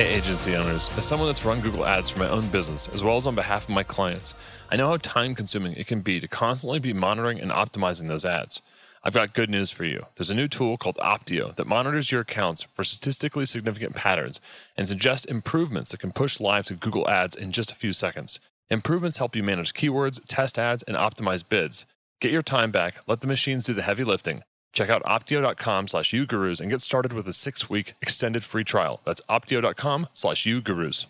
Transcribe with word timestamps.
Hey, 0.00 0.14
agency 0.14 0.56
owners. 0.56 0.90
As 0.96 1.04
someone 1.04 1.28
that's 1.28 1.44
run 1.44 1.60
Google 1.60 1.84
Ads 1.84 2.08
for 2.08 2.20
my 2.20 2.28
own 2.30 2.48
business, 2.48 2.88
as 2.88 3.04
well 3.04 3.16
as 3.16 3.26
on 3.26 3.34
behalf 3.34 3.64
of 3.64 3.74
my 3.74 3.82
clients, 3.82 4.32
I 4.70 4.76
know 4.76 4.88
how 4.88 4.96
time 4.96 5.34
consuming 5.34 5.74
it 5.74 5.86
can 5.86 6.00
be 6.00 6.20
to 6.20 6.26
constantly 6.26 6.78
be 6.78 6.94
monitoring 6.94 7.38
and 7.38 7.50
optimizing 7.50 8.08
those 8.08 8.24
ads. 8.24 8.62
I've 9.04 9.12
got 9.12 9.34
good 9.34 9.50
news 9.50 9.70
for 9.70 9.84
you. 9.84 10.06
There's 10.16 10.30
a 10.30 10.34
new 10.34 10.48
tool 10.48 10.78
called 10.78 10.96
Opteo 10.96 11.54
that 11.54 11.66
monitors 11.66 12.10
your 12.10 12.22
accounts 12.22 12.62
for 12.72 12.82
statistically 12.82 13.44
significant 13.44 13.94
patterns 13.94 14.40
and 14.74 14.88
suggests 14.88 15.26
improvements 15.26 15.90
that 15.90 16.00
can 16.00 16.12
push 16.12 16.40
live 16.40 16.64
to 16.68 16.76
Google 16.76 17.06
Ads 17.06 17.36
in 17.36 17.52
just 17.52 17.70
a 17.70 17.74
few 17.74 17.92
seconds. 17.92 18.40
Improvements 18.70 19.18
help 19.18 19.36
you 19.36 19.42
manage 19.42 19.74
keywords, 19.74 20.18
test 20.26 20.58
ads, 20.58 20.82
and 20.84 20.96
optimize 20.96 21.46
bids. 21.46 21.84
Get 22.22 22.32
your 22.32 22.40
time 22.40 22.70
back, 22.70 22.94
let 23.06 23.20
the 23.20 23.26
machines 23.26 23.66
do 23.66 23.74
the 23.74 23.82
heavy 23.82 24.04
lifting. 24.04 24.44
Check 24.72 24.88
out 24.90 25.02
opteo.com 25.04 25.88
slash 25.88 26.12
ugurus 26.12 26.60
and 26.60 26.70
get 26.70 26.80
started 26.80 27.12
with 27.12 27.26
a 27.28 27.32
six-week 27.32 27.94
extended 28.00 28.44
free 28.44 28.64
trial. 28.64 29.00
That's 29.04 29.20
opteo.com 29.28 30.08
slash 30.14 30.44
ugurus. 30.44 31.06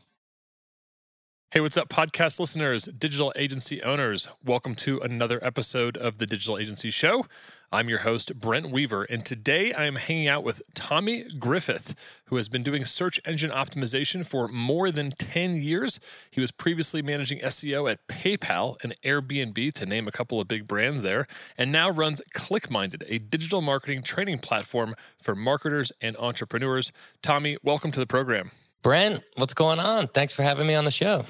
Hey, 1.52 1.58
what's 1.58 1.76
up, 1.76 1.88
podcast 1.88 2.38
listeners, 2.38 2.84
digital 2.84 3.32
agency 3.34 3.82
owners? 3.82 4.28
Welcome 4.44 4.76
to 4.76 5.00
another 5.00 5.40
episode 5.42 5.96
of 5.96 6.18
the 6.18 6.26
Digital 6.26 6.56
Agency 6.56 6.90
Show. 6.90 7.26
I'm 7.72 7.88
your 7.88 7.98
host, 7.98 8.38
Brent 8.38 8.70
Weaver, 8.70 9.02
and 9.02 9.26
today 9.26 9.72
I 9.72 9.86
am 9.86 9.96
hanging 9.96 10.28
out 10.28 10.44
with 10.44 10.62
Tommy 10.74 11.24
Griffith, 11.40 12.22
who 12.26 12.36
has 12.36 12.48
been 12.48 12.62
doing 12.62 12.84
search 12.84 13.18
engine 13.26 13.50
optimization 13.50 14.24
for 14.24 14.46
more 14.46 14.92
than 14.92 15.10
10 15.10 15.56
years. 15.56 15.98
He 16.30 16.40
was 16.40 16.52
previously 16.52 17.02
managing 17.02 17.40
SEO 17.40 17.90
at 17.90 18.06
PayPal 18.06 18.76
and 18.84 18.94
Airbnb, 19.02 19.72
to 19.72 19.86
name 19.86 20.06
a 20.06 20.12
couple 20.12 20.40
of 20.40 20.46
big 20.46 20.68
brands 20.68 21.02
there, 21.02 21.26
and 21.58 21.72
now 21.72 21.90
runs 21.90 22.22
ClickMinded, 22.32 23.02
a 23.08 23.18
digital 23.18 23.60
marketing 23.60 24.04
training 24.04 24.38
platform 24.38 24.94
for 25.18 25.34
marketers 25.34 25.90
and 26.00 26.16
entrepreneurs. 26.18 26.92
Tommy, 27.22 27.56
welcome 27.64 27.90
to 27.90 27.98
the 27.98 28.06
program. 28.06 28.52
Brent, 28.82 29.22
what's 29.36 29.54
going 29.54 29.78
on? 29.78 30.08
Thanks 30.08 30.34
for 30.34 30.42
having 30.42 30.66
me 30.66 30.74
on 30.74 30.84
the 30.84 30.90
show. 30.90 31.24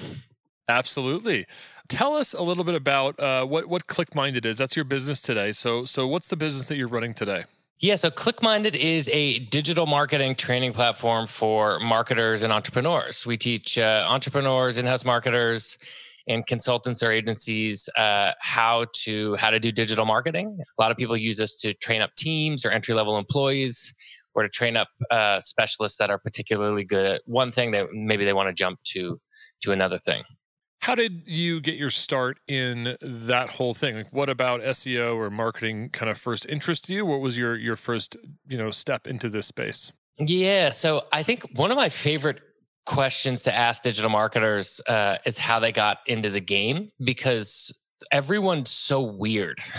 Absolutely. 0.67 1.45
Tell 1.89 2.13
us 2.13 2.33
a 2.33 2.41
little 2.41 2.63
bit 2.63 2.75
about 2.75 3.19
uh, 3.19 3.45
what 3.45 3.67
what 3.67 3.87
ClickMinded 3.87 4.45
is. 4.45 4.57
That's 4.57 4.75
your 4.75 4.85
business 4.85 5.21
today. 5.21 5.51
So 5.51 5.83
so 5.83 6.07
what's 6.07 6.29
the 6.29 6.37
business 6.37 6.67
that 6.67 6.77
you're 6.77 6.87
running 6.87 7.13
today? 7.13 7.43
Yeah, 7.81 7.95
so 7.95 8.11
ClickMinded 8.11 8.75
is 8.75 9.09
a 9.09 9.39
digital 9.39 9.87
marketing 9.87 10.35
training 10.35 10.71
platform 10.71 11.25
for 11.25 11.79
marketers 11.79 12.43
and 12.43 12.53
entrepreneurs. 12.53 13.25
We 13.25 13.37
teach 13.37 13.75
uh, 13.75 14.05
entrepreneurs, 14.07 14.77
in-house 14.77 15.03
marketers, 15.03 15.79
and 16.27 16.45
consultants 16.45 17.01
or 17.01 17.11
agencies 17.11 17.89
uh, 17.97 18.33
how 18.39 18.85
to 18.93 19.35
how 19.35 19.49
to 19.49 19.59
do 19.59 19.71
digital 19.71 20.05
marketing. 20.05 20.59
A 20.59 20.81
lot 20.81 20.91
of 20.91 20.97
people 20.97 21.17
use 21.17 21.41
us 21.41 21.55
to 21.55 21.73
train 21.73 22.01
up 22.01 22.13
teams 22.15 22.65
or 22.65 22.69
entry 22.69 22.93
level 22.93 23.17
employees, 23.17 23.93
or 24.33 24.43
to 24.43 24.49
train 24.49 24.77
up 24.77 24.87
uh, 25.09 25.39
specialists 25.39 25.97
that 25.97 26.09
are 26.09 26.17
particularly 26.17 26.83
good 26.83 27.05
at 27.05 27.21
one 27.25 27.51
thing 27.51 27.71
that 27.71 27.87
maybe 27.91 28.25
they 28.25 28.33
want 28.33 28.49
to 28.49 28.53
jump 28.53 28.79
to 28.83 29.19
to 29.61 29.71
another 29.71 29.97
thing. 29.97 30.23
How 30.81 30.95
did 30.95 31.23
you 31.27 31.61
get 31.61 31.75
your 31.75 31.91
start 31.91 32.39
in 32.47 32.97
that 33.01 33.51
whole 33.51 33.75
thing? 33.75 33.95
Like 33.97 34.11
what 34.11 34.29
about 34.29 34.61
SEO 34.61 35.15
or 35.15 35.29
marketing 35.29 35.89
kind 35.89 36.09
of 36.09 36.17
first 36.17 36.47
interest 36.49 36.89
you? 36.89 37.05
What 37.05 37.19
was 37.21 37.37
your 37.37 37.55
your 37.55 37.75
first, 37.75 38.17
you 38.47 38.57
know, 38.57 38.71
step 38.71 39.05
into 39.05 39.29
this 39.29 39.45
space? 39.47 39.91
Yeah, 40.17 40.71
so 40.71 41.03
I 41.13 41.23
think 41.23 41.43
one 41.53 41.71
of 41.71 41.77
my 41.77 41.89
favorite 41.89 42.41
questions 42.85 43.43
to 43.43 43.55
ask 43.55 43.83
digital 43.83 44.09
marketers 44.09 44.81
uh, 44.87 45.17
is 45.25 45.37
how 45.37 45.59
they 45.59 45.71
got 45.71 45.99
into 46.07 46.29
the 46.29 46.41
game 46.41 46.89
because 47.03 47.71
everyone's 48.11 48.69
so 48.71 49.01
weird. 49.01 49.59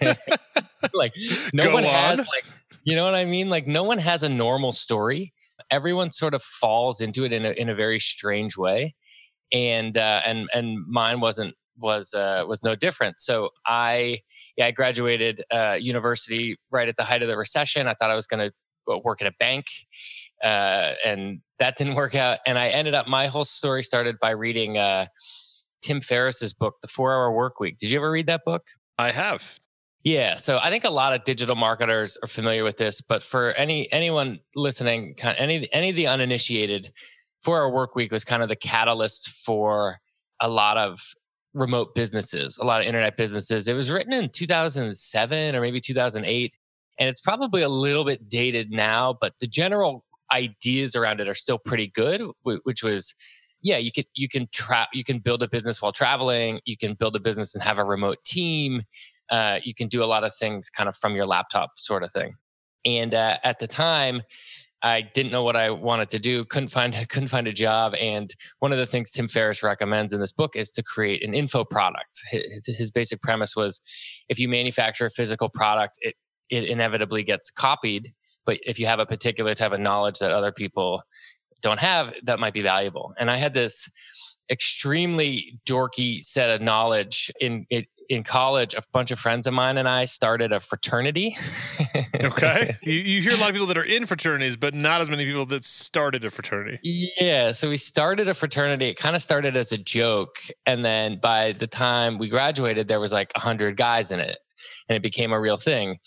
like 0.94 1.12
no 1.52 1.64
Go 1.64 1.74
one 1.74 1.84
on. 1.84 1.90
has 1.90 2.18
like 2.18 2.44
you 2.84 2.96
know 2.96 3.04
what 3.04 3.14
I 3.14 3.24
mean? 3.24 3.50
Like 3.50 3.66
no 3.66 3.84
one 3.84 3.98
has 3.98 4.22
a 4.22 4.28
normal 4.28 4.72
story. 4.72 5.32
Everyone 5.70 6.10
sort 6.10 6.34
of 6.34 6.42
falls 6.42 7.00
into 7.00 7.24
it 7.24 7.32
in 7.32 7.44
a 7.44 7.50
in 7.50 7.68
a 7.68 7.74
very 7.74 7.98
strange 8.00 8.56
way 8.56 8.94
and 9.52 9.96
uh, 9.96 10.20
and 10.24 10.48
and 10.54 10.86
mine 10.86 11.20
wasn't 11.20 11.54
was 11.76 12.14
uh, 12.14 12.44
was 12.46 12.62
no 12.62 12.74
different. 12.74 13.20
So 13.20 13.50
I 13.66 14.20
yeah 14.56 14.66
I 14.66 14.70
graduated 14.70 15.42
uh, 15.50 15.78
university 15.80 16.56
right 16.70 16.88
at 16.88 16.96
the 16.96 17.04
height 17.04 17.22
of 17.22 17.28
the 17.28 17.36
recession. 17.36 17.88
I 17.88 17.94
thought 17.94 18.10
I 18.10 18.14
was 18.14 18.26
going 18.26 18.50
to 18.50 18.98
work 19.04 19.20
at 19.22 19.28
a 19.28 19.34
bank, 19.38 19.66
uh, 20.42 20.94
and 21.04 21.40
that 21.58 21.76
didn't 21.76 21.94
work 21.94 22.14
out. 22.14 22.38
And 22.46 22.58
I 22.58 22.68
ended 22.68 22.94
up 22.94 23.06
my 23.06 23.26
whole 23.26 23.44
story 23.44 23.82
started 23.82 24.16
by 24.20 24.30
reading 24.30 24.78
uh, 24.78 25.06
Tim 25.82 26.00
Ferriss's 26.00 26.52
book, 26.52 26.76
The 26.82 26.88
Four 26.88 27.12
Hour 27.12 27.32
Work 27.32 27.60
Week. 27.60 27.78
Did 27.78 27.90
you 27.90 27.98
ever 27.98 28.10
read 28.10 28.26
that 28.26 28.44
book? 28.44 28.66
I 28.98 29.12
have. 29.12 29.58
Yeah, 30.02 30.36
so 30.36 30.58
I 30.62 30.70
think 30.70 30.84
a 30.84 30.90
lot 30.90 31.12
of 31.12 31.24
digital 31.24 31.54
marketers 31.54 32.16
are 32.22 32.26
familiar 32.26 32.64
with 32.64 32.78
this, 32.78 33.02
but 33.02 33.22
for 33.22 33.50
any 33.50 33.92
anyone 33.92 34.40
listening, 34.54 35.14
kind 35.14 35.36
of 35.36 35.42
any 35.42 35.68
any 35.72 35.90
of 35.90 35.96
the 35.96 36.06
uninitiated, 36.06 36.90
four 37.42 37.60
hour 37.60 37.70
work 37.70 37.94
week 37.94 38.10
was 38.10 38.24
kind 38.24 38.42
of 38.42 38.48
the 38.48 38.56
catalyst 38.56 39.28
for 39.28 39.98
a 40.40 40.48
lot 40.48 40.78
of 40.78 41.14
remote 41.52 41.94
businesses, 41.94 42.56
a 42.56 42.64
lot 42.64 42.80
of 42.80 42.86
internet 42.86 43.16
businesses. 43.18 43.68
It 43.68 43.74
was 43.74 43.90
written 43.90 44.14
in 44.14 44.30
2007 44.30 45.54
or 45.54 45.60
maybe 45.60 45.80
2008, 45.80 46.56
and 46.98 47.08
it's 47.08 47.20
probably 47.20 47.60
a 47.60 47.68
little 47.68 48.04
bit 48.04 48.26
dated 48.26 48.70
now, 48.70 49.16
but 49.20 49.34
the 49.40 49.46
general 49.46 50.06
ideas 50.32 50.96
around 50.96 51.20
it 51.20 51.28
are 51.28 51.34
still 51.34 51.58
pretty 51.58 51.88
good, 51.88 52.22
which 52.42 52.82
was 52.82 53.14
yeah, 53.62 53.76
you 53.76 53.92
can 53.92 54.04
you 54.14 54.28
can 54.28 54.48
tra- 54.52 54.88
you 54.92 55.04
can 55.04 55.18
build 55.18 55.42
a 55.42 55.48
business 55.48 55.82
while 55.82 55.92
traveling, 55.92 56.60
you 56.64 56.78
can 56.78 56.94
build 56.94 57.16
a 57.16 57.20
business 57.20 57.54
and 57.54 57.62
have 57.62 57.78
a 57.78 57.84
remote 57.84 58.24
team. 58.24 58.80
Uh, 59.30 59.60
you 59.62 59.74
can 59.74 59.88
do 59.88 60.02
a 60.02 60.06
lot 60.06 60.24
of 60.24 60.34
things 60.34 60.70
kind 60.70 60.88
of 60.88 60.96
from 60.96 61.14
your 61.14 61.26
laptop 61.26 61.72
sort 61.76 62.02
of 62.02 62.12
thing. 62.12 62.34
And 62.84 63.14
uh, 63.14 63.36
at 63.44 63.58
the 63.58 63.66
time, 63.66 64.22
I 64.82 65.02
didn't 65.02 65.32
know 65.32 65.42
what 65.42 65.56
I 65.56 65.70
wanted 65.70 66.08
to 66.10 66.18
do, 66.18 66.44
couldn't 66.44 66.68
find 66.68 66.94
couldn't 67.08 67.28
find 67.28 67.46
a 67.46 67.52
job, 67.52 67.94
and 68.00 68.34
one 68.60 68.72
of 68.72 68.78
the 68.78 68.86
things 68.86 69.10
Tim 69.10 69.28
Ferriss 69.28 69.62
recommends 69.62 70.12
in 70.12 70.20
this 70.20 70.32
book 70.32 70.56
is 70.56 70.70
to 70.72 70.82
create 70.82 71.22
an 71.22 71.34
info 71.34 71.64
product. 71.64 72.20
His, 72.30 72.90
basic 72.90 73.20
premise 73.20 73.54
was, 73.54 73.80
if 74.28 74.38
you 74.38 74.48
manufacture 74.48 75.06
a 75.06 75.10
physical 75.10 75.48
product, 75.48 75.98
it 76.00 76.14
it 76.48 76.64
inevitably 76.64 77.22
gets 77.22 77.50
copied, 77.50 78.12
but 78.46 78.58
if 78.64 78.78
you 78.78 78.86
have 78.86 78.98
a 78.98 79.06
particular 79.06 79.54
type 79.54 79.72
of 79.72 79.80
knowledge 79.80 80.18
that 80.18 80.32
other 80.32 80.50
people 80.50 81.02
don't 81.60 81.80
have, 81.80 82.12
that 82.24 82.40
might 82.40 82.54
be 82.54 82.62
valuable. 82.62 83.12
And 83.18 83.30
I 83.30 83.36
had 83.36 83.54
this 83.54 83.88
extremely 84.50 85.60
dorky 85.66 86.20
set 86.20 86.50
of 86.50 86.60
knowledge 86.60 87.30
in 87.40 87.66
in, 87.70 87.84
in 88.08 88.22
college. 88.22 88.74
A 88.74 88.82
bunch 88.92 89.10
of 89.10 89.18
friends 89.18 89.46
of 89.46 89.54
mine 89.54 89.78
and 89.78 89.88
I 89.88 90.04
started 90.04 90.52
a 90.52 90.60
fraternity. 90.60 91.36
Okay. 92.22 92.76
you, 92.82 92.92
you 92.92 93.22
hear 93.22 93.32
a 93.32 93.38
lot 93.38 93.48
of 93.48 93.54
people 93.54 93.66
that 93.68 93.78
are 93.78 93.84
in 93.84 94.04
fraternities, 94.04 94.56
but 94.56 94.74
not 94.74 95.00
as 95.00 95.08
many 95.08 95.24
people 95.24 95.46
that 95.46 95.64
started 95.64 96.24
a 96.24 96.30
fraternity. 96.30 96.78
Yeah. 96.82 97.52
So 97.52 97.70
we 97.70 97.78
started 97.78 98.28
a 98.28 98.34
fraternity. 98.34 98.88
It 98.88 98.98
kind 98.98 99.16
of 99.16 99.22
started 99.22 99.56
as 99.56 99.72
a 99.72 99.78
joke. 99.78 100.36
And 100.66 100.84
then 100.84 101.18
by 101.18 101.52
the 101.52 101.66
time 101.66 102.18
we 102.18 102.28
graduated, 102.28 102.88
there 102.88 103.00
was 103.00 103.12
like 103.12 103.32
100 103.36 103.76
guys 103.76 104.10
in 104.10 104.20
it 104.20 104.38
and 104.88 104.96
it 104.96 105.02
became 105.02 105.32
a 105.32 105.40
real 105.40 105.56
thing. 105.56 105.98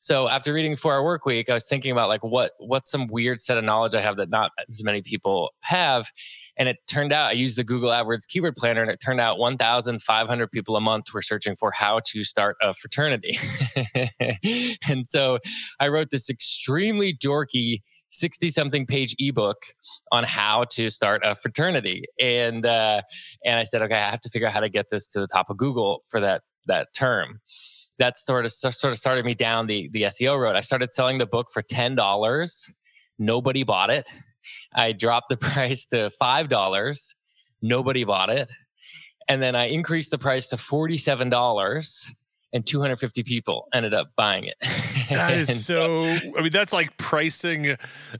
So 0.00 0.28
after 0.28 0.54
reading 0.54 0.76
Four 0.76 0.94
Hour 0.94 1.04
Work 1.04 1.26
Week, 1.26 1.50
I 1.50 1.54
was 1.54 1.66
thinking 1.66 1.90
about 1.90 2.08
like 2.08 2.22
what 2.22 2.52
what's 2.58 2.90
some 2.90 3.08
weird 3.08 3.40
set 3.40 3.58
of 3.58 3.64
knowledge 3.64 3.94
I 3.94 4.00
have 4.00 4.16
that 4.16 4.30
not 4.30 4.52
as 4.68 4.82
many 4.82 5.02
people 5.02 5.50
have. 5.62 6.10
And 6.58 6.68
it 6.68 6.78
turned 6.88 7.12
out 7.12 7.28
I 7.28 7.32
used 7.32 7.56
the 7.56 7.64
Google 7.64 7.90
AdWords 7.90 8.26
keyword 8.28 8.56
planner, 8.56 8.82
and 8.82 8.90
it 8.90 8.98
turned 9.04 9.20
out 9.20 9.38
1,500 9.38 10.50
people 10.50 10.76
a 10.76 10.80
month 10.80 11.06
were 11.14 11.22
searching 11.22 11.56
for 11.56 11.70
how 11.70 12.00
to 12.06 12.24
start 12.24 12.56
a 12.60 12.74
fraternity. 12.74 13.36
and 14.88 15.06
so 15.06 15.38
I 15.78 15.88
wrote 15.88 16.08
this 16.10 16.28
extremely 16.28 17.14
dorky 17.14 17.78
60 18.10 18.48
something 18.50 18.86
page 18.86 19.14
ebook 19.18 19.58
on 20.10 20.24
how 20.24 20.64
to 20.70 20.90
start 20.90 21.22
a 21.24 21.34
fraternity. 21.34 22.04
And 22.20 22.64
uh, 22.66 23.02
and 23.44 23.58
I 23.58 23.64
said, 23.64 23.82
okay, 23.82 23.94
I 23.94 24.10
have 24.10 24.20
to 24.22 24.30
figure 24.30 24.48
out 24.48 24.54
how 24.54 24.60
to 24.60 24.68
get 24.68 24.86
this 24.90 25.08
to 25.08 25.20
the 25.20 25.28
top 25.28 25.50
of 25.50 25.56
Google 25.56 26.02
for 26.10 26.20
that 26.20 26.42
that 26.66 26.88
term 26.94 27.40
that 27.98 28.16
sort 28.16 28.44
of 28.44 28.52
sort 28.52 28.92
of 28.92 28.96
started 28.96 29.24
me 29.24 29.34
down 29.34 29.66
the 29.66 29.88
the 29.92 30.02
SEO 30.02 30.40
road. 30.40 30.56
I 30.56 30.60
started 30.60 30.92
selling 30.92 31.18
the 31.18 31.26
book 31.26 31.48
for 31.52 31.62
ten 31.62 31.94
dollars. 31.94 32.72
Nobody 33.18 33.64
bought 33.64 33.90
it. 33.90 34.08
I 34.74 34.92
dropped 34.92 35.28
the 35.28 35.36
price 35.52 35.86
to 35.86 36.10
five 36.10 36.48
dollars. 36.48 37.14
Nobody 37.60 38.04
bought 38.04 38.30
it, 38.30 38.48
and 39.28 39.42
then 39.42 39.56
I 39.56 39.66
increased 39.66 40.10
the 40.10 40.18
price 40.18 40.48
to 40.48 40.56
forty 40.56 40.98
seven 40.98 41.30
dollars. 41.30 42.14
And 42.50 42.66
250 42.66 43.24
people 43.24 43.68
ended 43.74 43.92
up 43.92 44.08
buying 44.16 44.44
it. 44.44 44.54
That 45.10 45.34
is 45.34 45.66
so. 45.66 46.04
I 46.04 46.40
mean, 46.42 46.50
that's 46.50 46.72
like 46.72 46.96
pricing, 46.96 47.76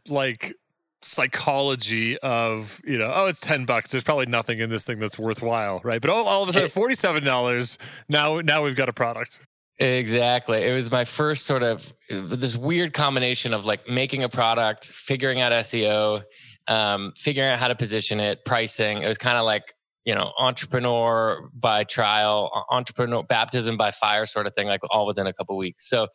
like 0.06 0.54
psychology 1.02 2.18
of 2.18 2.80
you 2.84 2.98
know 2.98 3.12
oh 3.14 3.26
it's 3.26 3.40
10 3.40 3.66
bucks 3.66 3.92
there's 3.92 4.02
probably 4.02 4.26
nothing 4.26 4.58
in 4.58 4.68
this 4.68 4.84
thing 4.84 4.98
that's 4.98 5.16
worthwhile 5.16 5.80
right 5.84 6.00
but 6.00 6.10
all, 6.10 6.26
all 6.26 6.42
of 6.42 6.48
a 6.48 6.52
sudden 6.52 6.68
$47 6.68 7.78
now 8.08 8.40
now 8.40 8.64
we've 8.64 8.74
got 8.74 8.88
a 8.88 8.92
product 8.92 9.46
Exactly. 9.78 10.64
It 10.64 10.72
was 10.72 10.90
my 10.90 11.04
first 11.04 11.46
sort 11.46 11.62
of 11.62 11.92
this 12.10 12.56
weird 12.56 12.92
combination 12.92 13.54
of 13.54 13.64
like 13.64 13.88
making 13.88 14.24
a 14.24 14.28
product, 14.28 14.86
figuring 14.86 15.40
out 15.40 15.52
SEO, 15.52 16.22
um, 16.66 17.12
figuring 17.16 17.48
out 17.48 17.58
how 17.58 17.68
to 17.68 17.76
position 17.76 18.18
it, 18.18 18.44
pricing. 18.44 19.02
It 19.02 19.06
was 19.06 19.18
kind 19.18 19.38
of 19.38 19.44
like 19.44 19.74
you 20.04 20.16
know 20.16 20.32
entrepreneur 20.36 21.48
by 21.54 21.84
trial, 21.84 22.50
entrepreneur 22.70 23.22
baptism 23.22 23.76
by 23.76 23.92
fire 23.92 24.26
sort 24.26 24.48
of 24.48 24.54
thing, 24.54 24.66
like 24.66 24.80
all 24.90 25.06
within 25.06 25.28
a 25.28 25.32
couple 25.32 25.56
weeks. 25.56 25.88
So 25.88 26.08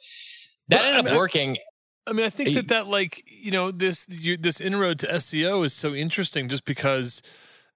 that 0.67 0.83
ended 0.83 0.99
up 0.99 1.05
I 1.05 1.09
mean, 1.09 1.17
working. 1.17 1.57
I 2.05 2.11
mean, 2.11 2.25
I 2.25 2.29
think 2.29 2.55
that 2.55 2.67
that 2.67 2.87
like 2.87 3.23
you 3.27 3.51
know 3.51 3.71
this 3.71 4.05
you, 4.09 4.35
this 4.35 4.59
inroad 4.59 4.99
to 4.99 5.07
SEO 5.07 5.63
is 5.63 5.73
so 5.73 5.93
interesting 5.93 6.49
just 6.49 6.65
because, 6.65 7.21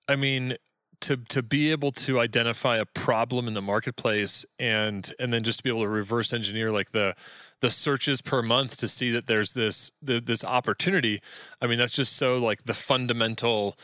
I 0.10 0.18
mean, 0.18 0.58
to 1.02 1.18
to 1.18 1.42
be 1.42 1.72
able 1.72 1.92
to 1.92 2.20
identify 2.20 2.78
a 2.78 2.86
problem 2.86 3.48
in 3.48 3.54
the 3.54 3.62
marketplace 3.62 4.46
and 4.60 5.12
and 5.20 5.32
then 5.32 5.44
just 5.44 5.60
to 5.60 5.64
be 5.64 5.70
able 5.70 5.82
to 5.82 5.90
reverse 5.90 6.34
engineer 6.34 6.72
like 6.72 6.92
the 6.92 7.14
the 7.62 7.70
searches 7.70 8.22
per 8.22 8.42
month 8.42 8.78
to 8.78 8.88
see 8.88 9.12
that 9.12 9.28
there's 9.28 9.54
this 9.54 9.92
the, 10.02 10.20
this 10.20 10.44
opportunity 10.44 11.20
i 11.62 11.68
mean 11.68 11.78
that's 11.78 11.92
just 11.92 12.16
so 12.16 12.38
like 12.38 12.64
the 12.64 12.74
fundamental 12.74 13.78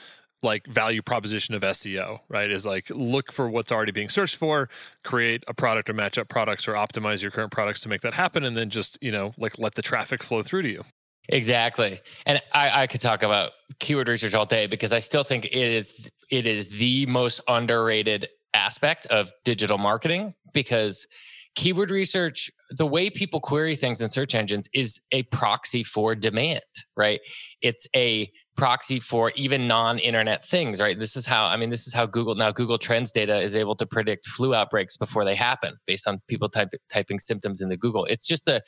like 0.43 0.67
value 0.67 1.01
proposition 1.01 1.55
of 1.55 1.61
SEO, 1.61 2.19
right? 2.27 2.51
Is 2.51 2.65
like 2.65 2.89
look 2.89 3.31
for 3.31 3.49
what's 3.49 3.71
already 3.71 3.93
being 3.93 4.09
searched 4.09 4.35
for, 4.35 4.67
create 5.03 5.43
a 5.47 5.53
product 5.53 5.89
or 5.89 5.93
match 5.93 6.17
up 6.17 6.27
products 6.27 6.67
or 6.67 6.73
optimize 6.73 7.21
your 7.21 7.31
current 7.31 7.51
products 7.51 7.79
to 7.81 7.89
make 7.89 8.01
that 8.01 8.13
happen 8.13 8.43
and 8.43 8.55
then 8.55 8.69
just, 8.69 8.97
you 9.01 9.11
know, 9.11 9.33
like 9.37 9.57
let 9.57 9.75
the 9.75 9.81
traffic 9.81 10.21
flow 10.21 10.41
through 10.41 10.63
to 10.63 10.69
you. 10.69 10.83
Exactly. 11.29 11.99
And 12.25 12.41
I, 12.53 12.83
I 12.83 12.87
could 12.87 13.01
talk 13.01 13.23
about 13.23 13.51
keyword 13.79 14.09
research 14.09 14.33
all 14.33 14.45
day 14.45 14.67
because 14.67 14.91
I 14.91 14.99
still 14.99 15.23
think 15.23 15.45
it 15.45 15.53
is 15.53 16.11
it 16.29 16.45
is 16.45 16.77
the 16.79 17.05
most 17.05 17.41
underrated 17.47 18.27
aspect 18.53 19.05
of 19.07 19.31
digital 19.45 19.77
marketing 19.77 20.33
because 20.53 21.07
keyword 21.55 21.91
research, 21.91 22.49
the 22.71 22.85
way 22.85 23.09
people 23.09 23.39
query 23.39 23.75
things 23.75 24.01
in 24.01 24.09
search 24.09 24.33
engines 24.35 24.67
is 24.73 24.99
a 25.11 25.23
proxy 25.23 25.83
for 25.83 26.15
demand, 26.15 26.61
right? 26.97 27.21
It's 27.61 27.87
a 27.95 28.31
proxy 28.57 28.99
for 28.99 29.31
even 29.35 29.67
non-internet 29.67 30.43
things, 30.43 30.81
right? 30.81 30.97
This 30.99 31.15
is 31.15 31.25
how 31.25 31.45
I 31.45 31.57
mean 31.57 31.69
this 31.69 31.87
is 31.87 31.93
how 31.93 32.05
Google 32.05 32.35
now 32.35 32.51
Google 32.51 32.77
Trends 32.77 33.11
data 33.11 33.39
is 33.39 33.55
able 33.55 33.75
to 33.77 33.85
predict 33.85 34.27
flu 34.27 34.53
outbreaks 34.53 34.97
before 34.97 35.23
they 35.23 35.35
happen 35.35 35.75
based 35.87 36.07
on 36.07 36.19
people 36.27 36.49
type, 36.49 36.69
typing 36.91 37.19
symptoms 37.19 37.61
into 37.61 37.77
Google. 37.77 38.05
It's 38.05 38.27
just 38.27 38.47
a 38.47 38.61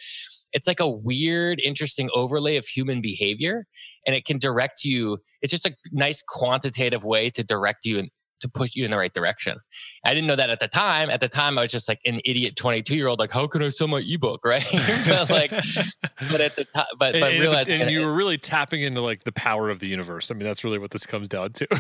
it's 0.54 0.68
like 0.68 0.80
a 0.80 0.90
weird, 0.90 1.60
interesting 1.60 2.10
overlay 2.14 2.56
of 2.56 2.66
human 2.66 3.02
behavior. 3.02 3.66
And 4.06 4.16
it 4.16 4.26
can 4.26 4.38
direct 4.38 4.84
you. 4.84 5.20
It's 5.42 5.52
just 5.52 5.66
a 5.66 5.76
nice 5.92 6.22
quantitative 6.22 7.04
way 7.04 7.30
to 7.32 7.44
direct 7.44 7.86
you 7.86 7.98
to 8.40 8.50
push 8.50 8.76
you 8.76 8.86
in 8.86 8.92
the 8.92 8.98
right 8.98 9.14
direction. 9.14 9.58
I 10.04 10.14
didn't 10.14 10.28
know 10.28 10.36
that 10.36 10.50
at 10.50 10.60
the 10.60 10.68
time. 10.68 11.10
At 11.10 11.20
the 11.20 11.28
time, 11.28 11.58
I 11.58 11.62
was 11.62 11.72
just 11.72 11.88
like 11.88 12.00
an 12.06 12.20
idiot 12.26 12.56
22 12.56 12.96
year 12.96 13.08
old, 13.08 13.20
like, 13.20 13.32
how 13.32 13.48
can 13.48 13.64
I 13.64 13.70
sell 13.70 13.88
my 13.88 14.04
ebook? 14.06 14.44
Right. 14.46 14.64
but 15.08 15.30
like, 15.30 15.50
but 15.50 16.40
at 16.40 16.56
the 16.56 16.66
time, 16.66 16.86
but, 17.00 17.14
but 17.14 17.32
and, 17.32 17.40
realized, 17.40 17.70
and, 17.70 17.82
and 17.82 17.92
you 17.92 18.06
were 18.06 18.14
really 18.14 18.38
tapping 18.38 18.84
into 18.84 19.02
like 19.02 19.24
the 19.24 19.32
power 19.32 19.70
of 19.70 19.80
the 19.80 19.88
universe. 19.88 20.30
I 20.30 20.36
mean, 20.36 20.44
that's 20.44 20.64
really 20.64 20.78
what 20.78 20.92
this 20.92 21.06
comes 21.06 21.28
down 21.28 21.52
to. 21.54 21.68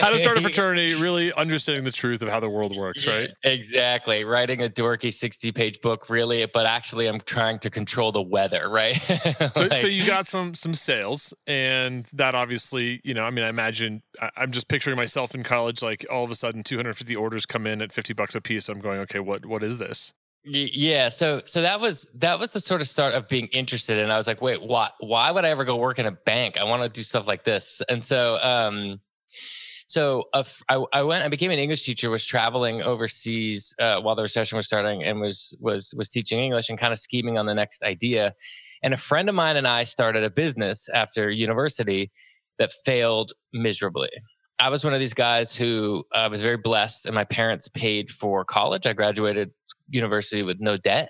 how 0.00 0.10
to 0.10 0.18
start 0.18 0.38
a 0.38 0.40
fraternity, 0.42 0.94
really 0.94 1.32
understanding 1.32 1.82
the 1.84 1.92
truth 1.92 2.22
of 2.22 2.28
how 2.28 2.38
the 2.38 2.48
world 2.48 2.76
works, 2.76 3.06
right? 3.06 3.30
Exactly. 3.42 4.24
Writing 4.24 4.62
a 4.62 4.68
dorky 4.68 5.12
60 5.12 5.50
page 5.52 5.80
book, 5.80 6.08
really, 6.08 6.46
but 6.46 6.66
actually, 6.66 7.08
I'm 7.08 7.20
trying 7.20 7.58
to 7.60 7.70
control 7.70 8.12
the 8.12 8.22
weather, 8.22 8.70
right? 8.70 8.94
so, 9.54 9.68
so 9.70 9.86
you 9.86 10.06
got 10.06 10.26
some 10.26 10.54
some 10.54 10.74
sales, 10.74 11.34
and 11.46 12.04
that 12.12 12.34
obviously, 12.34 13.00
you 13.02 13.14
know, 13.14 13.24
I 13.24 13.30
mean, 13.30 13.44
I 13.44 13.48
imagine 13.48 14.02
I, 14.20 14.30
I'm 14.36 14.52
just 14.52 14.68
picturing 14.68 14.96
myself 14.96 15.23
myself 15.24 15.34
in 15.34 15.44
college, 15.44 15.82
like 15.82 16.06
all 16.10 16.24
of 16.24 16.30
a 16.30 16.34
sudden 16.34 16.62
250 16.62 17.16
orders 17.16 17.46
come 17.46 17.66
in 17.66 17.82
at 17.82 17.92
50 17.92 18.14
bucks 18.14 18.34
a 18.34 18.40
piece. 18.40 18.68
I'm 18.68 18.80
going, 18.80 19.00
okay, 19.00 19.20
what 19.20 19.46
what 19.46 19.62
is 19.62 19.78
this? 19.78 20.12
Yeah, 20.46 21.08
so 21.08 21.40
so 21.46 21.62
that 21.62 21.80
was 21.80 22.06
that 22.16 22.38
was 22.38 22.52
the 22.52 22.60
sort 22.60 22.82
of 22.82 22.86
start 22.86 23.14
of 23.14 23.28
being 23.28 23.46
interested, 23.46 23.98
and 23.98 24.12
I 24.12 24.18
was 24.18 24.26
like, 24.26 24.42
wait, 24.42 24.60
why 24.60 24.90
why 25.00 25.30
would 25.30 25.44
I 25.44 25.48
ever 25.48 25.64
go 25.64 25.76
work 25.76 25.98
in 25.98 26.06
a 26.06 26.12
bank? 26.12 26.58
I 26.58 26.64
want 26.64 26.82
to 26.82 26.88
do 26.90 27.02
stuff 27.02 27.26
like 27.26 27.44
this, 27.44 27.82
and 27.88 28.04
so 28.04 28.38
um, 28.42 29.00
so 29.86 30.24
I, 30.34 30.44
I 30.92 31.02
went, 31.02 31.24
I 31.24 31.28
became 31.28 31.50
an 31.50 31.58
English 31.58 31.84
teacher, 31.84 32.10
was 32.10 32.26
traveling 32.26 32.82
overseas 32.82 33.74
uh, 33.78 34.00
while 34.02 34.16
the 34.16 34.22
recession 34.22 34.56
was 34.56 34.66
starting, 34.66 35.02
and 35.02 35.18
was 35.18 35.56
was 35.60 35.94
was 35.96 36.10
teaching 36.10 36.40
English 36.40 36.68
and 36.68 36.78
kind 36.78 36.92
of 36.92 36.98
scheming 36.98 37.38
on 37.38 37.46
the 37.46 37.54
next 37.54 37.82
idea. 37.82 38.34
And 38.82 38.92
a 38.92 38.98
friend 38.98 39.30
of 39.30 39.34
mine 39.34 39.56
and 39.56 39.66
I 39.66 39.84
started 39.84 40.24
a 40.24 40.30
business 40.30 40.90
after 40.90 41.30
university 41.30 42.10
that 42.58 42.70
failed 42.84 43.32
miserably. 43.54 44.10
I 44.58 44.68
was 44.68 44.84
one 44.84 44.94
of 44.94 45.00
these 45.00 45.14
guys 45.14 45.54
who 45.54 46.04
uh, 46.12 46.28
was 46.30 46.40
very 46.40 46.56
blessed, 46.56 47.06
and 47.06 47.14
my 47.14 47.24
parents 47.24 47.68
paid 47.68 48.10
for 48.10 48.44
college. 48.44 48.86
I 48.86 48.92
graduated 48.92 49.50
university 49.88 50.42
with 50.42 50.58
no 50.60 50.76
debt, 50.76 51.08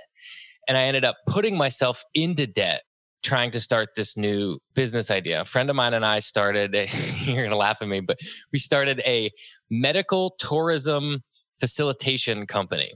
and 0.67 0.79
I 0.79 0.85
ended 0.85 1.05
up 1.05 1.17
putting 1.27 1.57
myself 1.57 2.05
into 2.15 2.47
debt 2.47 2.83
trying 3.23 3.51
to 3.51 3.61
start 3.61 3.91
this 3.97 4.17
new 4.17 4.59
business 4.75 5.11
idea. 5.11 5.41
A 5.41 5.45
friend 5.45 5.71
of 5.71 5.77
mine 5.77 5.95
and 5.95 6.05
I 6.05 6.21
started. 6.21 6.75
A, 6.75 6.87
you're 7.23 7.37
going 7.37 7.51
to 7.51 7.57
laugh 7.57 7.83
at 7.83 7.89
me, 7.89 8.01
but 8.01 8.19
we 8.53 8.59
started 8.59 9.03
a 9.07 9.31
medical 9.71 10.35
tourism 10.39 11.23
facilitation 11.59 12.47
company. 12.47 12.93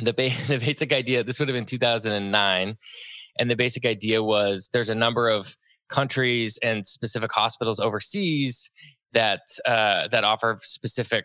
The, 0.00 0.12
ba- 0.12 0.30
the 0.46 0.58
basic 0.58 0.92
idea. 0.92 1.24
This 1.24 1.38
would 1.38 1.48
have 1.48 1.56
been 1.56 1.66
2009, 1.66 2.76
and 3.38 3.50
the 3.50 3.56
basic 3.56 3.84
idea 3.84 4.22
was 4.22 4.70
there's 4.72 4.90
a 4.90 4.94
number 4.94 5.28
of 5.28 5.56
countries 5.88 6.58
and 6.62 6.86
specific 6.86 7.32
hospitals 7.32 7.80
overseas 7.80 8.70
that 9.12 9.40
uh, 9.66 10.08
that 10.08 10.24
offer 10.24 10.56
specific 10.60 11.24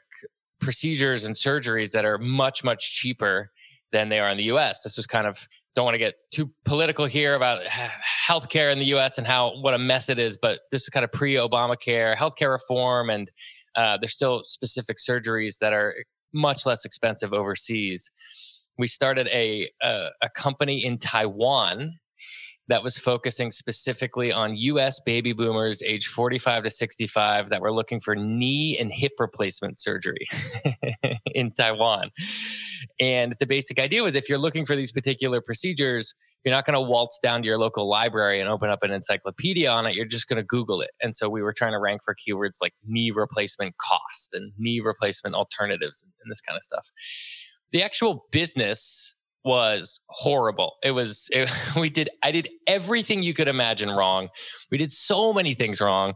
procedures 0.59 1.25
and 1.25 1.35
surgeries 1.35 1.91
that 1.91 2.05
are 2.05 2.17
much 2.17 2.63
much 2.63 2.95
cheaper 2.95 3.51
than 3.91 4.09
they 4.09 4.19
are 4.19 4.29
in 4.29 4.37
the 4.37 4.45
U.S. 4.45 4.83
This 4.83 4.97
was 4.97 5.05
kind 5.05 5.27
of 5.27 5.47
don't 5.75 5.85
want 5.85 5.95
to 5.95 5.99
get 5.99 6.15
too 6.33 6.51
political 6.63 7.05
here 7.05 7.35
about 7.35 7.63
healthcare 8.27 8.71
in 8.71 8.79
the 8.79 8.85
U.S. 8.85 9.17
and 9.17 9.27
how 9.27 9.59
what 9.61 9.73
a 9.73 9.77
mess 9.77 10.09
it 10.09 10.19
is, 10.19 10.37
but 10.37 10.61
this 10.71 10.83
is 10.83 10.89
kind 10.89 11.03
of 11.03 11.11
pre-Obamacare 11.11 12.15
healthcare 12.15 12.51
reform, 12.51 13.09
and 13.09 13.31
uh, 13.75 13.97
there's 13.97 14.13
still 14.13 14.43
specific 14.43 14.97
surgeries 14.97 15.59
that 15.59 15.73
are 15.73 15.95
much 16.33 16.65
less 16.65 16.85
expensive 16.85 17.33
overseas. 17.33 18.11
We 18.77 18.87
started 18.87 19.27
a 19.27 19.69
a, 19.81 20.09
a 20.21 20.29
company 20.29 20.83
in 20.83 20.97
Taiwan 20.97 21.93
that 22.67 22.83
was 22.83 22.97
focusing 22.97 23.51
specifically 23.51 24.31
on 24.31 24.55
US 24.55 24.99
baby 24.99 25.33
boomers 25.33 25.83
age 25.83 26.07
45 26.07 26.63
to 26.63 26.69
65 26.69 27.49
that 27.49 27.61
were 27.61 27.71
looking 27.71 27.99
for 27.99 28.15
knee 28.15 28.77
and 28.79 28.91
hip 28.91 29.13
replacement 29.19 29.79
surgery 29.79 30.25
in 31.33 31.51
Taiwan. 31.51 32.11
And 32.99 33.35
the 33.39 33.47
basic 33.47 33.79
idea 33.79 34.03
was 34.03 34.15
if 34.15 34.29
you're 34.29 34.37
looking 34.37 34.65
for 34.65 34.75
these 34.75 34.91
particular 34.91 35.41
procedures, 35.41 36.13
you're 36.43 36.53
not 36.53 36.65
going 36.65 36.75
to 36.75 36.81
waltz 36.81 37.19
down 37.19 37.41
to 37.41 37.47
your 37.47 37.57
local 37.57 37.89
library 37.89 38.39
and 38.39 38.49
open 38.49 38.69
up 38.69 38.83
an 38.83 38.91
encyclopedia 38.91 39.69
on 39.69 39.85
it. 39.85 39.95
You're 39.95 40.05
just 40.05 40.27
going 40.27 40.37
to 40.37 40.45
Google 40.45 40.81
it. 40.81 40.91
And 41.01 41.15
so 41.15 41.29
we 41.29 41.41
were 41.41 41.53
trying 41.53 41.73
to 41.73 41.79
rank 41.79 42.01
for 42.03 42.15
keywords 42.15 42.57
like 42.61 42.73
knee 42.85 43.11
replacement 43.11 43.75
cost 43.77 44.33
and 44.33 44.53
knee 44.57 44.79
replacement 44.79 45.35
alternatives 45.35 46.03
and, 46.03 46.13
this 46.29 46.41
kind 46.41 46.57
of 46.57 46.63
stuff. 46.63 46.89
The 47.71 47.83
actual 47.83 48.25
business 48.31 49.15
was 49.45 50.01
horrible. 50.07 50.73
It 50.83 50.91
was, 50.91 51.29
it, 51.31 51.49
we 51.79 51.89
did, 51.89 52.09
I 52.23 52.31
did 52.31 52.49
everything 52.67 53.23
you 53.23 53.33
could 53.33 53.47
imagine 53.47 53.91
wrong. 53.91 54.29
We 54.71 54.77
did 54.77 54.91
so 54.91 55.31
many 55.31 55.53
things 55.53 55.79
wrong. 55.79 56.15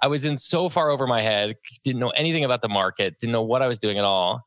I 0.00 0.06
was 0.06 0.24
in 0.24 0.36
so 0.36 0.68
far 0.68 0.88
over 0.88 1.06
my 1.06 1.20
head, 1.20 1.56
didn't 1.84 2.00
know 2.00 2.10
anything 2.10 2.44
about 2.44 2.62
the 2.62 2.68
market, 2.68 3.18
didn't 3.18 3.32
know 3.32 3.42
what 3.42 3.62
I 3.62 3.66
was 3.66 3.78
doing 3.78 3.98
at 3.98 4.04
all. 4.04 4.42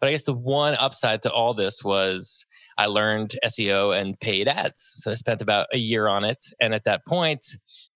But 0.00 0.08
I 0.08 0.12
guess 0.12 0.24
the 0.24 0.34
one 0.34 0.74
upside 0.76 1.22
to 1.22 1.32
all 1.32 1.54
this 1.54 1.84
was 1.84 2.46
I 2.78 2.86
learned 2.86 3.36
SEO 3.44 3.96
and 3.96 4.18
paid 4.18 4.48
ads. 4.48 4.94
So 4.96 5.10
I 5.10 5.14
spent 5.14 5.42
about 5.42 5.66
a 5.72 5.78
year 5.78 6.08
on 6.08 6.24
it. 6.24 6.42
And 6.60 6.74
at 6.74 6.84
that 6.84 7.06
point, 7.06 7.44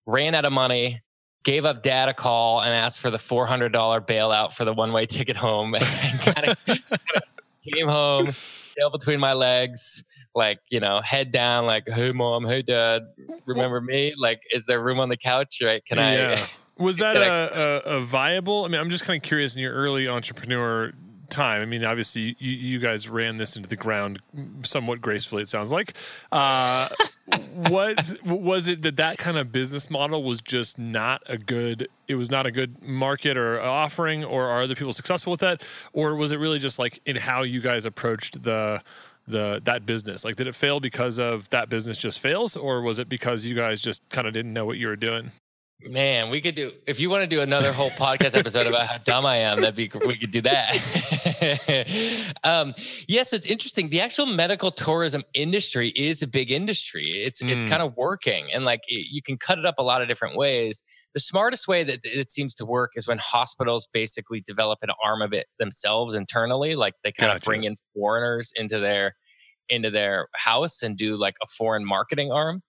ran 0.05 0.35
out 0.35 0.45
of 0.45 0.53
money, 0.53 1.01
gave 1.43 1.65
up 1.65 1.83
dad 1.83 2.07
a 2.07 2.13
call 2.13 2.61
and 2.61 2.73
asked 2.73 3.01
for 3.01 3.09
the 3.09 3.17
$400 3.17 3.71
bailout 3.71 4.53
for 4.53 4.63
the 4.63 4.73
one 4.73 4.93
way 4.93 5.05
ticket 5.05 5.35
home 5.35 5.75
and 5.75 5.83
kind 5.83 6.47
of 6.47 6.65
came 7.73 7.87
home 7.87 8.33
tail 8.77 8.89
between 8.89 9.19
my 9.19 9.33
legs, 9.33 10.03
like, 10.35 10.59
you 10.69 10.79
know, 10.79 10.99
head 10.99 11.31
down, 11.31 11.65
like, 11.65 11.87
hey, 11.87 12.11
mom, 12.11 12.45
hey, 12.45 12.61
dad, 12.61 13.03
remember 13.45 13.81
me? 13.81 14.13
Like, 14.17 14.41
is 14.51 14.65
there 14.65 14.81
room 14.81 14.99
on 14.99 15.09
the 15.09 15.17
couch? 15.17 15.59
Right? 15.63 15.83
Can 15.85 15.97
yeah. 15.97 16.35
I? 16.79 16.83
Was 16.83 16.99
that 16.99 17.17
a, 17.17 17.89
a, 17.89 17.97
a, 17.97 17.99
viable? 18.01 18.63
I 18.63 18.67
mean, 18.67 18.79
I'm 18.79 18.91
just 18.91 19.03
kind 19.03 19.17
of 19.17 19.23
curious 19.23 19.55
in 19.55 19.63
your 19.63 19.73
early 19.73 20.07
entrepreneur 20.07 20.93
time. 21.29 21.61
I 21.61 21.65
mean, 21.65 21.83
obviously, 21.83 22.35
you, 22.39 22.51
you 22.51 22.79
guys 22.79 23.07
ran 23.07 23.37
this 23.37 23.55
into 23.55 23.69
the 23.69 23.75
ground 23.75 24.19
somewhat 24.63 25.01
gracefully. 25.01 25.43
It 25.43 25.49
sounds 25.49 25.71
like. 25.71 25.93
Uh, 26.31 26.89
what 27.53 28.13
was 28.25 28.67
it 28.67 28.83
that 28.83 28.97
that 28.97 29.17
kind 29.17 29.37
of 29.37 29.51
business 29.51 29.89
model 29.89 30.23
was 30.23 30.41
just 30.41 30.79
not 30.79 31.21
a 31.27 31.37
good? 31.37 31.87
It 32.07 32.15
was 32.15 32.31
not 32.31 32.45
a 32.45 32.51
good 32.51 32.81
market 32.81 33.37
or 33.37 33.59
offering, 33.59 34.23
or 34.23 34.47
are 34.47 34.61
other 34.61 34.75
people 34.75 34.93
successful 34.93 35.31
with 35.31 35.41
that, 35.41 35.61
or 35.93 36.15
was 36.15 36.31
it 36.31 36.37
really 36.37 36.59
just 36.59 36.79
like 36.79 37.01
in 37.05 37.15
how 37.17 37.43
you 37.43 37.61
guys 37.61 37.85
approached 37.85 38.43
the 38.43 38.81
the 39.27 39.61
that 39.65 39.85
business? 39.85 40.23
Like, 40.23 40.37
did 40.37 40.47
it 40.47 40.55
fail 40.55 40.79
because 40.79 41.19
of 41.19 41.49
that 41.49 41.69
business 41.69 41.97
just 41.97 42.19
fails, 42.19 42.55
or 42.55 42.81
was 42.81 42.99
it 42.99 43.09
because 43.09 43.45
you 43.45 43.55
guys 43.55 43.81
just 43.81 44.07
kind 44.09 44.27
of 44.27 44.33
didn't 44.33 44.53
know 44.53 44.65
what 44.65 44.77
you 44.77 44.87
were 44.87 44.95
doing? 44.95 45.31
Man, 45.83 46.31
we 46.31 46.41
could 46.41 46.55
do 46.55 46.71
if 46.87 46.99
you 46.99 47.07
want 47.07 47.21
to 47.21 47.29
do 47.29 47.41
another 47.41 47.71
whole 47.71 47.91
podcast 47.91 48.35
episode 48.35 48.65
about 48.65 48.87
how 48.87 48.97
dumb 48.97 49.27
I 49.27 49.37
am. 49.37 49.61
That'd 49.61 49.75
be 49.75 49.91
we 50.07 50.17
could 50.17 50.31
do 50.31 50.41
that. 50.41 50.73
um, 52.43 52.69
yes, 52.75 53.05
yeah, 53.07 53.23
so 53.23 53.35
it's 53.35 53.45
interesting. 53.45 53.89
The 53.89 54.01
actual 54.01 54.25
medical 54.25 54.71
tourism 54.71 55.23
industry 55.35 55.89
is 55.89 56.23
a 56.23 56.27
big 56.27 56.51
industry. 56.51 57.05
It's 57.23 57.43
mm. 57.43 57.49
it's 57.49 57.63
kind 57.63 57.83
of 57.83 57.95
working, 57.95 58.47
and 58.51 58.65
like 58.65 58.81
it, 58.87 59.05
you 59.11 59.21
can 59.21 59.37
cut 59.37 59.59
it 59.59 59.65
up 59.65 59.75
a 59.77 59.83
lot 59.83 60.01
of 60.01 60.07
different 60.07 60.35
ways. 60.35 60.81
The 61.13 61.19
smartest 61.19 61.67
way 61.67 61.83
that 61.83 61.99
it 62.03 62.31
seems 62.31 62.55
to 62.55 62.65
work 62.65 62.91
is 62.95 63.07
when 63.07 63.19
hospitals 63.19 63.87
basically 63.93 64.41
develop 64.41 64.79
an 64.81 64.89
arm 65.03 65.21
of 65.21 65.31
it 65.31 65.45
themselves 65.59 66.15
internally. 66.15 66.73
Like 66.73 66.95
they 67.03 67.11
kind 67.11 67.29
gotcha. 67.29 67.37
of 67.37 67.43
bring 67.43 67.65
in 67.65 67.75
foreigners 67.93 68.51
into 68.55 68.79
their 68.79 69.13
into 69.69 69.91
their 69.91 70.27
house 70.33 70.81
and 70.81 70.97
do 70.97 71.15
like 71.15 71.35
a 71.43 71.47
foreign 71.47 71.85
marketing 71.85 72.31
arm. 72.31 72.63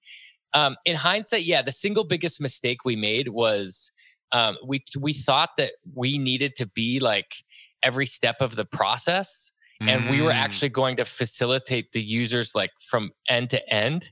Um, 0.54 0.76
in 0.84 0.96
hindsight, 0.96 1.42
yeah, 1.42 1.62
the 1.62 1.72
single 1.72 2.04
biggest 2.04 2.40
mistake 2.40 2.84
we 2.84 2.96
made 2.96 3.28
was 3.28 3.92
um, 4.32 4.56
we 4.66 4.82
we 4.98 5.12
thought 5.12 5.50
that 5.56 5.72
we 5.94 6.18
needed 6.18 6.56
to 6.56 6.66
be 6.66 7.00
like 7.00 7.34
every 7.82 8.06
step 8.06 8.36
of 8.40 8.56
the 8.56 8.64
process, 8.64 9.52
and 9.80 10.04
mm. 10.04 10.10
we 10.10 10.22
were 10.22 10.30
mm. 10.30 10.34
actually 10.34 10.70
going 10.70 10.96
to 10.96 11.04
facilitate 11.04 11.92
the 11.92 12.02
users 12.02 12.54
like 12.54 12.70
from 12.80 13.10
end 13.28 13.50
to 13.50 13.72
end. 13.72 14.10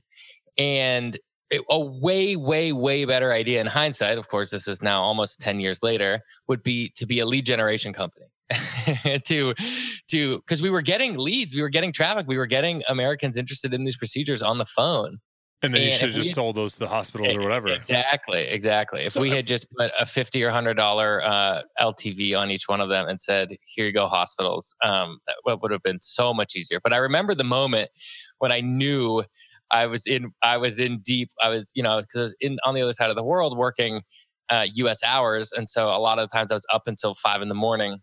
And 0.57 1.17
it, 1.49 1.61
a 1.69 1.79
way, 1.79 2.35
way, 2.35 2.73
way 2.73 3.05
better 3.05 3.31
idea 3.31 3.61
in 3.61 3.67
hindsight, 3.67 4.17
of 4.17 4.27
course, 4.27 4.49
this 4.49 4.67
is 4.67 4.81
now 4.81 5.01
almost 5.01 5.39
10 5.39 5.59
years 5.59 5.81
later, 5.81 6.21
would 6.47 6.63
be 6.63 6.91
to 6.95 7.05
be 7.05 7.19
a 7.19 7.25
lead 7.25 7.45
generation 7.45 7.93
company. 7.93 8.25
to 9.25 9.53
to 10.09 10.37
because 10.37 10.61
we 10.61 10.69
were 10.69 10.81
getting 10.81 11.17
leads, 11.17 11.53
we 11.53 11.61
were 11.61 11.69
getting 11.69 11.91
traffic, 11.91 12.25
we 12.27 12.37
were 12.37 12.45
getting 12.45 12.81
Americans 12.87 13.35
interested 13.35 13.73
in 13.73 13.83
these 13.83 13.97
procedures 13.97 14.41
on 14.41 14.57
the 14.57 14.65
phone. 14.65 15.19
And 15.63 15.73
then 15.73 15.81
and 15.81 15.89
you 15.89 15.97
should 15.97 16.09
have 16.09 16.15
just 16.15 16.35
sold 16.35 16.55
those 16.55 16.73
to 16.73 16.79
the 16.79 16.87
hospitals 16.87 17.33
or 17.33 17.41
whatever. 17.41 17.69
Exactly, 17.69 18.41
exactly. 18.41 19.01
If 19.01 19.13
so, 19.13 19.21
we 19.21 19.31
had 19.31 19.47
just 19.47 19.65
put 19.71 19.91
a 19.99 20.05
fifty 20.05 20.43
or 20.43 20.51
hundred 20.51 20.75
dollar 20.75 21.19
uh, 21.23 21.63
LTV 21.81 22.37
on 22.37 22.51
each 22.51 22.67
one 22.67 22.79
of 22.79 22.89
them 22.89 23.07
and 23.07 23.19
said, 23.19 23.49
"Here 23.63 23.87
you 23.87 23.91
go, 23.91 24.07
hospitals," 24.07 24.75
um, 24.83 25.17
that 25.25 25.59
would 25.59 25.71
have 25.71 25.81
been 25.81 25.97
so 25.99 26.31
much 26.31 26.55
easier. 26.55 26.79
But 26.83 26.93
I 26.93 26.97
remember 26.97 27.33
the 27.33 27.43
moment 27.43 27.89
when 28.37 28.51
I 28.51 28.61
knew 28.61 29.23
I 29.71 29.87
was 29.87 30.05
in, 30.05 30.31
I 30.43 30.57
was 30.57 30.79
in 30.79 30.99
deep. 30.99 31.29
I 31.43 31.49
was, 31.49 31.71
you 31.75 31.81
know, 31.81 32.01
because 32.01 32.19
I 32.19 32.21
was 32.23 32.35
in 32.39 32.57
on 32.63 32.75
the 32.75 32.81
other 32.83 32.93
side 32.93 33.09
of 33.09 33.15
the 33.15 33.23
world 33.23 33.57
working 33.57 34.03
uh, 34.49 34.67
U.S. 34.73 35.01
hours, 35.03 35.51
and 35.51 35.67
so 35.67 35.87
a 35.87 35.97
lot 35.97 36.19
of 36.19 36.29
the 36.29 36.37
times 36.37 36.51
I 36.51 36.55
was 36.55 36.67
up 36.71 36.83
until 36.85 37.15
five 37.15 37.41
in 37.41 37.47
the 37.47 37.55
morning, 37.55 37.97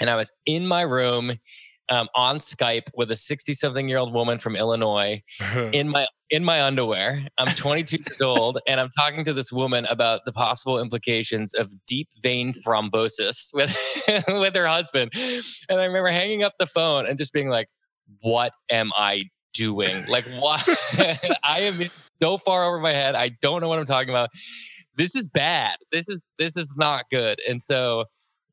and 0.00 0.08
I 0.08 0.16
was 0.16 0.32
in 0.46 0.66
my 0.66 0.80
room 0.80 1.32
um, 1.88 2.08
on 2.14 2.38
Skype 2.38 2.88
with 2.96 3.10
a 3.10 3.16
60 3.16 3.54
something 3.54 3.88
year 3.88 3.98
old 3.98 4.12
woman 4.12 4.38
from 4.38 4.56
Illinois 4.56 5.22
in 5.72 5.88
my 5.88 6.06
in 6.30 6.44
my 6.44 6.62
underwear. 6.62 7.26
I'm 7.38 7.54
22 7.54 7.96
years 7.96 8.20
old 8.20 8.58
and 8.66 8.80
I'm 8.80 8.90
talking 8.98 9.24
to 9.24 9.32
this 9.32 9.52
woman 9.52 9.86
about 9.86 10.24
the 10.24 10.32
possible 10.32 10.80
implications 10.80 11.54
of 11.54 11.72
deep 11.86 12.08
vein 12.20 12.52
thrombosis 12.52 13.50
with 13.54 13.76
with 14.28 14.54
her 14.54 14.66
husband. 14.66 15.12
And 15.68 15.80
I 15.80 15.84
remember 15.84 16.08
hanging 16.08 16.42
up 16.42 16.54
the 16.58 16.66
phone 16.66 17.06
and 17.06 17.18
just 17.18 17.32
being 17.32 17.48
like, 17.48 17.68
"What 18.20 18.52
am 18.70 18.90
I 18.96 19.24
doing? 19.54 19.94
Like 20.08 20.24
what? 20.38 20.66
I 21.44 21.60
am 21.60 21.80
so 22.20 22.38
far 22.38 22.64
over 22.64 22.80
my 22.80 22.92
head. 22.92 23.14
I 23.14 23.30
don't 23.40 23.60
know 23.60 23.68
what 23.68 23.78
I'm 23.78 23.84
talking 23.84 24.10
about. 24.10 24.30
This 24.96 25.14
is 25.14 25.28
bad. 25.28 25.76
This 25.92 26.08
is 26.08 26.24
this 26.38 26.56
is 26.56 26.72
not 26.76 27.04
good." 27.10 27.40
And 27.48 27.62
so 27.62 28.04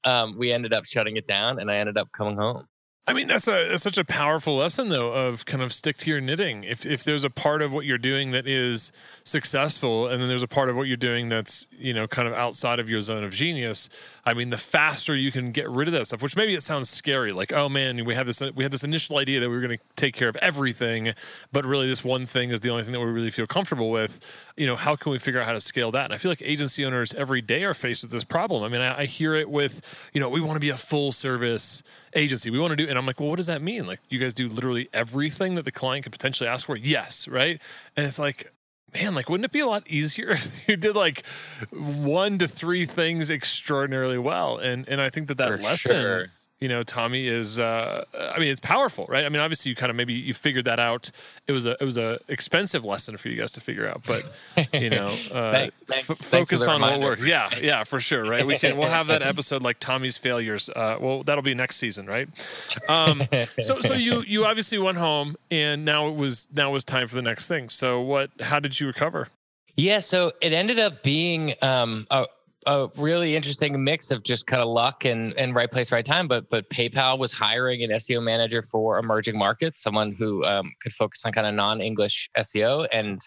um, 0.03 0.35
we 0.37 0.51
ended 0.51 0.73
up 0.73 0.85
shutting 0.85 1.17
it 1.17 1.27
down 1.27 1.59
and 1.59 1.71
I 1.71 1.77
ended 1.77 1.97
up 1.97 2.09
coming 2.11 2.37
home. 2.37 2.67
I 3.05 3.11
mean, 3.11 3.27
that's 3.27 3.49
a 3.49 3.67
that's 3.67 3.83
such 3.83 3.97
a 3.97 4.05
powerful 4.05 4.55
lesson, 4.55 4.87
though, 4.87 5.11
of 5.11 5.45
kind 5.45 5.61
of 5.61 5.73
stick 5.73 5.97
to 5.97 6.09
your 6.09 6.21
knitting. 6.21 6.63
If 6.63 6.85
if 6.85 7.03
there's 7.03 7.25
a 7.25 7.29
part 7.29 7.61
of 7.61 7.73
what 7.73 7.85
you're 7.85 7.97
doing 7.97 8.31
that 8.31 8.47
is 8.47 8.93
successful, 9.25 10.07
and 10.07 10.21
then 10.21 10.29
there's 10.29 10.43
a 10.43 10.47
part 10.47 10.69
of 10.69 10.77
what 10.77 10.87
you're 10.87 10.95
doing 10.95 11.27
that's 11.27 11.67
you 11.71 11.93
know 11.93 12.07
kind 12.07 12.29
of 12.29 12.33
outside 12.33 12.79
of 12.79 12.89
your 12.89 13.01
zone 13.01 13.25
of 13.25 13.31
genius, 13.31 13.89
I 14.25 14.33
mean, 14.33 14.51
the 14.51 14.57
faster 14.57 15.17
you 15.17 15.33
can 15.33 15.51
get 15.51 15.69
rid 15.69 15.89
of 15.89 15.93
that 15.95 16.07
stuff. 16.07 16.21
Which 16.21 16.37
maybe 16.37 16.53
it 16.53 16.63
sounds 16.63 16.89
scary, 16.89 17.33
like 17.33 17.51
oh 17.51 17.67
man, 17.67 18.05
we 18.05 18.15
have 18.15 18.25
this 18.25 18.41
we 18.55 18.63
had 18.63 18.71
this 18.71 18.85
initial 18.85 19.17
idea 19.17 19.41
that 19.41 19.49
we 19.49 19.55
were 19.55 19.61
going 19.61 19.77
to 19.77 19.83
take 19.97 20.15
care 20.15 20.29
of 20.29 20.37
everything, 20.37 21.13
but 21.51 21.65
really 21.65 21.87
this 21.87 22.05
one 22.05 22.25
thing 22.25 22.51
is 22.51 22.61
the 22.61 22.69
only 22.69 22.83
thing 22.83 22.93
that 22.93 23.01
we 23.01 23.07
really 23.07 23.31
feel 23.31 23.47
comfortable 23.47 23.91
with. 23.91 24.53
You 24.55 24.65
know, 24.65 24.77
how 24.77 24.95
can 24.95 25.11
we 25.11 25.19
figure 25.19 25.41
out 25.41 25.45
how 25.45 25.53
to 25.53 25.61
scale 25.61 25.91
that? 25.91 26.05
And 26.05 26.13
I 26.13 26.17
feel 26.17 26.31
like 26.31 26.41
agency 26.41 26.85
owners 26.85 27.13
every 27.15 27.41
day 27.41 27.65
are 27.65 27.73
faced 27.73 28.03
with 28.03 28.11
this 28.11 28.23
problem. 28.23 28.63
I 28.63 28.69
mean, 28.69 28.79
I, 28.79 28.99
I 28.99 29.05
hear 29.07 29.35
it 29.35 29.49
with 29.49 30.09
you 30.13 30.21
know 30.21 30.29
we 30.29 30.39
want 30.39 30.53
to 30.53 30.61
be 30.61 30.69
a 30.69 30.77
full 30.77 31.11
service 31.11 31.83
agency. 32.15 32.49
We 32.49 32.59
want 32.59 32.71
to 32.71 32.75
do, 32.75 32.87
and 32.87 32.97
I'm 32.97 33.05
like, 33.05 33.19
well, 33.19 33.29
what 33.29 33.37
does 33.37 33.47
that 33.47 33.61
mean? 33.61 33.87
Like, 33.87 33.99
you 34.09 34.19
guys 34.19 34.33
do 34.33 34.47
literally 34.47 34.89
everything 34.93 35.55
that 35.55 35.65
the 35.65 35.71
client 35.71 36.03
could 36.03 36.11
potentially 36.11 36.47
ask 36.47 36.65
for? 36.65 36.75
Yes, 36.75 37.27
right? 37.27 37.61
And 37.95 38.05
it's 38.05 38.19
like, 38.19 38.51
man, 38.93 39.15
like, 39.15 39.29
wouldn't 39.29 39.45
it 39.45 39.51
be 39.51 39.59
a 39.59 39.67
lot 39.67 39.83
easier 39.87 40.29
if 40.31 40.67
you 40.67 40.77
did 40.77 40.95
like 40.95 41.25
one 41.71 42.37
to 42.39 42.47
three 42.47 42.85
things 42.85 43.29
extraordinarily 43.29 44.17
well? 44.17 44.57
And 44.57 44.87
and 44.87 45.01
I 45.01 45.09
think 45.09 45.27
that 45.27 45.37
that 45.37 45.49
for 45.49 45.57
lesson. 45.57 46.01
Sure 46.01 46.31
you 46.63 46.69
know, 46.69 46.81
Tommy 46.81 47.27
is. 47.27 47.59
Uh, 47.59 48.05
I 48.17 48.39
mean, 48.39 48.47
it's 48.47 48.61
powerful, 48.61 49.05
right? 49.09 49.25
I 49.25 49.29
mean, 49.29 49.41
obviously, 49.41 49.69
you 49.69 49.75
kind 49.75 49.89
of 49.89 49.97
maybe 49.97 50.13
you 50.13 50.33
figured 50.33 50.63
that 50.63 50.79
out. 50.79 51.11
It 51.45 51.51
was 51.51 51.65
a 51.65 51.71
it 51.71 51.83
was 51.83 51.97
a 51.97 52.21
expensive 52.29 52.85
lesson 52.85 53.17
for 53.17 53.27
you 53.27 53.35
guys 53.35 53.51
to 53.51 53.59
figure 53.59 53.85
out, 53.85 54.03
but 54.07 54.23
you 54.71 54.89
know, 54.89 55.07
uh, 55.33 55.67
thanks, 55.87 56.09
f- 56.09 56.17
focus 56.19 56.65
on 56.65 56.79
what 56.79 57.01
works. 57.01 57.25
Yeah, 57.25 57.49
yeah, 57.61 57.83
for 57.83 57.99
sure, 57.99 58.23
right? 58.23 58.47
We 58.47 58.57
can 58.57 58.77
we'll 58.77 58.87
have 58.87 59.07
that 59.07 59.21
episode 59.33 59.61
like 59.61 59.77
Tommy's 59.79 60.17
failures. 60.17 60.69
Uh, 60.73 60.95
well, 61.01 61.23
that'll 61.23 61.43
be 61.43 61.53
next 61.53 61.75
season, 61.75 62.05
right? 62.05 62.29
Um, 62.87 63.23
so 63.61 63.81
so 63.81 63.93
you 63.93 64.23
you 64.25 64.45
obviously 64.45 64.77
went 64.77 64.97
home, 64.97 65.35
and 65.51 65.83
now 65.83 66.07
it 66.07 66.15
was 66.15 66.47
now 66.53 66.69
it 66.69 66.73
was 66.73 66.85
time 66.85 67.09
for 67.09 67.15
the 67.15 67.21
next 67.21 67.49
thing. 67.49 67.67
So 67.67 67.99
what? 67.99 68.31
How 68.39 68.61
did 68.61 68.79
you 68.79 68.87
recover? 68.87 69.27
Yeah, 69.75 69.99
so 69.99 70.31
it 70.39 70.53
ended 70.53 70.77
up 70.77 71.03
being 71.03 71.55
um, 71.61 72.05
a, 72.11 72.27
a 72.65 72.89
really 72.97 73.35
interesting 73.35 73.83
mix 73.83 74.11
of 74.11 74.23
just 74.23 74.47
kind 74.47 74.61
of 74.61 74.67
luck 74.67 75.05
and, 75.05 75.33
and 75.37 75.55
right 75.55 75.69
place, 75.69 75.91
right 75.91 76.05
time. 76.05 76.27
But 76.27 76.49
but 76.49 76.69
PayPal 76.69 77.17
was 77.17 77.33
hiring 77.33 77.83
an 77.83 77.91
SEO 77.91 78.23
manager 78.23 78.61
for 78.61 78.99
emerging 78.99 79.37
markets, 79.37 79.81
someone 79.81 80.11
who 80.11 80.43
um, 80.45 80.71
could 80.81 80.93
focus 80.93 81.25
on 81.25 81.31
kind 81.31 81.47
of 81.47 81.53
non-English 81.53 82.29
SEO, 82.37 82.87
and 82.91 83.21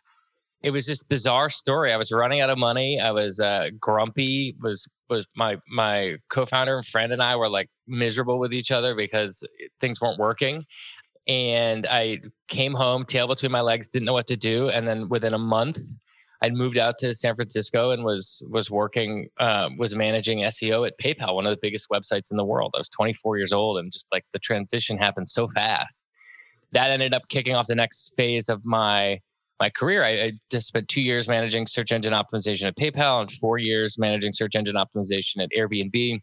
it 0.62 0.70
was 0.70 0.86
this 0.86 1.02
bizarre 1.02 1.50
story. 1.50 1.92
I 1.92 1.96
was 1.96 2.10
running 2.10 2.40
out 2.40 2.50
of 2.50 2.58
money. 2.58 2.98
I 2.98 3.12
was 3.12 3.38
uh, 3.40 3.68
grumpy. 3.78 4.56
Was 4.62 4.88
was 5.08 5.26
my 5.36 5.58
my 5.68 6.16
co-founder 6.30 6.76
and 6.76 6.86
friend 6.86 7.12
and 7.12 7.22
I 7.22 7.36
were 7.36 7.48
like 7.48 7.68
miserable 7.86 8.38
with 8.38 8.52
each 8.52 8.70
other 8.70 8.94
because 8.94 9.46
things 9.80 10.00
weren't 10.00 10.18
working. 10.18 10.64
And 11.28 11.86
I 11.90 12.20
came 12.48 12.72
home, 12.72 13.04
tail 13.04 13.26
between 13.26 13.52
my 13.52 13.60
legs, 13.60 13.88
didn't 13.88 14.06
know 14.06 14.12
what 14.12 14.28
to 14.28 14.36
do. 14.36 14.68
And 14.70 14.86
then 14.86 15.08
within 15.08 15.34
a 15.34 15.38
month, 15.38 15.78
I'd 16.42 16.54
moved 16.54 16.76
out 16.76 16.98
to 16.98 17.14
San 17.14 17.34
Francisco 17.34 17.90
and 17.90 18.04
was 18.04 18.44
was 18.50 18.70
working 18.70 19.28
uh, 19.38 19.70
was 19.78 19.94
managing 19.94 20.38
SEO 20.38 20.86
at 20.86 20.98
PayPal, 20.98 21.34
one 21.34 21.46
of 21.46 21.50
the 21.50 21.58
biggest 21.60 21.88
websites 21.90 22.30
in 22.30 22.36
the 22.36 22.44
world. 22.44 22.72
I 22.74 22.78
was 22.78 22.88
24 22.90 23.38
years 23.38 23.52
old, 23.52 23.78
and 23.78 23.92
just 23.92 24.06
like 24.12 24.24
the 24.32 24.38
transition 24.38 24.98
happened 24.98 25.28
so 25.28 25.46
fast. 25.46 26.06
That 26.72 26.90
ended 26.90 27.14
up 27.14 27.28
kicking 27.28 27.54
off 27.54 27.66
the 27.68 27.74
next 27.74 28.12
phase 28.16 28.48
of 28.48 28.64
my 28.64 29.20
my 29.58 29.70
career. 29.70 30.04
I, 30.04 30.10
I 30.10 30.32
just 30.50 30.68
spent 30.68 30.88
two 30.88 31.00
years 31.00 31.28
managing 31.28 31.66
search 31.66 31.92
engine 31.92 32.12
optimization 32.12 32.66
at 32.66 32.76
PayPal 32.76 33.22
and 33.22 33.32
four 33.32 33.58
years 33.58 33.98
managing 33.98 34.32
search 34.32 34.54
engine 34.54 34.76
optimization 34.76 35.42
at 35.42 35.48
Airbnb. 35.56 36.20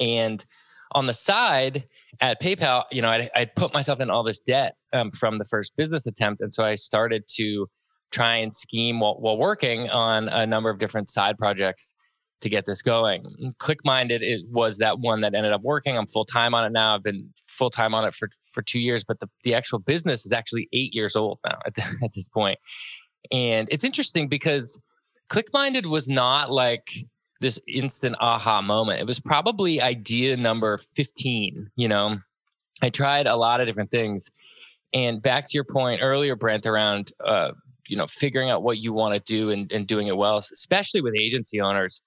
And 0.00 0.44
on 0.92 1.06
the 1.06 1.14
side 1.14 1.84
at 2.20 2.40
PayPal, 2.40 2.84
you 2.90 3.02
know, 3.02 3.08
I'd, 3.08 3.30
I'd 3.34 3.54
put 3.54 3.74
myself 3.74 4.00
in 4.00 4.10
all 4.10 4.22
this 4.22 4.40
debt 4.40 4.76
um, 4.92 5.10
from 5.10 5.38
the 5.38 5.44
first 5.44 5.76
business 5.76 6.06
attempt, 6.06 6.40
and 6.40 6.52
so 6.54 6.64
I 6.64 6.76
started 6.76 7.24
to 7.36 7.68
try 8.10 8.36
and 8.36 8.54
scheme 8.54 9.00
while, 9.00 9.16
while 9.18 9.38
working 9.38 9.90
on 9.90 10.28
a 10.28 10.46
number 10.46 10.70
of 10.70 10.78
different 10.78 11.08
side 11.08 11.36
projects 11.38 11.94
to 12.40 12.48
get 12.48 12.64
this 12.66 12.82
going. 12.82 13.24
ClickMinded 13.60 14.20
it 14.20 14.46
was 14.50 14.78
that 14.78 14.98
one 14.98 15.20
that 15.20 15.34
ended 15.34 15.52
up 15.52 15.62
working. 15.62 15.96
I'm 15.96 16.06
full 16.06 16.24
time 16.24 16.54
on 16.54 16.64
it 16.64 16.72
now. 16.72 16.94
I've 16.94 17.02
been 17.02 17.30
full 17.46 17.70
time 17.70 17.94
on 17.94 18.04
it 18.04 18.14
for 18.14 18.28
for 18.52 18.62
two 18.62 18.80
years, 18.80 19.04
but 19.04 19.20
the 19.20 19.28
the 19.42 19.54
actual 19.54 19.78
business 19.78 20.26
is 20.26 20.32
actually 20.32 20.68
eight 20.72 20.94
years 20.94 21.16
old 21.16 21.38
now 21.44 21.58
at, 21.64 21.74
the, 21.74 21.82
at 22.02 22.12
this 22.14 22.28
point. 22.28 22.58
And 23.32 23.68
it's 23.70 23.84
interesting 23.84 24.28
because 24.28 24.78
ClickMinded 25.30 25.86
was 25.86 26.08
not 26.08 26.50
like 26.52 26.90
this 27.40 27.58
instant 27.66 28.16
aha 28.20 28.62
moment. 28.62 29.00
It 29.00 29.06
was 29.06 29.20
probably 29.20 29.80
idea 29.80 30.36
number 30.36 30.78
15. 30.78 31.70
You 31.76 31.88
know, 31.88 32.18
I 32.82 32.90
tried 32.90 33.26
a 33.26 33.36
lot 33.36 33.60
of 33.60 33.66
different 33.66 33.90
things. 33.90 34.30
And 34.92 35.20
back 35.20 35.44
to 35.44 35.50
your 35.52 35.64
point 35.64 36.00
earlier, 36.02 36.36
Brent, 36.36 36.64
around 36.64 37.12
uh, 37.24 37.52
you 37.88 37.96
know 37.96 38.06
figuring 38.06 38.50
out 38.50 38.62
what 38.62 38.78
you 38.78 38.92
want 38.92 39.14
to 39.14 39.20
do 39.20 39.50
and, 39.50 39.70
and 39.72 39.86
doing 39.86 40.06
it 40.06 40.16
well 40.16 40.38
especially 40.38 41.00
with 41.00 41.14
agency 41.18 41.60
owners. 41.60 42.02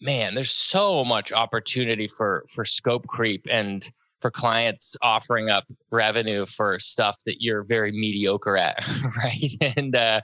Man 0.00 0.34
there's 0.34 0.50
so 0.50 1.04
much 1.04 1.32
opportunity 1.32 2.08
for 2.08 2.44
for 2.52 2.64
scope 2.64 3.06
creep 3.06 3.46
and 3.50 3.88
for 4.20 4.30
clients 4.30 4.96
offering 5.02 5.48
up 5.48 5.64
revenue 5.90 6.44
for 6.44 6.78
stuff 6.78 7.18
that 7.24 7.36
you're 7.40 7.64
very 7.64 7.90
mediocre 7.90 8.56
at 8.56 8.76
right? 9.16 9.76
And 9.76 9.94
uh, 9.96 10.20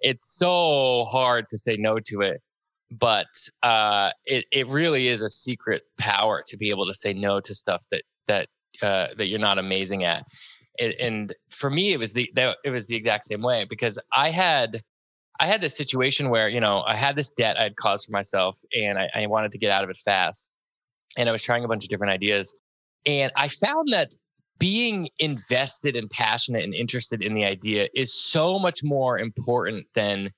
it's 0.00 0.36
so 0.36 1.04
hard 1.06 1.48
to 1.48 1.58
say 1.58 1.76
no 1.76 1.98
to 2.06 2.20
it 2.20 2.40
but 2.90 3.28
uh, 3.62 4.10
it, 4.24 4.46
it 4.50 4.66
really 4.66 5.08
is 5.08 5.22
a 5.22 5.28
secret 5.28 5.82
power 5.98 6.42
to 6.48 6.56
be 6.56 6.70
able 6.70 6.86
to 6.86 6.94
say 6.94 7.12
no 7.12 7.40
to 7.40 7.54
stuff 7.54 7.84
that 7.90 8.02
that 8.26 8.48
uh, 8.82 9.08
that 9.16 9.28
you're 9.28 9.38
not 9.38 9.58
amazing 9.58 10.04
at 10.04 10.24
and 10.78 11.34
for 11.50 11.70
me 11.70 11.92
it 11.92 11.98
was 11.98 12.12
the 12.12 12.30
it 12.64 12.70
was 12.70 12.86
the 12.86 12.96
exact 12.96 13.24
same 13.24 13.42
way 13.42 13.66
because 13.68 13.98
i 14.12 14.30
had 14.30 14.82
I 15.40 15.46
had 15.46 15.62
this 15.62 15.74
situation 15.74 16.28
where, 16.28 16.50
you 16.50 16.60
know, 16.60 16.82
I 16.86 16.94
had 16.94 17.16
this 17.16 17.30
debt 17.30 17.58
I 17.58 17.62
had 17.62 17.76
caused 17.76 18.04
for 18.04 18.12
myself 18.12 18.58
and 18.78 18.98
I, 18.98 19.10
I 19.14 19.26
wanted 19.26 19.50
to 19.52 19.58
get 19.58 19.72
out 19.72 19.82
of 19.82 19.88
it 19.88 19.96
fast. 19.96 20.52
And 21.16 21.28
I 21.30 21.32
was 21.32 21.42
trying 21.42 21.64
a 21.64 21.68
bunch 21.68 21.82
of 21.82 21.88
different 21.88 22.12
ideas. 22.12 22.54
And 23.06 23.32
I 23.34 23.48
found 23.48 23.88
that 23.92 24.10
being 24.58 25.08
invested 25.18 25.96
and 25.96 26.10
passionate 26.10 26.62
and 26.62 26.74
interested 26.74 27.22
in 27.22 27.32
the 27.32 27.44
idea 27.44 27.88
is 27.94 28.12
so 28.12 28.58
much 28.58 28.84
more 28.84 29.18
important 29.18 29.86
than 29.94 30.30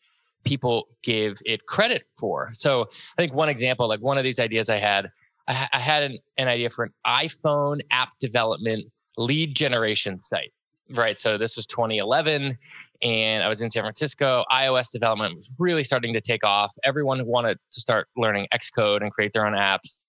people 0.45 0.87
give 1.03 1.37
it 1.45 1.67
credit 1.67 2.05
for. 2.19 2.51
So 2.53 2.83
I 3.19 3.23
think 3.23 3.35
one 3.35 3.49
example, 3.49 3.89
like 3.89 4.01
one 4.01 4.19
of 4.19 4.25
these 4.25 4.39
ideas 4.39 4.69
I 4.69 4.77
had, 4.77 5.11
I, 5.49 5.69
I 5.73 5.81
had 5.81 6.05
an, 6.05 6.19
an 6.39 6.47
idea 6.47 6.71
for 6.71 6.85
an 6.85 6.93
iPhone 7.05 7.81
app 7.91 8.11
development 8.21 8.85
lead 9.17 9.55
generation 9.55 10.21
site 10.21 10.53
right? 10.97 11.19
So 11.19 11.39
this 11.39 11.57
was 11.57 11.67
2011, 11.67 12.57
and 13.03 13.43
I 13.43 13.49
was 13.49 13.63
in 13.63 13.71
San 13.71 13.83
Francisco. 13.83 14.45
iOS 14.53 14.91
development 14.91 15.37
was 15.37 15.55
really 15.59 15.85
starting 15.85 16.13
to 16.15 16.21
take 16.21 16.45
off. 16.45 16.75
Everyone 16.85 17.25
wanted 17.27 17.59
to 17.71 17.81
start 17.81 18.09
learning 18.17 18.47
Xcode 18.53 19.03
and 19.03 19.13
create 19.13 19.33
their 19.33 19.47
own 19.47 19.55
apps. 19.55 20.07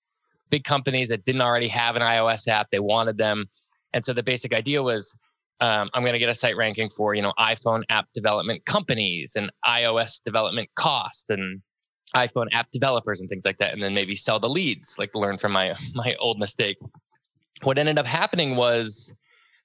Big 0.49 0.63
companies 0.63 1.09
that 1.09 1.23
didn't 1.23 1.41
already 1.41 1.67
have 1.67 1.95
an 1.95 2.01
iOS 2.01 2.47
app, 2.47 2.67
they 2.71 2.79
wanted 2.79 3.17
them. 3.17 3.45
And 3.93 4.03
so 4.03 4.13
the 4.13 4.23
basic 4.23 4.53
idea 4.53 4.83
was 4.83 5.15
um, 5.59 5.89
I'm 5.93 6.01
going 6.01 6.13
to 6.13 6.19
get 6.19 6.29
a 6.29 6.35
site 6.35 6.57
ranking 6.57 6.89
for 6.89 7.15
you 7.15 7.21
know 7.21 7.33
iPhone 7.39 7.83
app 7.89 8.07
development 8.13 8.65
companies 8.65 9.35
and 9.35 9.51
iOS 9.65 10.21
development 10.23 10.69
cost 10.75 11.29
and 11.29 11.61
iPhone 12.15 12.47
app 12.51 12.67
developers 12.71 13.21
and 13.21 13.29
things 13.29 13.45
like 13.45 13.57
that, 13.57 13.73
and 13.73 13.81
then 13.81 13.93
maybe 13.93 14.15
sell 14.15 14.39
the 14.39 14.49
leads, 14.49 14.97
like 14.99 15.13
learn 15.15 15.37
from 15.37 15.51
my 15.51 15.73
my 15.95 16.15
old 16.19 16.39
mistake. 16.39 16.77
What 17.61 17.77
ended 17.77 17.99
up 17.99 18.05
happening 18.05 18.55
was 18.55 19.13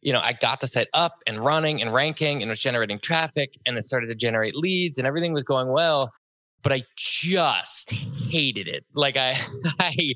you 0.01 0.13
know, 0.13 0.21
I 0.21 0.33
got 0.33 0.61
the 0.61 0.69
site 0.69 0.89
up 0.95 1.23
and 1.27 1.39
running 1.39 1.83
and 1.83 1.93
ranking 1.93 2.43
and 2.43 2.49
was 2.49 2.61
generating 2.61 2.99
traffic 2.99 3.55
and 3.67 3.77
it 3.77 3.85
started 3.85 4.09
to 4.09 4.15
generate 4.15 4.55
leads 4.55 4.99
and 4.99 5.07
everything 5.07 5.33
was 5.33 5.45
going 5.45 5.73
well. 5.73 6.13
But 6.63 6.73
I 6.73 6.83
just 6.97 7.91
hated 7.91 8.69
it. 8.69 8.85
Like 8.95 9.17
I, 9.17 9.37
I, 9.79 10.15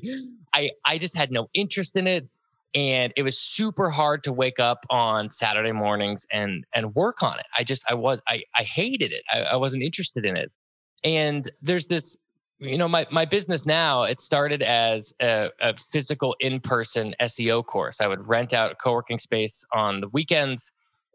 I, 0.53 0.69
I 0.85 0.97
just 0.97 1.17
had 1.17 1.31
no 1.31 1.47
interest 1.53 1.95
in 1.95 2.07
it. 2.07 2.27
And 2.75 3.13
it 3.15 3.23
was 3.23 3.37
super 3.37 3.91
hard 3.91 4.23
to 4.23 4.33
wake 4.33 4.59
up 4.59 4.79
on 4.89 5.29
Saturday 5.29 5.71
mornings 5.71 6.25
and 6.31 6.65
and 6.73 6.95
work 6.95 7.21
on 7.21 7.37
it. 7.37 7.45
I 7.55 7.63
just 7.63 7.85
I 7.87 7.93
was 7.93 8.19
I 8.27 8.41
I 8.57 8.63
hated 8.63 9.13
it. 9.13 9.21
I, 9.31 9.41
I 9.41 9.55
wasn't 9.57 9.83
interested 9.83 10.25
in 10.25 10.35
it. 10.35 10.51
And 11.03 11.47
there's 11.61 11.85
this 11.85 12.17
you 12.63 12.77
know 12.77 12.87
my, 12.87 13.05
my 13.11 13.25
business 13.25 13.65
now 13.65 14.03
it 14.03 14.19
started 14.19 14.63
as 14.63 15.13
a, 15.21 15.49
a 15.59 15.75
physical 15.77 16.35
in-person 16.39 17.13
seo 17.21 17.65
course. 17.65 18.01
I 18.01 18.07
would 18.07 18.27
rent 18.27 18.53
out 18.53 18.71
a 18.71 18.75
co-working 18.75 19.17
space 19.17 19.63
on 19.73 20.01
the 20.01 20.09
weekends 20.09 20.71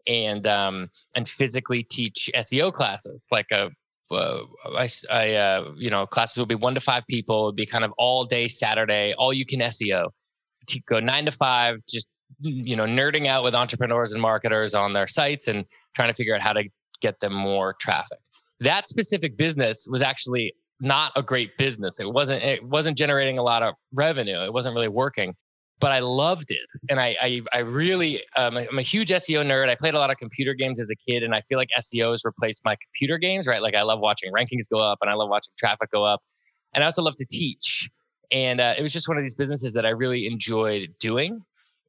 and 0.07 0.45
um, 0.47 0.89
and 1.15 1.27
physically 1.27 1.83
teach 1.83 2.29
seo 2.37 2.71
classes. 2.71 3.27
Like 3.31 3.47
a 3.51 3.69
uh, 4.11 4.39
I, 4.75 4.89
I 5.11 5.33
uh, 5.33 5.71
you 5.75 5.89
know 5.89 6.05
classes 6.05 6.37
would 6.37 6.49
be 6.49 6.55
one 6.55 6.75
to 6.75 6.79
five 6.79 7.03
people. 7.07 7.47
It'd 7.47 7.55
be 7.55 7.65
kind 7.65 7.83
of 7.83 7.93
all 7.97 8.25
day 8.25 8.47
saturday 8.47 9.13
all 9.17 9.33
you 9.33 9.45
can 9.45 9.59
seo 9.59 10.09
to 10.67 10.79
go 10.87 10.99
nine 10.99 11.25
to 11.25 11.31
five 11.31 11.79
just 11.89 12.09
you 12.39 12.75
know 12.75 12.85
nerding 12.85 13.27
out 13.27 13.43
with 13.43 13.55
entrepreneurs 13.55 14.13
and 14.13 14.21
marketers 14.21 14.75
on 14.75 14.93
their 14.93 15.07
sites 15.07 15.47
and 15.47 15.65
trying 15.95 16.09
to 16.09 16.13
figure 16.13 16.35
out 16.35 16.41
how 16.41 16.53
to 16.53 16.63
get 17.01 17.19
them 17.21 17.33
more 17.33 17.75
traffic. 17.79 18.19
That 18.59 18.87
specific 18.87 19.37
business 19.37 19.87
was 19.89 20.01
actually 20.01 20.53
not 20.81 21.11
a 21.15 21.23
great 21.23 21.57
business. 21.57 21.99
It 21.99 22.11
wasn't 22.11 22.43
it 22.43 22.63
wasn't 22.63 22.97
generating 22.97 23.37
a 23.37 23.43
lot 23.43 23.63
of 23.63 23.75
revenue. 23.93 24.43
It 24.43 24.53
wasn't 24.53 24.75
really 24.75 24.87
working. 24.87 25.35
But 25.81 25.93
I 25.93 25.99
loved 25.99 26.51
it, 26.51 26.67
and 26.89 26.99
I 26.99 27.15
I, 27.21 27.41
I 27.53 27.59
really 27.59 28.21
um, 28.35 28.57
I'm 28.57 28.77
a 28.77 28.81
huge 28.81 29.09
SEO 29.09 29.45
nerd. 29.45 29.69
I 29.69 29.75
played 29.75 29.93
a 29.93 29.97
lot 29.97 30.09
of 30.09 30.17
computer 30.17 30.53
games 30.53 30.77
as 30.77 30.89
a 30.89 30.95
kid, 31.09 31.23
and 31.23 31.33
I 31.33 31.39
feel 31.41 31.57
like 31.57 31.69
SEO 31.79 32.11
has 32.11 32.25
replaced 32.25 32.65
my 32.65 32.75
computer 32.75 33.17
games. 33.17 33.47
Right, 33.47 33.61
like 33.61 33.75
I 33.75 33.83
love 33.83 33.99
watching 34.01 34.31
rankings 34.33 34.69
go 34.69 34.79
up, 34.79 34.97
and 35.01 35.09
I 35.09 35.13
love 35.13 35.29
watching 35.29 35.53
traffic 35.57 35.89
go 35.89 36.03
up, 36.03 36.21
and 36.73 36.83
I 36.83 36.85
also 36.85 37.01
love 37.01 37.15
to 37.15 37.25
teach. 37.31 37.89
And 38.29 38.59
uh, 38.59 38.75
it 38.77 38.81
was 38.81 38.91
just 38.91 39.07
one 39.07 39.17
of 39.17 39.23
these 39.23 39.33
businesses 39.33 39.71
that 39.73 39.85
I 39.85 39.89
really 39.89 40.27
enjoyed 40.27 40.93
doing, 40.99 41.41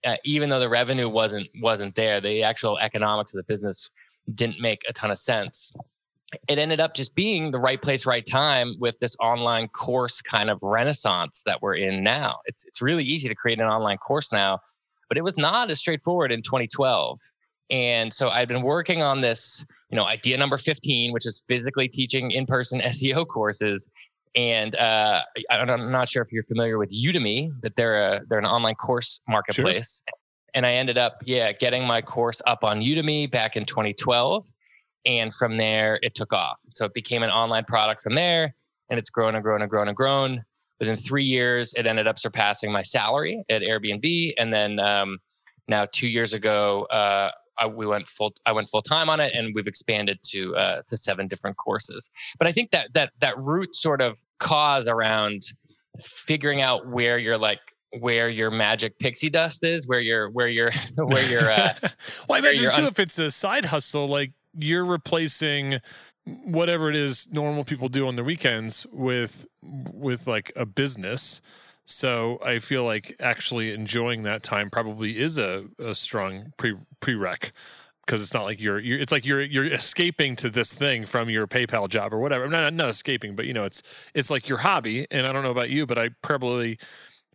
uh, 0.05 0.17
even 0.25 0.51
though 0.51 0.61
the 0.61 0.69
revenue 0.69 1.09
wasn't 1.09 1.49
wasn't 1.61 1.97
there. 1.97 2.21
The 2.21 2.45
actual 2.45 2.79
economics 2.79 3.35
of 3.35 3.39
the 3.39 3.45
business 3.45 3.91
didn't 4.37 4.61
make 4.61 4.83
a 4.89 4.93
ton 4.93 5.11
of 5.11 5.19
sense 5.19 5.73
it 6.49 6.59
ended 6.59 6.81
up 6.81 6.95
just 6.95 7.15
being 7.15 7.51
the 7.51 7.59
right 7.59 7.81
place, 7.81 8.07
right 8.07 8.25
time 8.25 8.77
with 8.79 8.99
this 9.01 9.17
online 9.21 9.69
course 9.69 10.23
kind 10.23 10.51
of 10.51 10.59
renaissance 10.63 11.43
that 11.47 11.61
we're 11.61 11.75
in 11.75 12.03
now. 12.03 12.37
It's 12.47 12.65
it's 12.67 12.81
really 12.81 13.05
easy 13.05 13.29
to 13.29 13.35
create 13.35 13.61
an 13.61 13.67
online 13.67 13.99
course 13.99 14.33
now, 14.33 14.61
but 15.09 15.19
it 15.19 15.25
was 15.25 15.37
not 15.37 15.71
as 15.71 15.79
straightforward 15.79 16.33
in 16.33 16.43
2012. 16.43 17.19
And 17.71 18.13
so 18.13 18.29
I've 18.29 18.49
been 18.49 18.63
working 18.63 19.03
on 19.03 19.21
this, 19.21 19.65
you 19.91 19.97
know, 19.97 20.05
idea 20.05 20.37
number 20.37 20.59
15, 20.59 21.13
which 21.13 21.27
is 21.27 21.45
physically 21.49 21.89
teaching 21.89 22.31
in-person 22.33 22.81
SEO 22.85 23.27
courses. 23.27 23.89
And 24.37 24.77
uh, 24.77 25.23
I'm 25.51 25.91
not 25.91 26.09
sure 26.09 26.23
if 26.23 26.31
you're 26.31 26.45
familiar 26.45 26.79
with 26.79 26.95
Udemy, 26.95 27.51
but 27.63 27.75
they're 27.75 27.97
a, 27.97 28.21
they're 28.29 28.39
an 28.39 28.45
online 28.45 28.77
course 28.77 29.21
marketplace. 29.29 30.03
Sure. 30.09 30.15
And 30.55 30.67
I 30.67 30.75
ended 30.75 30.99
up, 30.99 31.23
yeah, 31.25 31.53
getting 31.53 31.85
my 31.85 32.03
course 32.03 32.43
up 32.47 32.65
on 32.65 32.81
Udemy 32.81 33.31
back 33.31 33.57
in 33.57 33.65
2012 33.65 34.45
and 35.07 35.33
from 35.33 35.57
there, 35.57 35.99
it 36.03 36.15
took 36.15 36.33
off. 36.33 36.61
So 36.73 36.85
it 36.85 36.95
became 36.95 37.23
an 37.23 37.31
online 37.31 37.65
product 37.65 38.03
from 38.03 38.15
there, 38.15 38.55
and 38.91 38.99
it's 38.99 39.11
grown 39.11 39.35
and 39.35 39.43
grown 39.43 39.63
and 39.63 39.71
grown 39.71 39.89
and 39.89 39.97
grown. 39.97 40.43
Within 40.79 40.97
three 40.97 41.25
years, 41.25 41.75
it 41.75 41.87
ended 41.87 42.07
up 42.07 42.19
surpassing 42.19 42.73
my 42.73 42.83
salary 42.83 43.43
at 43.51 43.63
Airbnb. 43.63 44.33
And 44.39 44.53
then 44.53 44.79
um, 44.79 45.19
now, 45.69 45.85
two 45.91 46.09
years 46.09 46.33
ago, 46.33 46.87
uh, 46.91 47.31
I, 47.59 47.67
we 47.67 47.87
went 47.87 48.09
full. 48.09 48.33
I 48.47 48.53
went 48.53 48.69
full 48.69 48.83
time 48.83 49.11
on 49.11 49.21
it, 49.21 49.35
and 49.35 49.53
we've 49.55 49.67
expanded 49.67 50.19
to 50.31 50.57
uh, 50.57 50.83
to 50.89 50.97
seven 50.97 51.29
different 51.29 51.59
courses. 51.59 52.11
But 52.39 52.49
I 52.49 52.53
think 52.53 52.71
that 52.71 52.95
that 52.95 53.13
that 53.21 53.35
root 53.39 53.77
sort 53.77 54.01
of 54.01 54.19
cause 54.39 54.89
around 54.89 55.43
figuring 56.01 56.63
out 56.63 56.89
where 56.89 57.19
you're 57.19 57.39
like 57.39 57.61
where 57.99 58.29
your 58.29 58.51
magic 58.51 58.99
pixie 58.99 59.31
dust 59.31 59.65
is, 59.65 59.87
where 59.89 60.01
your 60.01 60.31
where 60.31 60.49
your 60.49 60.71
where 60.97 61.29
your 61.29 61.51
uh, 61.51 61.73
well, 62.29 62.37
I 62.37 62.39
imagine 62.39 62.71
too 62.73 62.83
un- 62.83 62.89
if 62.89 62.99
it's 62.99 63.19
a 63.19 63.31
side 63.31 63.67
hustle, 63.67 64.09
like 64.09 64.33
you're 64.57 64.85
replacing 64.85 65.81
whatever 66.45 66.89
it 66.89 66.95
is 66.95 67.29
normal 67.33 67.65
people 67.65 67.89
do 67.89 68.07
on 68.07 68.17
the 68.17 68.25
weekends 68.25 68.87
with 68.93 69.47
with 69.63 70.27
like 70.27 70.53
a 70.55 70.67
business 70.67 71.41
so 71.85 72.39
i 72.45 72.59
feel 72.59 72.85
like 72.85 73.17
actually 73.21 73.73
enjoying 73.73 74.23
that 74.23 74.43
time 74.43 74.71
probably 74.71 75.19
is 75.19 75.39
a, 75.39 75.65
a 75.79 75.95
strong 75.95 76.53
pre 76.57 76.75
prereq 77.01 77.51
because 78.11 78.23
it's 78.23 78.35
not 78.35 78.43
like 78.43 78.61
you're, 78.61 78.81
you're 78.81 78.99
it's 78.99 79.13
like 79.13 79.25
you're 79.25 79.41
you're 79.41 79.65
escaping 79.65 80.35
to 80.35 80.51
this 80.51 80.73
thing 80.73 81.07
from 81.07 81.31
your 81.31 81.47
PayPal 81.47 81.89
job 81.89 82.13
or 82.13 82.19
whatever. 82.19 82.45
I'm 82.45 82.51
not 82.51 82.73
not 82.73 82.89
escaping, 82.89 83.37
but 83.37 83.47
you 83.47 83.53
know, 83.53 83.63
it's 83.63 83.83
it's 84.15 84.33
like 84.33 84.49
your 84.49 84.59
hobby. 84.59 85.07
And 85.13 85.29
I 85.29 85.33
don't 85.33 85.45
know 85.45 85.53
about 85.53 85.71
you, 85.71 85.87
but 85.87 85.97
I 85.97 86.09
probably 86.21 86.77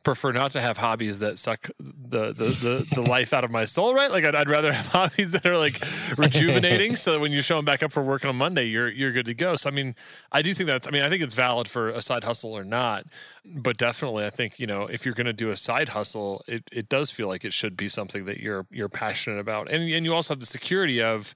prefer 0.05 0.31
not 0.31 0.51
to 0.51 0.61
have 0.61 0.77
hobbies 0.77 1.19
that 1.19 1.37
suck 1.37 1.67
the 1.79 2.31
the 2.31 2.45
the, 2.45 2.87
the 2.95 3.01
life 3.01 3.33
out 3.33 3.43
of 3.43 3.51
my 3.51 3.65
soul, 3.65 3.93
right? 3.93 4.09
Like 4.09 4.23
I'd, 4.23 4.35
I'd, 4.35 4.49
rather 4.49 4.71
have 4.71 4.87
hobbies 4.93 5.33
that 5.33 5.45
are 5.45 5.57
like 5.57 5.83
rejuvenating, 6.17 6.95
so 6.95 7.13
that 7.13 7.19
when 7.19 7.33
you're 7.33 7.41
showing 7.41 7.65
back 7.65 7.83
up 7.83 7.91
for 7.91 8.01
work 8.01 8.23
on 8.23 8.37
Monday, 8.37 8.65
you're 8.65 8.87
you're 8.87 9.11
good 9.11 9.25
to 9.25 9.33
go. 9.33 9.55
So 9.57 9.69
I 9.69 9.73
mean, 9.73 9.95
I 10.31 10.41
do 10.41 10.53
think 10.53 10.67
that's. 10.67 10.87
I 10.87 10.91
mean, 10.91 11.01
I 11.01 11.09
think 11.09 11.21
it's 11.21 11.33
valid 11.33 11.67
for 11.67 11.89
a 11.89 12.01
side 12.01 12.23
hustle 12.23 12.53
or 12.53 12.63
not, 12.63 13.05
but 13.43 13.77
definitely, 13.77 14.23
I 14.23 14.29
think 14.29 14.59
you 14.59 14.67
know 14.67 14.83
if 14.83 15.05
you're 15.05 15.15
going 15.15 15.25
to 15.25 15.33
do 15.33 15.49
a 15.49 15.57
side 15.57 15.89
hustle, 15.89 16.45
it 16.47 16.63
it 16.71 16.87
does 16.87 17.11
feel 17.11 17.27
like 17.27 17.43
it 17.43 17.51
should 17.51 17.75
be 17.75 17.89
something 17.89 18.23
that 18.25 18.39
you're 18.39 18.67
you're 18.69 18.89
passionate 18.89 19.39
about, 19.39 19.69
and 19.69 19.83
and 19.91 20.05
you 20.05 20.13
also 20.13 20.33
have 20.35 20.39
the 20.39 20.45
security 20.45 21.01
of 21.01 21.33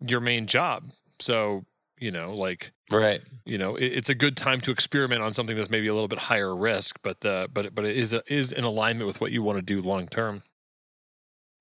your 0.00 0.20
main 0.20 0.46
job. 0.46 0.84
So 1.20 1.64
you 1.98 2.10
know, 2.10 2.32
like 2.32 2.72
right. 2.98 3.20
You 3.44 3.58
know 3.58 3.76
it, 3.76 3.86
it's 3.86 4.08
a 4.08 4.14
good 4.14 4.36
time 4.36 4.60
to 4.62 4.70
experiment 4.70 5.22
on 5.22 5.32
something 5.32 5.56
that's 5.56 5.70
maybe 5.70 5.88
a 5.88 5.94
little 5.94 6.08
bit 6.08 6.18
higher 6.18 6.54
risk 6.54 6.98
but 7.02 7.24
uh, 7.24 7.48
but 7.52 7.74
but 7.74 7.84
it 7.84 7.96
is 7.96 8.12
a, 8.12 8.22
is 8.32 8.52
in 8.52 8.64
alignment 8.64 9.06
with 9.06 9.20
what 9.20 9.32
you 9.32 9.42
want 9.42 9.58
to 9.58 9.62
do 9.62 9.80
long 9.80 10.06
term. 10.06 10.42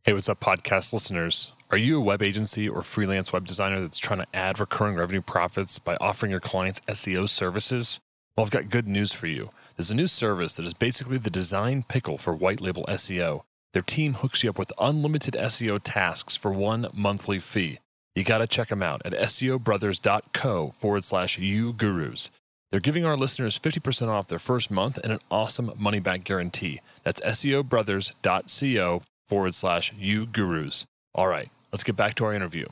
Hey 0.04 0.14
what's 0.14 0.30
up 0.30 0.40
podcast 0.40 0.94
listeners? 0.94 1.52
Are 1.72 1.78
you 1.78 1.98
a 1.98 2.04
web 2.04 2.24
agency 2.24 2.68
or 2.68 2.82
freelance 2.82 3.32
web 3.32 3.46
designer 3.46 3.80
that's 3.82 4.00
trying 4.00 4.20
to 4.20 4.28
add 4.34 4.60
recurring 4.60 4.96
revenue 4.96 5.22
profits 5.22 5.78
by 5.78 5.96
offering 6.02 6.32
your 6.32 6.40
clients 6.40 6.80
seo 6.88 7.28
services? 7.28 8.00
Well 8.36 8.46
i've 8.46 8.52
got 8.52 8.70
good 8.70 8.88
news 8.88 9.14
for 9.14 9.28
you. 9.28 9.52
There's 9.78 9.92
a 9.92 9.96
new 9.96 10.08
service 10.08 10.56
that 10.56 10.66
is 10.66 10.74
basically 10.74 11.18
the 11.18 11.30
design 11.30 11.84
pickle 11.88 12.18
for 12.18 12.34
white 12.34 12.62
label 12.62 12.86
seo 12.90 13.44
their 13.72 13.82
team 13.84 14.16
hooks 14.16 14.44
you 14.44 14.50
up 14.50 14.58
with 14.58 14.72
unlimited 14.80 15.36
seo 15.36 15.80
tasks 15.82 16.36
for 16.36 16.52
one 16.52 16.88
monthly 16.94 17.40
fee 17.40 17.80
you 18.20 18.26
got 18.26 18.40
to 18.40 18.48
check 18.48 18.68
them 18.68 18.84
out 18.84 19.02
at 19.06 19.14
SEObrothers.co 19.14 20.74
forward 20.78 21.04
slash 21.06 21.40
ugurus. 21.40 22.30
They're 22.70 22.80
giving 22.82 23.06
our 23.06 23.16
listeners 23.18 23.58
50% 23.58 24.10
off 24.10 24.28
their 24.28 24.38
first 24.38 24.70
month 24.70 24.98
and 24.98 25.14
an 25.14 25.20
awesome 25.32 25.72
money 25.78 26.00
back 26.00 26.26
guarantee. 26.26 26.82
That's 27.04 27.22
SEObrothers.co 27.22 29.02
forward 29.28 29.54
slash 29.56 29.94
ugurus. 29.94 30.86
All 31.16 31.28
right, 31.28 31.50
let's 31.72 31.84
get 31.84 31.96
back 31.96 32.16
to 32.16 32.26
our 32.26 32.34
interview. 32.34 32.68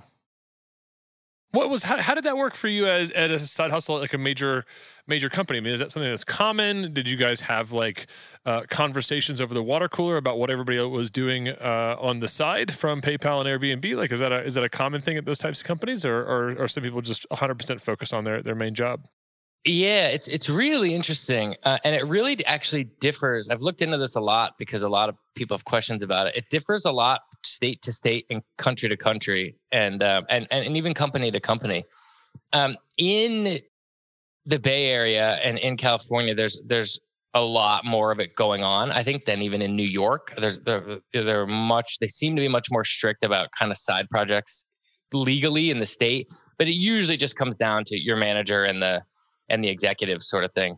What 1.52 1.70
was 1.70 1.84
how, 1.84 2.02
how 2.02 2.14
did 2.14 2.26
that 2.26 2.36
work 2.36 2.56
for 2.56 2.68
you 2.68 2.88
as 2.88 3.10
at 3.12 3.32
a 3.32 3.40
side 3.40 3.72
hustle 3.72 4.00
like 4.00 4.14
a 4.14 4.18
major 4.18 4.66
major 5.08 5.30
company? 5.30 5.58
I 5.58 5.62
mean, 5.62 5.74
is 5.74 5.80
that 5.80 5.92
something 5.92 6.10
that's 6.10 6.26
common? 6.26 6.94
Did 6.94 7.08
you 7.08 7.16
guys 7.16 7.42
have 7.42 7.72
like 7.72 8.08
uh, 8.46 8.64
conversations 8.70 9.40
over 9.40 9.54
the 9.54 9.64
water 9.64 9.88
cooler 9.88 10.18
about 10.18 10.38
what 10.38 10.50
everybody 10.50 10.80
was 10.80 11.10
doing 11.10 11.48
uh, 11.50 11.96
on 12.00 12.20
the 12.20 12.28
side 12.28 12.74
from 12.74 13.02
PayPal 13.02 13.40
and 13.40 13.48
Airbnb? 13.48 13.96
Like, 13.96 14.12
is 14.12 14.20
that 14.20 14.32
a 14.34 14.40
is 14.42 14.56
that 14.56 14.64
a 14.66 14.70
common 14.70 15.00
thing 15.00 15.16
at 15.18 15.26
those 15.26 15.38
types 15.38 15.62
of 15.62 15.68
companies, 15.68 16.06
or 16.06 16.18
or, 16.20 16.56
or 16.64 16.68
some 16.68 16.84
people 16.84 17.02
just 17.02 17.26
100 17.30 17.56
percent 17.56 17.80
focus 17.82 18.12
on 18.12 18.26
their 18.26 18.42
their 18.42 18.56
main 18.56 18.74
job? 18.74 19.06
Yeah, 19.66 20.08
it's 20.08 20.28
it's 20.30 20.50
really 20.50 20.96
interesting, 20.96 21.56
uh, 21.64 21.78
and 21.84 21.94
it 21.94 22.06
really 22.06 22.38
actually 22.46 22.86
differs. 23.02 23.50
I've 23.50 23.62
looked 23.62 23.82
into 23.82 23.98
this 23.98 24.16
a 24.16 24.22
lot 24.22 24.54
because 24.58 24.84
a 24.84 24.90
lot 24.90 25.10
of 25.10 25.16
people 25.36 25.58
have 25.58 25.66
questions 25.66 26.04
about 26.04 26.28
it. 26.28 26.38
It 26.38 26.46
differs 26.50 26.86
a 26.86 26.92
lot 26.92 27.22
state 27.44 27.82
to 27.82 27.92
state 27.92 28.26
and 28.30 28.42
country 28.58 28.88
to 28.88 28.96
country, 28.96 29.56
and 29.74 30.02
uh, 30.02 30.22
and 30.30 30.48
and 30.52 30.78
even 30.78 30.94
company 30.94 31.32
to 31.32 31.40
company. 31.42 31.84
Um, 32.54 32.78
in 32.98 33.60
the 34.46 34.60
Bay 34.60 34.86
Area 34.88 35.34
and 35.44 35.58
in 35.58 35.76
California, 35.76 36.34
there's 36.34 36.62
there's 36.66 37.00
a 37.34 37.42
lot 37.42 37.84
more 37.84 38.12
of 38.12 38.20
it 38.20 38.36
going 38.36 38.64
on. 38.64 38.92
I 38.92 39.04
think 39.04 39.26
than 39.26 39.42
even 39.42 39.62
in 39.62 39.76
New 39.76 39.84
York. 39.84 40.34
There's 40.38 40.62
they're, 40.62 41.00
they're 41.14 41.46
much. 41.46 42.00
They 42.00 42.08
seem 42.08 42.36
to 42.36 42.42
be 42.42 42.48
much 42.48 42.68
more 42.72 42.86
strict 42.86 43.24
about 43.24 43.50
kind 43.58 43.72
of 43.72 43.78
side 43.78 44.10
projects 44.10 44.66
legally 45.14 45.70
in 45.70 45.80
the 45.80 45.86
state, 45.86 46.28
but 46.58 46.68
it 46.68 46.76
usually 46.76 47.18
just 47.18 47.36
comes 47.36 47.58
down 47.58 47.84
to 47.86 47.98
your 47.98 48.18
manager 48.18 48.64
and 48.64 48.82
the 48.82 49.04
and 49.50 49.64
the 49.64 49.70
executive 49.70 50.22
sort 50.22 50.44
of 50.44 50.54
thing. 50.54 50.78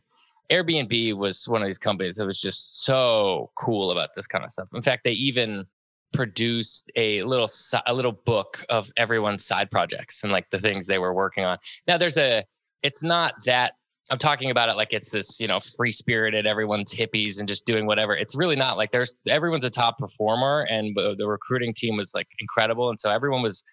Airbnb 0.52 1.16
was 1.16 1.48
one 1.48 1.62
of 1.62 1.68
these 1.68 1.78
companies 1.78 2.16
that 2.16 2.26
was 2.26 2.42
just 2.42 2.84
so 2.84 3.52
cool 3.56 3.92
about 3.92 4.10
this 4.16 4.28
kind 4.28 4.44
of 4.44 4.52
stuff. 4.52 4.68
In 4.74 4.82
fact, 4.82 5.04
they 5.04 5.12
even 5.12 5.66
produced 6.12 6.92
a 6.96 7.22
little 7.24 7.48
a 7.86 7.94
little 7.94 8.12
book 8.12 8.66
of 8.70 8.90
everyone's 8.98 9.46
side 9.46 9.70
projects 9.70 10.24
and 10.24 10.32
like 10.32 10.50
the 10.50 10.60
things 10.60 10.88
they 10.88 10.98
were 10.98 11.14
working 11.14 11.46
on. 11.46 11.58
Now 11.88 11.98
there's 11.98 12.18
a 12.18 12.44
it's 12.82 13.04
not 13.04 13.34
that 13.46 13.74
I'm 14.12 14.18
talking 14.18 14.50
about 14.50 14.70
it 14.70 14.74
like 14.76 14.92
it's 14.92 15.12
this, 15.12 15.40
you 15.40 15.48
know, 15.48 15.60
free 15.60 15.92
spirited, 15.92 16.48
everyone's 16.48 16.94
hippies 16.94 17.38
and 17.38 17.48
just 17.48 17.68
doing 17.68 17.86
whatever. 17.86 18.16
It's 18.16 18.36
really 18.36 18.56
not 18.56 18.76
like 18.76 18.92
there's 18.92 19.14
everyone's 19.28 19.66
a 19.66 19.70
top 19.70 20.00
performer 20.00 20.66
and 20.72 20.96
the 20.96 21.28
recruiting 21.28 21.74
team 21.76 21.96
was 21.96 22.14
like 22.16 22.28
incredible. 22.40 22.90
And 22.90 23.00
so 23.00 23.12
everyone 23.12 23.44
was 23.44 23.64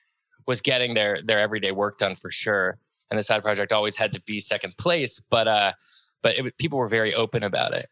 was 0.47 0.61
getting 0.61 0.93
their 0.93 1.21
their 1.25 1.39
everyday 1.39 1.73
work 1.73 1.97
done 1.97 2.15
for 2.15 2.31
sure 2.31 2.79
and 3.11 3.19
the 3.19 3.23
side 3.23 3.43
project 3.43 3.73
always 3.73 3.97
had 3.97 4.13
to 4.13 4.23
be 4.23 4.41
second 4.41 4.77
place. 4.79 5.21
But 5.31 5.49
uh, 5.49 5.73
but 6.23 6.39
it, 6.39 6.59
people 6.59 6.79
were 6.79 6.89
very 6.89 7.15
open 7.15 7.43
about 7.43 7.73
it. 7.73 7.87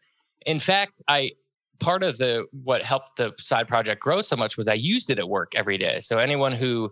In 0.45 0.59
fact, 0.59 1.01
I 1.07 1.31
part 1.79 2.03
of 2.03 2.17
the 2.17 2.45
what 2.63 2.81
helped 2.81 3.17
the 3.17 3.33
side 3.37 3.67
project 3.67 4.01
grow 4.01 4.21
so 4.21 4.35
much 4.35 4.57
was 4.57 4.67
I 4.67 4.73
used 4.73 5.09
it 5.09 5.19
at 5.19 5.27
work 5.27 5.53
every 5.55 5.77
day. 5.77 5.99
So 5.99 6.17
anyone 6.17 6.51
who 6.51 6.91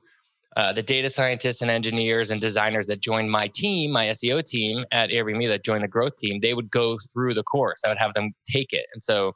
uh, 0.56 0.72
the 0.72 0.84
data 0.84 1.10
scientists 1.10 1.62
and 1.62 1.72
engineers 1.72 2.30
and 2.30 2.40
designers 2.40 2.86
that 2.88 3.02
joined 3.02 3.32
my 3.32 3.50
team, 3.54 3.92
my 3.92 4.08
SEO 4.08 4.44
team 4.44 4.86
at 4.92 5.10
Airbnb 5.10 5.48
that 5.48 5.64
joined 5.64 5.84
the 5.84 5.88
growth 5.88 6.16
team, 6.18 6.40
they 6.42 6.54
would 6.54 6.70
go 6.70 6.98
through 7.12 7.34
the 7.34 7.44
course. 7.44 7.82
I 7.84 7.90
would 7.90 7.98
have 7.98 8.14
them 8.14 8.34
take 8.48 8.72
it. 8.72 8.86
And 8.94 9.04
so 9.04 9.34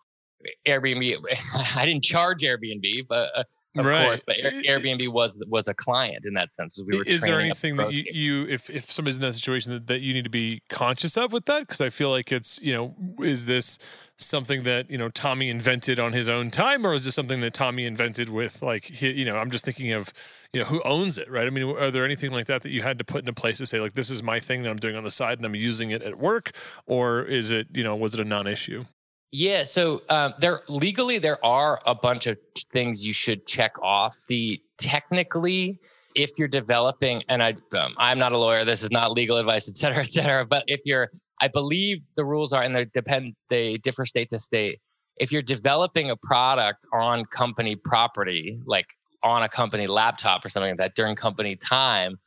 Airbnb, 0.68 1.18
I 1.76 1.86
didn't 1.86 2.04
charge 2.04 2.44
Airbnb, 2.44 3.08
but 3.10 3.32
uh, 3.36 3.44
of 3.80 3.86
right. 3.86 4.06
course. 4.06 4.24
But 4.26 4.38
Airbnb 4.38 5.12
was 5.12 5.44
was 5.48 5.68
a 5.68 5.74
client 5.74 6.26
in 6.26 6.34
that 6.34 6.54
sense. 6.54 6.80
We 6.86 6.98
were. 6.98 7.04
Is 7.04 7.22
there 7.22 7.40
anything 7.40 7.78
that 7.78 7.92
you, 7.92 8.04
you, 8.12 8.48
if 8.48 8.70
if 8.70 8.92
somebody's 8.92 9.18
in 9.18 9.22
that 9.24 9.34
situation 9.34 9.74
that, 9.74 9.88
that 9.88 10.02
you 10.02 10.14
need 10.14 10.24
to 10.24 10.30
be 10.30 10.62
conscious 10.70 11.18
of 11.18 11.34
with 11.34 11.46
that? 11.46 11.62
Because 11.62 11.82
I 11.82 11.90
feel 11.90 12.10
like 12.10 12.32
it's 12.32 12.62
you 12.62 12.74
know, 12.74 12.96
is 13.24 13.46
this 13.46 13.80
something 14.18 14.64
that 14.64 14.90
you 14.90 14.98
know 14.98 15.10
Tommy 15.10 15.50
invented 15.50 16.00
on 16.00 16.14
his 16.14 16.30
own 16.30 16.52
time, 16.52 16.86
or 16.86 16.94
is 16.94 17.06
this 17.06 17.16
something 17.16 17.42
that 17.42 17.54
Tommy 17.54 17.86
invented 17.86 18.30
with 18.30 18.62
like 18.62 19.02
you 19.02 19.26
know? 19.26 19.38
I'm 19.38 19.52
just 19.52 19.66
thinking 19.66 19.94
of 19.94 20.14
you 20.54 20.60
know 20.60 20.66
who 20.66 20.82
owns 20.84 21.18
it, 21.18 21.30
right? 21.30 21.48
I 21.48 21.50
mean, 21.50 21.70
are 21.78 21.92
there 21.92 22.06
anything 22.06 22.32
like 22.32 22.48
that 22.48 22.64
that 22.64 22.72
you 22.72 22.82
had 22.82 22.98
to 23.00 23.04
put 23.04 23.20
into 23.20 23.34
place 23.34 23.58
to 23.60 23.66
say 23.66 23.80
like 23.80 23.94
this 23.94 24.10
is 24.10 24.24
my 24.24 24.40
thing 24.40 24.64
that 24.64 24.70
I'm 24.70 24.78
doing 24.78 24.96
on 24.96 25.04
the 25.04 25.12
side 25.12 25.38
and 25.38 25.46
I'm 25.46 25.56
using 25.56 25.92
it 25.92 26.02
at 26.02 26.18
work, 26.18 26.52
or 26.86 27.24
is 27.24 27.52
it 27.52 27.68
you 27.74 27.84
know 27.84 27.96
was 27.96 28.14
it 28.14 28.20
a 28.20 28.26
non-issue? 28.26 28.86
Yeah, 29.32 29.64
so 29.64 30.02
um, 30.10 30.34
there 30.40 30.62
legally 30.70 31.18
there 31.20 31.44
are 31.46 31.82
a 31.86 31.94
bunch 31.94 32.28
of 32.28 32.38
things 32.72 33.06
you 33.06 33.14
should 33.14 33.46
check 33.46 33.74
off. 33.82 34.16
The 34.30 34.62
technically, 34.78 35.78
if 36.16 36.40
you're 36.40 36.48
developing, 36.48 37.24
and 37.28 37.44
I 37.44 37.56
um, 37.78 37.94
I'm 37.98 38.18
not 38.18 38.32
a 38.32 38.38
lawyer, 38.38 38.64
this 38.64 38.84
is 38.84 38.92
not 38.92 39.12
legal 39.12 39.38
advice, 39.38 39.70
et 39.70 39.76
cetera, 39.76 40.00
et 40.00 40.12
cetera. 40.12 40.46
But 40.46 40.64
if 40.68 40.80
you're, 40.86 41.10
I 41.42 41.50
believe 41.50 42.00
the 42.16 42.24
rules 42.24 42.54
are, 42.54 42.64
and 42.64 42.74
they 42.74 42.86
depend, 42.86 43.36
they 43.50 43.78
differ 43.78 44.06
state 44.06 44.30
to 44.30 44.40
state. 44.40 44.80
If 45.18 45.32
you're 45.32 45.42
developing 45.42 46.10
a 46.10 46.16
product 46.16 46.86
on 46.94 47.26
company 47.26 47.76
property, 47.76 48.62
like 48.66 48.88
on 49.24 49.44
a 49.44 49.50
company 49.50 49.88
laptop 49.88 50.46
or 50.46 50.50
something 50.50 50.72
like 50.72 50.78
that 50.78 50.96
during 50.96 51.16
company 51.16 51.58
time, 51.58 52.18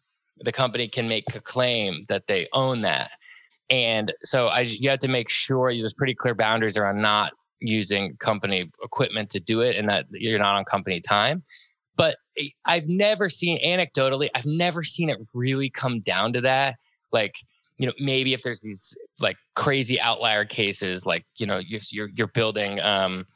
the 0.40 0.52
company 0.52 0.88
can 0.88 1.08
make 1.08 1.24
a 1.34 1.40
claim 1.40 2.04
that 2.08 2.26
they 2.26 2.46
own 2.52 2.80
that. 2.82 3.10
And 3.70 4.12
so 4.22 4.48
I, 4.48 4.60
you 4.60 4.90
have 4.90 4.98
to 5.00 5.08
make 5.08 5.28
sure 5.28 5.72
there's 5.72 5.94
pretty 5.94 6.14
clear 6.14 6.34
boundaries 6.34 6.76
around 6.76 7.00
not 7.00 7.32
using 7.60 8.16
company 8.16 8.70
equipment 8.82 9.30
to 9.30 9.40
do 9.40 9.60
it 9.60 9.76
and 9.76 9.88
that 9.88 10.06
you're 10.10 10.38
not 10.38 10.56
on 10.56 10.64
company 10.64 11.00
time. 11.00 11.42
But 11.96 12.16
I've 12.66 12.88
never 12.88 13.28
seen 13.28 13.60
anecdotally, 13.64 14.28
I've 14.34 14.46
never 14.46 14.82
seen 14.82 15.10
it 15.10 15.18
really 15.34 15.70
come 15.70 16.00
down 16.00 16.32
to 16.32 16.40
that. 16.40 16.76
Like, 17.12 17.34
you 17.78 17.86
know, 17.86 17.92
maybe 17.98 18.32
if 18.32 18.42
there's 18.42 18.62
these 18.62 18.96
like 19.20 19.36
crazy 19.54 20.00
outlier 20.00 20.44
cases, 20.44 21.06
like, 21.06 21.24
you 21.36 21.46
know, 21.46 21.58
you're, 21.58 21.80
you're, 21.90 22.08
you're 22.14 22.26
building, 22.28 22.80
um, 22.80 23.26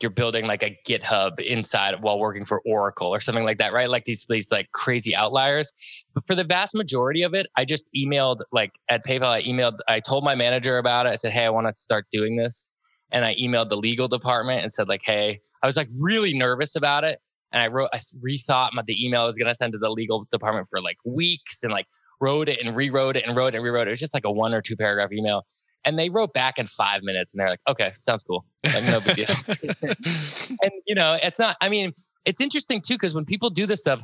you're 0.00 0.10
building 0.10 0.46
like 0.46 0.62
a 0.62 0.76
GitHub 0.86 1.38
inside 1.40 2.02
while 2.02 2.18
working 2.18 2.44
for 2.44 2.60
Oracle 2.66 3.08
or 3.08 3.20
something 3.20 3.44
like 3.44 3.58
that, 3.58 3.72
right? 3.72 3.88
Like 3.88 4.04
these 4.04 4.26
these 4.28 4.50
like 4.50 4.70
crazy 4.72 5.14
outliers. 5.14 5.72
But 6.14 6.24
for 6.24 6.34
the 6.34 6.44
vast 6.44 6.74
majority 6.74 7.22
of 7.22 7.34
it, 7.34 7.46
I 7.56 7.64
just 7.64 7.86
emailed 7.96 8.38
like 8.52 8.72
at 8.88 9.04
PayPal. 9.04 9.26
I 9.26 9.42
emailed. 9.42 9.78
I 9.88 10.00
told 10.00 10.24
my 10.24 10.34
manager 10.34 10.78
about 10.78 11.06
it. 11.06 11.10
I 11.10 11.16
said, 11.16 11.32
"Hey, 11.32 11.44
I 11.44 11.50
want 11.50 11.66
to 11.68 11.72
start 11.72 12.06
doing 12.10 12.36
this," 12.36 12.72
and 13.12 13.24
I 13.24 13.34
emailed 13.36 13.68
the 13.68 13.76
legal 13.76 14.08
department 14.08 14.62
and 14.62 14.72
said, 14.72 14.88
"Like, 14.88 15.02
hey, 15.04 15.40
I 15.62 15.66
was 15.66 15.76
like 15.76 15.88
really 16.00 16.34
nervous 16.34 16.76
about 16.76 17.04
it." 17.04 17.20
And 17.52 17.62
I 17.62 17.68
wrote, 17.68 17.88
I 17.92 18.00
rethought 18.26 18.70
my, 18.72 18.82
the 18.84 19.06
email 19.06 19.22
I 19.22 19.26
was 19.26 19.38
going 19.38 19.48
to 19.48 19.54
send 19.54 19.74
to 19.74 19.78
the 19.78 19.88
legal 19.88 20.26
department 20.28 20.66
for 20.68 20.80
like 20.80 20.96
weeks 21.06 21.62
and 21.62 21.72
like 21.72 21.86
wrote 22.20 22.48
it 22.48 22.60
and 22.60 22.74
rewrote 22.74 23.16
it 23.16 23.24
and 23.24 23.36
wrote 23.36 23.54
it 23.54 23.58
and 23.58 23.64
rewrote 23.64 23.86
it. 23.86 23.90
It 23.90 23.92
was 23.92 24.00
just 24.00 24.12
like 24.12 24.24
a 24.24 24.30
one 24.30 24.52
or 24.52 24.60
two 24.60 24.76
paragraph 24.76 25.12
email. 25.12 25.44
And 25.84 25.98
they 25.98 26.10
wrote 26.10 26.32
back 26.32 26.58
in 26.58 26.66
five 26.66 27.02
minutes 27.02 27.32
and 27.32 27.40
they're 27.40 27.50
like, 27.50 27.60
okay, 27.68 27.92
sounds 27.98 28.22
cool. 28.22 28.44
Like, 28.64 28.84
no 28.84 29.00
big 29.00 29.16
deal. 29.16 29.36
and, 30.62 30.72
you 30.86 30.94
know, 30.94 31.18
it's 31.22 31.38
not, 31.38 31.56
I 31.60 31.68
mean, 31.68 31.92
it's 32.24 32.40
interesting 32.40 32.80
too, 32.80 32.94
because 32.94 33.14
when 33.14 33.24
people 33.24 33.50
do 33.50 33.66
this 33.66 33.80
stuff, 33.80 34.00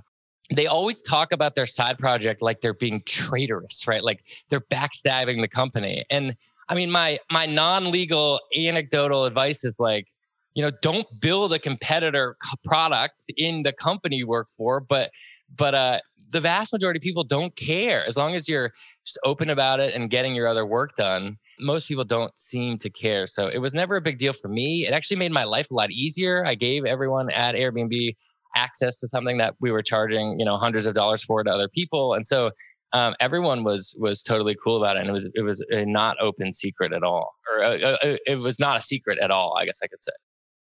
they 0.55 0.67
always 0.67 1.03
talk 1.03 1.33
about 1.33 1.55
their 1.55 1.67
side 1.67 1.99
project 1.99 2.43
like 2.43 2.61
they're 2.61 2.75
being 2.75 3.03
traitorous, 3.07 3.87
right? 3.87 4.03
Like 4.03 4.25
they're 4.49 4.61
backstabbing 4.61 5.41
the 5.41 5.49
company. 5.49 6.05
And 6.11 6.37
I 6.69 6.75
mean, 6.75 6.91
my 6.91 7.19
my 7.31 7.47
non-legal 7.47 8.41
anecdotal 8.57 9.25
advice 9.25 9.65
is 9.65 9.77
like, 9.79 10.09
you 10.55 10.63
know, 10.63 10.73
don't 10.83 11.07
build 11.21 11.53
a 11.53 11.59
competitor 11.59 12.37
product 12.65 13.25
in 13.37 13.63
the 13.63 13.73
company 13.73 14.17
you 14.17 14.27
work 14.27 14.49
for, 14.49 14.81
but 14.81 15.11
but 15.57 15.75
uh 15.75 16.01
the 16.31 16.41
vast 16.41 16.73
majority 16.73 16.99
of 16.99 17.03
people 17.03 17.25
don't 17.25 17.57
care 17.57 18.07
as 18.07 18.17
long 18.17 18.35
as 18.35 18.49
you're 18.49 18.71
just 19.05 19.19
open 19.25 19.51
about 19.51 19.81
it 19.81 19.95
and 19.95 20.11
getting 20.11 20.35
your 20.35 20.47
other 20.47 20.65
work 20.65 20.95
done 20.97 21.37
most 21.61 21.89
people 21.89 22.05
don't 22.05 22.37
seem 22.39 22.79
to 22.79 22.91
care 22.91 23.27
so 23.27 23.49
it 23.49 23.59
was 23.59 23.75
never 23.75 23.97
a 23.97 24.01
big 24.01 24.19
deal 24.19 24.33
for 24.33 24.49
me. 24.49 24.87
It 24.87 24.93
actually 24.93 25.19
made 25.19 25.33
my 25.33 25.45
life 25.45 25.71
a 25.71 25.75
lot 25.75 25.91
easier. 25.91 26.45
I 26.45 26.55
gave 26.55 26.85
everyone 26.85 27.31
at 27.31 27.55
airbnb 27.55 28.15
access 28.57 28.99
to 28.99 29.09
something 29.09 29.39
that 29.39 29.55
we 29.61 29.71
were 29.71 29.83
charging 29.83 30.39
you 30.39 30.45
know 30.45 30.57
hundreds 30.57 30.87
of 30.87 30.95
dollars 30.95 31.23
for 31.23 31.43
to 31.45 31.51
other 31.51 31.69
people 31.69 32.15
and 32.15 32.27
so 32.27 32.51
um, 32.93 33.15
everyone 33.21 33.63
was 33.63 33.95
was 34.01 34.21
totally 34.23 34.57
cool 34.65 34.77
about 34.77 34.97
it 34.97 35.01
and 35.01 35.09
it 35.09 35.13
was 35.13 35.31
it 35.35 35.43
was 35.43 35.65
a 35.71 35.85
not 35.85 36.17
open 36.21 36.53
secret 36.53 36.93
at 36.93 37.05
all 37.05 37.33
or 37.49 37.63
uh, 37.63 37.79
uh, 37.79 37.97
uh 38.03 38.17
it 38.27 38.41
was 38.41 38.59
not 38.59 38.77
a 38.77 38.81
secret 38.81 39.19
at 39.23 39.31
all 39.31 39.57
i 39.57 39.65
guess 39.65 39.79
i 39.85 39.87
could 39.87 40.03
say. 40.03 40.13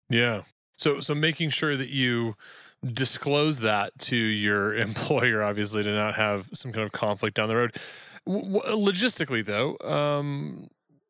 Yeah. 0.10 0.42
So 0.78 1.00
so 1.00 1.16
making 1.16 1.50
sure 1.50 1.76
that 1.76 1.90
you 1.90 2.36
disclose 2.84 3.60
that 3.62 3.98
to 3.98 4.16
your 4.16 4.74
employer, 4.88 5.42
obviously, 5.42 5.84
to 5.84 5.96
not 5.96 6.16
have 6.16 6.50
some 6.54 6.72
kind 6.72 6.84
of 6.84 6.92
conflict 6.92 7.36
down 7.36 7.48
the 7.48 7.56
road. 7.56 7.76
W- 8.26 8.62
logistically, 8.62 9.44
though, 9.44 9.78
um, 9.86 10.68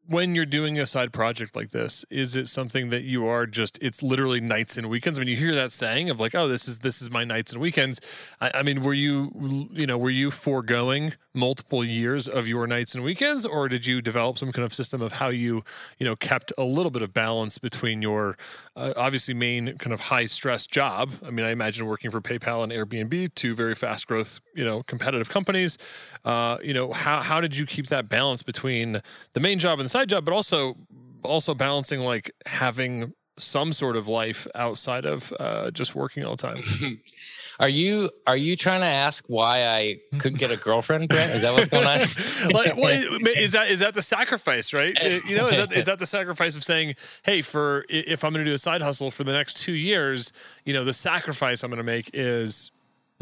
when 0.07 0.35
you're 0.35 0.45
doing 0.45 0.79
a 0.79 0.85
side 0.85 1.13
project 1.13 1.55
like 1.55 1.69
this, 1.69 2.05
is 2.09 2.35
it 2.35 2.47
something 2.47 2.89
that 2.89 3.03
you 3.03 3.25
are 3.25 3.45
just 3.45 3.79
it's 3.81 4.03
literally 4.03 4.41
nights 4.41 4.77
and 4.77 4.89
weekends? 4.89 5.17
I 5.17 5.21
mean, 5.21 5.29
you 5.29 5.37
hear 5.37 5.55
that 5.55 5.71
saying 5.71 6.09
of 6.09 6.19
like, 6.19 6.35
oh, 6.35 6.47
this 6.47 6.67
is 6.67 6.79
this 6.79 7.01
is 7.01 7.09
my 7.09 7.23
nights 7.23 7.53
and 7.53 7.61
weekends. 7.61 8.01
I, 8.41 8.51
I 8.55 8.63
mean, 8.63 8.83
were 8.83 8.93
you 8.93 9.31
you 9.71 9.87
know 9.87 9.97
were 9.97 10.09
you 10.09 10.29
foregoing 10.29 11.13
multiple 11.33 11.83
years 11.83 12.27
of 12.27 12.47
your 12.47 12.67
nights 12.67 12.95
and 12.95 13.03
weekends, 13.03 13.45
or 13.45 13.69
did 13.69 13.85
you 13.85 14.01
develop 14.01 14.37
some 14.37 14.51
kind 14.51 14.65
of 14.65 14.73
system 14.73 15.01
of 15.01 15.13
how 15.13 15.29
you 15.29 15.63
you 15.97 16.05
know 16.05 16.15
kept 16.15 16.51
a 16.57 16.63
little 16.63 16.91
bit 16.91 17.01
of 17.01 17.13
balance 17.13 17.57
between 17.57 18.01
your 18.01 18.37
uh, 18.75 18.93
obviously 18.97 19.33
main 19.33 19.77
kind 19.77 19.93
of 19.93 20.01
high 20.01 20.25
stress 20.25 20.67
job? 20.67 21.11
I 21.25 21.29
mean, 21.29 21.45
I 21.45 21.51
imagine 21.51 21.85
working 21.85 22.11
for 22.11 22.19
PayPal 22.19 22.63
and 22.63 22.71
Airbnb, 22.71 23.35
two 23.35 23.55
very 23.55 23.75
fast 23.75 24.07
growth 24.07 24.39
you 24.53 24.65
know 24.65 24.83
competitive 24.83 25.29
companies. 25.29 25.77
Uh, 26.25 26.57
you 26.63 26.73
know, 26.73 26.91
how 26.91 27.21
how 27.21 27.41
did 27.41 27.57
you 27.57 27.65
keep 27.65 27.87
that 27.87 28.09
balance 28.09 28.43
between 28.43 29.01
the 29.33 29.39
main 29.39 29.59
job 29.59 29.79
and 29.79 29.85
the 29.85 29.89
side 29.89 30.09
job, 30.09 30.25
but 30.25 30.33
also 30.33 30.77
also 31.23 31.53
balancing 31.53 32.01
like 32.01 32.31
having 32.45 33.13
some 33.37 33.73
sort 33.73 33.95
of 33.95 34.07
life 34.07 34.47
outside 34.55 35.05
of 35.05 35.33
uh, 35.39 35.71
just 35.71 35.95
working 35.95 36.23
all 36.23 36.35
the 36.35 36.41
time. 36.41 37.01
Are 37.59 37.69
you 37.69 38.09
are 38.25 38.35
you 38.35 38.55
trying 38.55 38.81
to 38.81 38.87
ask 38.87 39.25
why 39.27 39.63
I 39.63 39.99
couldn't 40.17 40.39
get 40.39 40.49
a 40.49 40.57
girlfriend, 40.57 41.07
Brent? 41.07 41.31
Is 41.33 41.43
that 41.43 41.53
what's 41.53 41.69
going 41.69 41.85
on? 41.85 41.99
like, 42.51 42.75
well, 42.75 43.19
is 43.37 43.51
that 43.51 43.67
is 43.69 43.79
that 43.81 43.93
the 43.93 44.01
sacrifice, 44.01 44.73
right? 44.73 44.97
You 45.27 45.37
know, 45.37 45.47
is 45.49 45.57
that 45.57 45.71
is 45.71 45.85
that 45.85 45.99
the 45.99 46.07
sacrifice 46.07 46.55
of 46.55 46.63
saying, 46.63 46.95
hey, 47.21 47.43
for 47.43 47.85
if 47.89 48.23
I'm 48.23 48.33
going 48.33 48.43
to 48.43 48.49
do 48.49 48.55
a 48.55 48.57
side 48.57 48.81
hustle 48.81 49.11
for 49.11 49.23
the 49.23 49.33
next 49.33 49.57
two 49.57 49.73
years, 49.73 50.33
you 50.65 50.73
know, 50.73 50.83
the 50.83 50.93
sacrifice 50.93 51.61
I'm 51.61 51.69
going 51.69 51.77
to 51.77 51.83
make 51.83 52.09
is 52.11 52.71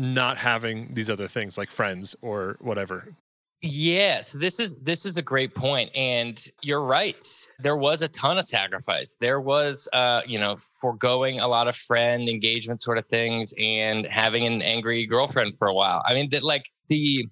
not 0.02 0.38
having 0.38 0.94
these 0.94 1.10
other 1.10 1.28
things 1.28 1.58
like 1.58 1.70
friends 1.70 2.16
or 2.22 2.58
whatever. 2.60 3.14
Yes, 3.64 4.32
this 4.32 4.60
is 4.60 4.76
this 4.82 5.06
is 5.06 5.18
a 5.18 5.22
great 5.22 5.54
point, 5.54 5.92
and 5.94 6.44
you're 6.64 6.84
right. 6.84 7.24
There 7.60 7.78
was 7.78 8.02
a 8.02 8.08
ton 8.08 8.40
of 8.40 8.46
sacrifice. 8.46 9.16
There 9.20 9.40
was, 9.40 9.88
uh, 9.94 10.22
you 10.26 10.40
know, 10.40 10.56
foregoing 10.82 11.40
a 11.40 11.48
lot 11.48 11.68
of 11.68 11.76
friend 11.76 12.28
engagement 12.28 12.82
sort 12.82 12.98
of 12.98 13.06
things, 13.06 13.54
and 13.62 14.08
having 14.08 14.48
an 14.48 14.64
angry 14.64 15.06
girlfriend 15.06 15.56
for 15.60 15.68
a 15.68 15.76
while. 15.76 16.02
I 16.08 16.16
mean, 16.16 16.30
that 16.30 16.42
like 16.42 16.64
the, 16.88 17.28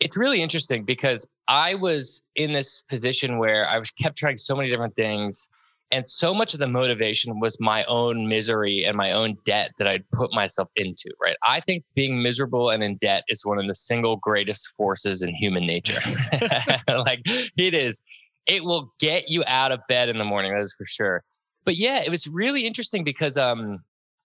it's 0.00 0.16
really 0.16 0.40
interesting 0.40 0.86
because 0.86 1.28
I 1.46 1.74
was 1.74 2.22
in 2.36 2.54
this 2.54 2.82
position 2.88 3.36
where 3.36 3.68
I 3.68 3.78
was 3.78 3.90
kept 3.90 4.16
trying 4.16 4.38
so 4.38 4.56
many 4.56 4.70
different 4.70 4.96
things, 4.96 5.46
and 5.90 6.06
so 6.06 6.34
much 6.34 6.52
of 6.52 6.60
the 6.60 6.66
motivation 6.66 7.38
was 7.38 7.60
my 7.60 7.84
own 7.84 8.28
misery 8.28 8.84
and 8.84 8.96
my 8.96 9.12
own 9.12 9.36
debt 9.44 9.70
that 9.78 9.86
I'd 9.86 10.08
put 10.10 10.32
myself 10.32 10.68
into, 10.74 11.10
right? 11.22 11.36
I 11.46 11.60
think 11.60 11.84
being 11.94 12.22
miserable 12.22 12.70
and 12.70 12.82
in 12.82 12.96
debt 12.96 13.22
is 13.28 13.44
one 13.44 13.58
of 13.58 13.66
the 13.66 13.74
single 13.74 14.16
greatest 14.16 14.72
forces 14.76 15.22
in 15.22 15.34
human 15.34 15.64
nature. 15.64 16.00
like 16.88 17.22
it 17.24 17.72
is, 17.72 18.02
it 18.46 18.64
will 18.64 18.92
get 18.98 19.30
you 19.30 19.44
out 19.46 19.70
of 19.70 19.80
bed 19.88 20.08
in 20.08 20.18
the 20.18 20.24
morning, 20.24 20.52
that 20.52 20.60
is 20.60 20.74
for 20.76 20.86
sure. 20.86 21.22
But 21.64 21.76
yeah, 21.76 22.02
it 22.04 22.10
was 22.10 22.26
really 22.26 22.66
interesting 22.66 23.04
because 23.04 23.36
um 23.36 23.78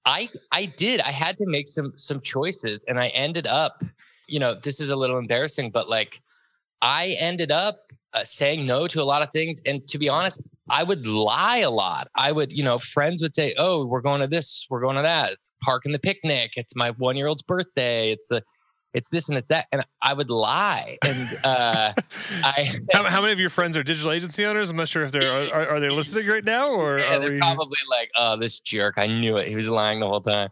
I 0.06 0.30
I 0.52 0.66
did, 0.66 1.00
I 1.02 1.12
had 1.12 1.38
to 1.38 1.46
make 1.48 1.68
some 1.68 1.94
some 1.96 2.22
choices 2.22 2.84
and 2.88 3.00
I 3.00 3.10
ended 3.10 3.46
up, 3.46 3.84
you 4.28 4.40
know, 4.40 4.56
this 4.56 4.80
is 4.80 4.90
a 4.90 4.96
little 4.96 5.18
embarrassing, 5.18 5.70
but 5.70 5.90
like 5.90 6.22
I 6.82 7.16
ended 7.20 7.52
up 7.52 7.76
uh, 8.14 8.24
saying 8.24 8.66
no 8.66 8.88
to 8.88 9.02
a 9.02 9.04
lot 9.04 9.22
of 9.22 9.32
things. 9.32 9.62
And 9.66 9.88
to 9.88 9.98
be 9.98 10.10
honest, 10.10 10.42
I 10.72 10.84
would 10.84 11.06
lie 11.06 11.58
a 11.58 11.70
lot. 11.70 12.08
I 12.16 12.32
would, 12.32 12.54
you 12.54 12.64
know, 12.64 12.80
friends 12.80 13.22
would 13.22 13.36
say, 13.36 13.54
"Oh, 13.58 13.86
we're 13.86 14.02
going 14.02 14.22
to 14.22 14.28
this, 14.28 14.66
we're 14.70 14.82
going 14.82 14.96
to 14.96 15.02
that. 15.02 15.34
It's 15.34 15.52
parking 15.62 15.92
the 15.92 16.00
picnic. 16.00 16.54
It's 16.56 16.76
my 16.76 16.92
one 16.92 17.18
year 17.18 17.28
old's 17.28 17.44
birthday. 17.44 18.12
It's 18.12 18.32
a, 18.32 18.42
it's 18.94 19.10
this 19.10 19.28
and 19.28 19.38
it's 19.38 19.48
that." 19.50 19.68
And 19.72 19.86
I 20.02 20.14
would 20.14 20.30
lie. 20.30 20.98
And 21.06 21.30
uh, 21.44 21.94
I, 22.44 22.70
how, 22.94 23.04
how, 23.04 23.22
many 23.22 23.34
of 23.34 23.40
your 23.40 23.50
friends 23.50 23.76
are 23.76 23.84
digital 23.84 24.12
agency 24.12 24.46
owners? 24.46 24.70
I'm 24.70 24.78
not 24.78 24.88
sure 24.88 25.04
if 25.04 25.12
they're 25.12 25.54
are, 25.54 25.68
are 25.72 25.80
they 25.80 25.90
listening 25.90 26.28
right 26.28 26.46
now 26.46 26.72
or 26.72 27.00
yeah, 27.00 27.20
they're 27.20 27.32
we... 27.32 27.40
probably 27.40 27.80
like, 27.90 28.10
"Oh, 28.18 28.38
this 28.38 28.60
jerk! 28.60 28.98
I 28.98 29.08
knew 29.08 29.38
it. 29.38 29.50
He 29.50 29.56
was 29.56 29.68
lying 29.68 30.00
the 30.00 30.08
whole 30.08 30.22
time." 30.22 30.50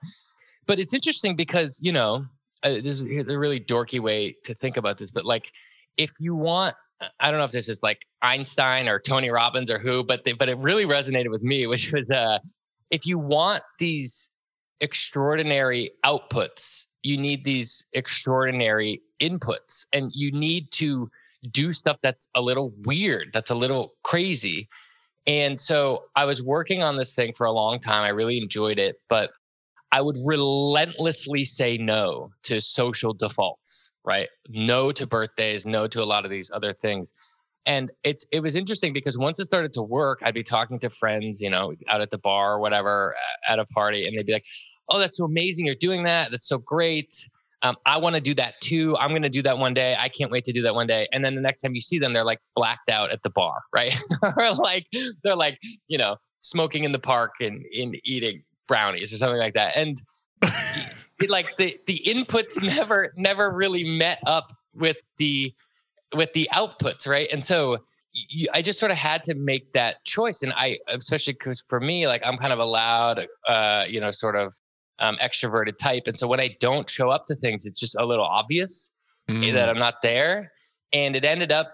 But 0.67 0.79
it's 0.79 0.93
interesting 0.93 1.35
because 1.35 1.79
you 1.81 1.93
know, 1.93 2.25
uh, 2.63 2.73
this 2.73 3.01
is 3.01 3.03
a 3.03 3.37
really 3.37 3.59
dorky 3.59 3.99
way 3.99 4.35
to 4.43 4.53
think 4.53 4.75
about 4.75 4.97
this, 4.97 5.11
but 5.11 5.25
like, 5.25 5.45
if 5.97 6.11
you 6.19 6.35
want 6.35 6.75
I 7.19 7.31
don't 7.31 7.39
know 7.39 7.45
if 7.45 7.51
this 7.51 7.69
is 7.69 7.81
like 7.81 8.05
Einstein 8.21 8.87
or 8.87 8.99
Tony 8.99 9.29
Robbins 9.29 9.71
or 9.71 9.79
who, 9.79 10.03
but 10.03 10.23
they, 10.23 10.33
but 10.33 10.49
it 10.49 10.57
really 10.57 10.85
resonated 10.85 11.29
with 11.29 11.41
me, 11.41 11.67
which 11.67 11.91
was 11.93 12.11
uh, 12.11 12.39
if 12.89 13.05
you 13.05 13.17
want 13.17 13.63
these 13.77 14.31
extraordinary 14.81 15.91
outputs, 16.05 16.87
you 17.03 17.17
need 17.17 17.43
these 17.43 17.85
extraordinary 17.93 19.01
inputs, 19.21 19.85
and 19.93 20.11
you 20.13 20.31
need 20.31 20.71
to 20.71 21.09
do 21.51 21.71
stuff 21.71 21.97
that's 22.03 22.27
a 22.35 22.41
little 22.41 22.73
weird, 22.83 23.29
that's 23.33 23.51
a 23.51 23.55
little 23.55 23.93
crazy. 24.03 24.67
And 25.27 25.59
so 25.59 26.05
I 26.15 26.25
was 26.25 26.41
working 26.41 26.83
on 26.83 26.97
this 26.97 27.15
thing 27.15 27.33
for 27.33 27.45
a 27.45 27.51
long 27.51 27.79
time. 27.79 28.03
I 28.03 28.09
really 28.09 28.39
enjoyed 28.39 28.79
it, 28.79 28.97
but 29.07 29.31
I 29.91 30.01
would 30.01 30.17
relentlessly 30.25 31.45
say 31.45 31.77
no 31.77 32.31
to 32.43 32.61
social 32.61 33.13
defaults, 33.13 33.91
right? 34.05 34.29
No 34.49 34.91
to 34.91 35.07
birthdays, 35.07 35.65
no 35.65 35.87
to 35.87 36.03
a 36.03 36.05
lot 36.05 36.25
of 36.25 36.31
these 36.31 36.51
other 36.53 36.73
things. 36.73 37.13
And 37.65 37.91
it's 38.03 38.25
it 38.31 38.41
was 38.41 38.55
interesting 38.55 38.93
because 38.93 39.17
once 39.17 39.39
it 39.39 39.45
started 39.45 39.73
to 39.73 39.81
work, 39.81 40.19
I'd 40.23 40.33
be 40.33 40.43
talking 40.43 40.79
to 40.79 40.89
friends, 40.89 41.41
you 41.41 41.49
know, 41.49 41.73
out 41.87 42.01
at 42.01 42.09
the 42.09 42.17
bar 42.17 42.53
or 42.53 42.59
whatever, 42.59 43.15
at 43.47 43.59
a 43.59 43.65
party, 43.65 44.07
and 44.07 44.17
they'd 44.17 44.25
be 44.25 44.33
like, 44.33 44.45
"Oh, 44.89 44.99
that's 44.99 45.17
so 45.17 45.25
amazing! 45.25 45.65
You're 45.65 45.75
doing 45.75 46.03
that. 46.03 46.31
That's 46.31 46.47
so 46.47 46.57
great. 46.57 47.13
Um, 47.61 47.75
I 47.85 47.97
want 47.97 48.15
to 48.15 48.21
do 48.21 48.33
that 48.35 48.57
too. 48.61 48.95
I'm 48.97 49.09
going 49.09 49.23
to 49.23 49.29
do 49.29 49.41
that 49.41 49.57
one 49.57 49.73
day. 49.73 49.95
I 49.99 50.07
can't 50.07 50.31
wait 50.31 50.45
to 50.45 50.53
do 50.53 50.61
that 50.61 50.73
one 50.73 50.87
day." 50.87 51.07
And 51.11 51.23
then 51.23 51.35
the 51.35 51.41
next 51.41 51.61
time 51.61 51.75
you 51.75 51.81
see 51.81 51.99
them, 51.99 52.13
they're 52.13 52.23
like 52.23 52.39
blacked 52.55 52.89
out 52.89 53.11
at 53.11 53.21
the 53.23 53.29
bar, 53.29 53.55
right? 53.75 53.95
or 54.23 54.53
like 54.53 54.87
they're 55.23 55.35
like, 55.35 55.59
you 55.87 55.97
know, 55.97 56.15
smoking 56.41 56.85
in 56.85 56.91
the 56.91 56.99
park 56.99 57.35
and, 57.41 57.65
and 57.77 57.99
eating 58.03 58.43
brownies 58.69 59.11
or 59.11 59.17
something 59.17 59.39
like 59.39 59.55
that. 59.55 59.75
And 59.75 60.01
it, 61.19 61.29
like 61.29 61.57
the 61.57 61.75
the 61.87 62.01
inputs 62.05 62.63
never 62.63 63.11
never 63.17 63.51
really 63.51 63.83
met 63.83 64.19
up 64.25 64.53
with 64.73 65.03
the 65.17 65.53
with 66.15 66.31
the 66.31 66.47
outputs, 66.53 67.07
right? 67.07 67.27
And 67.33 67.45
so 67.45 67.79
you, 68.13 68.47
I 68.53 68.61
just 68.61 68.79
sort 68.79 68.91
of 68.91 68.97
had 68.97 69.23
to 69.23 69.35
make 69.35 69.73
that 69.73 70.03
choice. 70.05 70.41
And 70.41 70.53
I, 70.53 70.79
especially 70.87 71.33
because 71.33 71.63
for 71.67 71.79
me, 71.79 72.07
like 72.07 72.21
I'm 72.25 72.37
kind 72.37 72.53
of 72.53 72.59
a 72.59 72.65
loud, 72.65 73.27
uh, 73.47 73.85
you 73.87 73.99
know, 73.99 74.11
sort 74.11 74.35
of 74.35 74.53
um, 74.99 75.17
extroverted 75.17 75.77
type. 75.77 76.03
And 76.07 76.17
so 76.17 76.27
when 76.27 76.39
I 76.39 76.55
don't 76.59 76.89
show 76.89 77.09
up 77.09 77.25
to 77.27 77.35
things, 77.35 77.65
it's 77.65 77.79
just 77.79 77.95
a 77.99 78.05
little 78.05 78.25
obvious 78.25 78.91
mm. 79.29 79.53
that 79.53 79.69
I'm 79.69 79.77
not 79.77 80.01
there. 80.01 80.51
And 80.91 81.15
it 81.15 81.23
ended 81.23 81.51
up, 81.51 81.67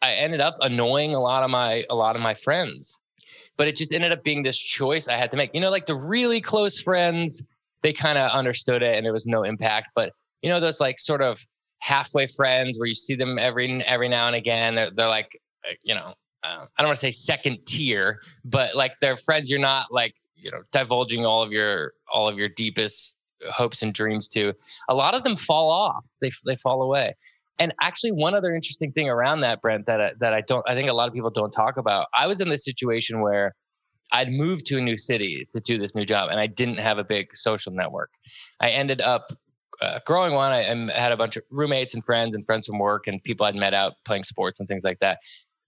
I 0.00 0.14
ended 0.14 0.40
up 0.40 0.54
annoying 0.60 1.14
a 1.14 1.20
lot 1.20 1.42
of 1.42 1.50
my, 1.50 1.84
a 1.90 1.94
lot 1.94 2.16
of 2.16 2.22
my 2.22 2.34
friends 2.34 2.98
but 3.56 3.68
it 3.68 3.76
just 3.76 3.92
ended 3.92 4.12
up 4.12 4.22
being 4.22 4.42
this 4.42 4.58
choice 4.58 5.08
I 5.08 5.14
had 5.14 5.30
to 5.32 5.36
make. 5.36 5.54
You 5.54 5.60
know, 5.60 5.70
like 5.70 5.86
the 5.86 5.94
really 5.94 6.40
close 6.40 6.80
friends, 6.80 7.44
they 7.82 7.92
kind 7.92 8.18
of 8.18 8.30
understood 8.30 8.82
it 8.82 8.96
and 8.96 9.04
there 9.04 9.12
was 9.12 9.26
no 9.26 9.42
impact. 9.42 9.90
But 9.94 10.12
you 10.42 10.50
know, 10.50 10.60
those 10.60 10.80
like 10.80 10.98
sort 10.98 11.22
of 11.22 11.44
halfway 11.78 12.26
friends 12.26 12.78
where 12.78 12.86
you 12.86 12.94
see 12.94 13.14
them 13.14 13.38
every 13.38 13.82
every 13.84 14.08
now 14.08 14.26
and 14.26 14.36
again, 14.36 14.74
they're, 14.74 14.90
they're 14.90 15.08
like, 15.08 15.38
uh, 15.68 15.74
you 15.82 15.94
know, 15.94 16.14
uh, 16.44 16.64
I 16.76 16.82
don't 16.82 16.88
want 16.88 16.98
to 16.98 17.06
say 17.06 17.10
second 17.10 17.64
tier, 17.66 18.20
but 18.44 18.74
like 18.74 18.94
they're 19.00 19.16
friends 19.16 19.50
you're 19.50 19.60
not 19.60 19.92
like 19.92 20.14
you 20.34 20.50
know 20.50 20.62
divulging 20.72 21.24
all 21.24 21.42
of 21.42 21.52
your 21.52 21.92
all 22.12 22.28
of 22.28 22.38
your 22.38 22.48
deepest 22.48 23.18
hopes 23.50 23.82
and 23.82 23.92
dreams 23.92 24.28
to. 24.28 24.52
A 24.88 24.94
lot 24.94 25.14
of 25.14 25.22
them 25.24 25.36
fall 25.36 25.70
off. 25.70 26.08
They 26.20 26.30
they 26.46 26.56
fall 26.56 26.82
away. 26.82 27.14
And 27.58 27.72
actually, 27.82 28.12
one 28.12 28.34
other 28.34 28.54
interesting 28.54 28.92
thing 28.92 29.08
around 29.08 29.40
that, 29.40 29.60
Brent, 29.60 29.86
that 29.86 30.00
I, 30.00 30.12
that 30.20 30.32
I 30.32 30.40
don't, 30.40 30.64
I 30.68 30.74
think 30.74 30.88
a 30.88 30.94
lot 30.94 31.08
of 31.08 31.14
people 31.14 31.30
don't 31.30 31.50
talk 31.50 31.76
about. 31.76 32.06
I 32.14 32.26
was 32.26 32.40
in 32.40 32.48
this 32.48 32.64
situation 32.64 33.20
where 33.20 33.54
I'd 34.12 34.30
moved 34.30 34.66
to 34.66 34.78
a 34.78 34.80
new 34.80 34.96
city 34.96 35.46
to 35.52 35.60
do 35.60 35.78
this 35.78 35.94
new 35.94 36.04
job, 36.04 36.30
and 36.30 36.40
I 36.40 36.46
didn't 36.46 36.78
have 36.78 36.98
a 36.98 37.04
big 37.04 37.34
social 37.34 37.72
network. 37.72 38.10
I 38.60 38.70
ended 38.70 39.00
up 39.00 39.32
uh, 39.80 39.98
growing 40.06 40.34
one. 40.34 40.52
I, 40.52 40.70
I 40.70 41.00
had 41.00 41.12
a 41.12 41.16
bunch 41.16 41.36
of 41.36 41.42
roommates 41.50 41.94
and 41.94 42.04
friends 42.04 42.34
and 42.34 42.44
friends 42.44 42.66
from 42.66 42.78
work 42.78 43.06
and 43.06 43.22
people 43.22 43.46
I'd 43.46 43.56
met 43.56 43.74
out 43.74 43.94
playing 44.04 44.24
sports 44.24 44.60
and 44.60 44.68
things 44.68 44.84
like 44.84 44.98
that. 45.00 45.18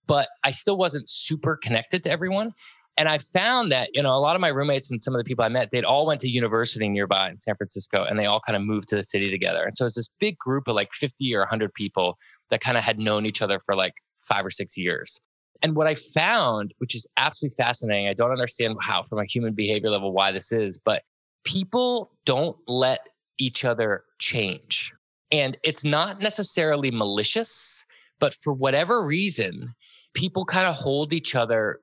But 0.06 0.28
I 0.44 0.50
still 0.50 0.76
wasn't 0.76 1.08
super 1.08 1.56
connected 1.56 2.02
to 2.04 2.10
everyone. 2.10 2.52
And 2.96 3.08
I 3.08 3.18
found 3.18 3.72
that, 3.72 3.90
you 3.92 4.02
know, 4.02 4.14
a 4.14 4.18
lot 4.20 4.36
of 4.36 4.40
my 4.40 4.48
roommates 4.48 4.90
and 4.90 5.02
some 5.02 5.14
of 5.14 5.18
the 5.18 5.24
people 5.24 5.44
I 5.44 5.48
met, 5.48 5.70
they'd 5.72 5.84
all 5.84 6.06
went 6.06 6.20
to 6.20 6.28
university 6.28 6.88
nearby 6.88 7.30
in 7.30 7.40
San 7.40 7.56
Francisco 7.56 8.04
and 8.04 8.18
they 8.18 8.26
all 8.26 8.40
kind 8.40 8.56
of 8.56 8.62
moved 8.62 8.88
to 8.88 8.96
the 8.96 9.02
city 9.02 9.30
together. 9.30 9.64
And 9.64 9.76
so 9.76 9.84
it's 9.84 9.96
this 9.96 10.08
big 10.20 10.38
group 10.38 10.68
of 10.68 10.76
like 10.76 10.92
50 10.92 11.34
or 11.34 11.40
100 11.40 11.74
people 11.74 12.16
that 12.50 12.60
kind 12.60 12.78
of 12.78 12.84
had 12.84 12.98
known 12.98 13.26
each 13.26 13.42
other 13.42 13.58
for 13.58 13.74
like 13.74 13.94
five 14.16 14.46
or 14.46 14.50
six 14.50 14.78
years. 14.78 15.20
And 15.62 15.76
what 15.76 15.86
I 15.86 15.94
found, 15.94 16.72
which 16.78 16.94
is 16.94 17.06
absolutely 17.16 17.56
fascinating, 17.56 18.08
I 18.08 18.14
don't 18.14 18.30
understand 18.30 18.76
how, 18.80 19.02
from 19.02 19.18
a 19.18 19.24
human 19.24 19.54
behavior 19.54 19.90
level, 19.90 20.12
why 20.12 20.30
this 20.30 20.52
is, 20.52 20.78
but 20.78 21.02
people 21.44 22.12
don't 22.24 22.56
let 22.68 23.08
each 23.38 23.64
other 23.64 24.04
change. 24.18 24.92
And 25.32 25.56
it's 25.64 25.84
not 25.84 26.20
necessarily 26.20 26.90
malicious, 26.90 27.84
but 28.20 28.34
for 28.34 28.52
whatever 28.52 29.04
reason, 29.04 29.74
people 30.14 30.44
kind 30.44 30.66
of 30.66 30.74
hold 30.74 31.12
each 31.12 31.34
other 31.34 31.80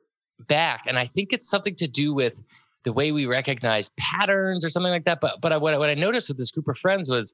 back. 0.47 0.83
And 0.87 0.97
I 0.97 1.05
think 1.05 1.33
it's 1.33 1.49
something 1.49 1.75
to 1.75 1.87
do 1.87 2.13
with 2.13 2.43
the 2.83 2.93
way 2.93 3.11
we 3.11 3.25
recognize 3.25 3.91
patterns 3.97 4.65
or 4.65 4.69
something 4.69 4.91
like 4.91 5.05
that. 5.05 5.21
But 5.21 5.41
but 5.41 5.51
I, 5.51 5.57
what, 5.57 5.73
I, 5.73 5.77
what 5.77 5.89
I 5.89 5.93
noticed 5.93 6.29
with 6.29 6.37
this 6.37 6.51
group 6.51 6.67
of 6.67 6.77
friends 6.77 7.09
was 7.09 7.33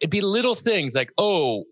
it'd 0.00 0.10
be 0.10 0.20
little 0.20 0.54
things 0.54 0.94
like, 0.94 1.12
oh, 1.18 1.64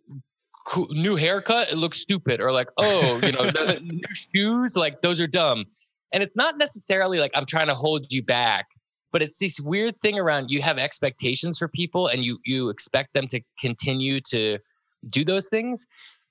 cool, 0.66 0.88
new 0.90 1.16
haircut, 1.16 1.70
it 1.70 1.76
looks 1.76 1.98
stupid, 2.00 2.40
or 2.40 2.52
like, 2.52 2.68
oh, 2.78 3.20
you 3.22 3.32
know, 3.32 3.44
the, 3.44 3.80
new 3.82 4.00
shoes, 4.14 4.76
like 4.76 5.02
those 5.02 5.20
are 5.20 5.26
dumb. 5.26 5.64
And 6.12 6.22
it's 6.22 6.36
not 6.36 6.58
necessarily 6.58 7.18
like 7.18 7.32
I'm 7.34 7.46
trying 7.46 7.66
to 7.66 7.74
hold 7.74 8.06
you 8.10 8.22
back, 8.22 8.66
but 9.12 9.22
it's 9.22 9.38
this 9.38 9.60
weird 9.60 10.00
thing 10.00 10.18
around 10.18 10.50
you 10.50 10.62
have 10.62 10.78
expectations 10.78 11.58
for 11.58 11.68
people 11.68 12.06
and 12.08 12.24
you 12.24 12.38
you 12.44 12.68
expect 12.68 13.14
them 13.14 13.26
to 13.28 13.40
continue 13.58 14.20
to 14.28 14.58
do 15.10 15.24
those 15.24 15.48
things. 15.48 15.86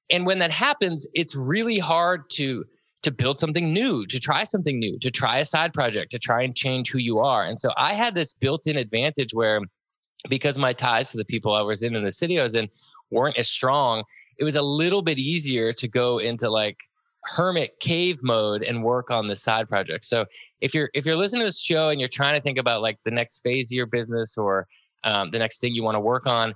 And 0.10 0.26
when 0.26 0.39
that 0.39 0.52
happens, 0.52 1.08
it's 1.13 1.36
really 1.36 1.80
hard 1.80 2.30
to 2.32 2.66
to 3.04 3.12
build 3.12 3.39
something 3.39 3.72
new, 3.72 4.06
to 4.08 4.20
try 4.20 4.44
something 4.44 4.80
new, 4.80 4.98
to 5.00 5.12
try 5.12 5.39
a 5.39 5.46
side 5.46 5.74
project, 5.74 6.12
to 6.12 6.20
try 6.20 6.42
and 6.42 6.56
change 6.56 6.92
who 6.92 7.00
you 7.00 7.20
are. 7.20 7.44
And 7.44 7.60
so 7.60 7.72
I 7.78 7.94
had 7.94 8.16
this 8.16 8.34
built 8.34 8.66
in 8.68 8.78
advantage 8.78 9.34
where 9.34 9.62
because 10.30 10.58
my 10.58 10.74
ties 10.74 11.12
to 11.12 11.18
the 11.18 11.26
people 11.26 11.54
I 11.54 11.62
was 11.62 11.84
in 11.84 11.96
in 11.96 12.04
the 12.04 12.12
city 12.12 12.39
I 12.39 12.44
was 12.44 12.56
in 12.56 12.70
weren't 13.12 13.38
as 13.38 13.50
strong, 13.50 14.04
it 14.39 14.44
was 14.44 14.56
a 14.56 14.62
little 14.62 15.02
bit 15.02 15.20
easier 15.20 15.74
to 15.74 15.88
go 15.88 16.18
into 16.18 16.50
like 16.50 16.78
hermit 17.26 17.80
cave 17.80 18.22
mode 18.24 18.63
and 18.63 18.84
work 18.84 19.12
on 19.12 19.28
the 19.28 19.36
side 19.36 19.70
project. 19.70 20.06
So 20.06 20.26
if 20.62 20.74
you're 20.74 20.89
if 20.94 21.06
you're 21.06 21.16
listening 21.16 21.42
to 21.42 21.48
this 21.48 21.62
show 21.62 21.89
and 21.89 22.00
you're 22.00 22.10
trying 22.10 22.36
to 22.36 22.42
think 22.42 22.58
about 22.58 22.82
like 22.82 22.98
the 23.06 23.12
next 23.12 23.42
phase 23.42 23.72
of 23.72 23.76
your 23.76 23.86
business 23.86 24.38
or 24.38 24.68
um, 25.04 25.32
the 25.32 25.39
next 25.39 25.60
thing 25.60 25.74
you 25.74 25.84
want 25.84 25.96
to 25.96 26.02
work 26.02 26.26
on, 26.26 26.54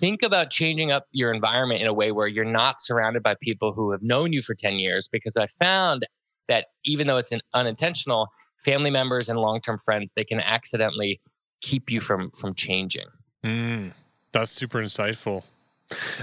think 0.00 0.22
about 0.22 0.50
changing 0.50 0.90
up 0.90 1.06
your 1.12 1.32
environment 1.32 1.80
in 1.80 1.86
a 1.86 1.92
way 1.92 2.12
where 2.12 2.28
you're 2.28 2.44
not 2.44 2.80
surrounded 2.80 3.22
by 3.22 3.36
people 3.40 3.72
who 3.72 3.90
have 3.90 4.02
known 4.02 4.32
you 4.32 4.42
for 4.42 4.54
10 4.54 4.78
years. 4.78 5.08
Because 5.08 5.36
I 5.36 5.46
found 5.46 6.06
that 6.48 6.66
even 6.84 7.06
though 7.06 7.16
it's 7.16 7.32
an 7.32 7.40
unintentional, 7.54 8.28
family 8.58 8.90
members 8.90 9.28
and 9.28 9.38
long-term 9.38 9.78
friends, 9.78 10.12
they 10.16 10.24
can 10.24 10.40
accidentally 10.40 11.20
keep 11.60 11.90
you 11.90 12.00
from 12.00 12.30
from 12.30 12.54
changing. 12.54 13.06
Mm, 13.44 13.92
that's 14.32 14.52
super 14.52 14.80
insightful. 14.80 15.44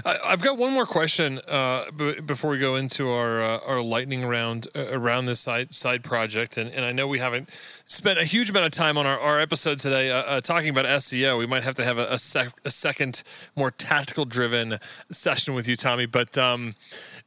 I, 0.04 0.30
have 0.30 0.42
got 0.42 0.56
one 0.56 0.72
more 0.72 0.86
question 0.86 1.40
uh, 1.48 1.90
b- 1.90 2.20
before 2.20 2.50
we 2.50 2.58
go 2.58 2.76
into 2.76 3.10
our 3.10 3.42
uh, 3.42 3.58
our 3.66 3.82
lightning 3.82 4.24
round 4.24 4.68
uh, 4.76 4.86
around 4.92 5.26
this 5.26 5.40
side 5.40 5.74
side 5.74 6.04
project, 6.04 6.56
and, 6.56 6.70
and 6.70 6.84
I 6.84 6.92
know 6.92 7.08
we 7.08 7.18
haven't 7.18 7.50
spent 7.84 8.18
a 8.18 8.24
huge 8.24 8.50
amount 8.50 8.66
of 8.66 8.72
time 8.72 8.96
on 8.96 9.06
our, 9.06 9.18
our 9.18 9.40
episode 9.40 9.80
today 9.80 10.10
uh, 10.10 10.18
uh, 10.18 10.40
talking 10.40 10.68
about 10.68 10.84
SEO. 10.84 11.36
We 11.38 11.46
might 11.46 11.64
have 11.64 11.74
to 11.74 11.84
have 11.84 11.98
a, 11.98 12.12
a, 12.12 12.18
sec- 12.18 12.60
a 12.64 12.70
second, 12.70 13.24
more 13.56 13.72
tactical 13.72 14.24
driven 14.24 14.78
session 15.10 15.54
with 15.54 15.66
you, 15.66 15.74
Tommy. 15.74 16.06
But 16.06 16.38
um, 16.38 16.74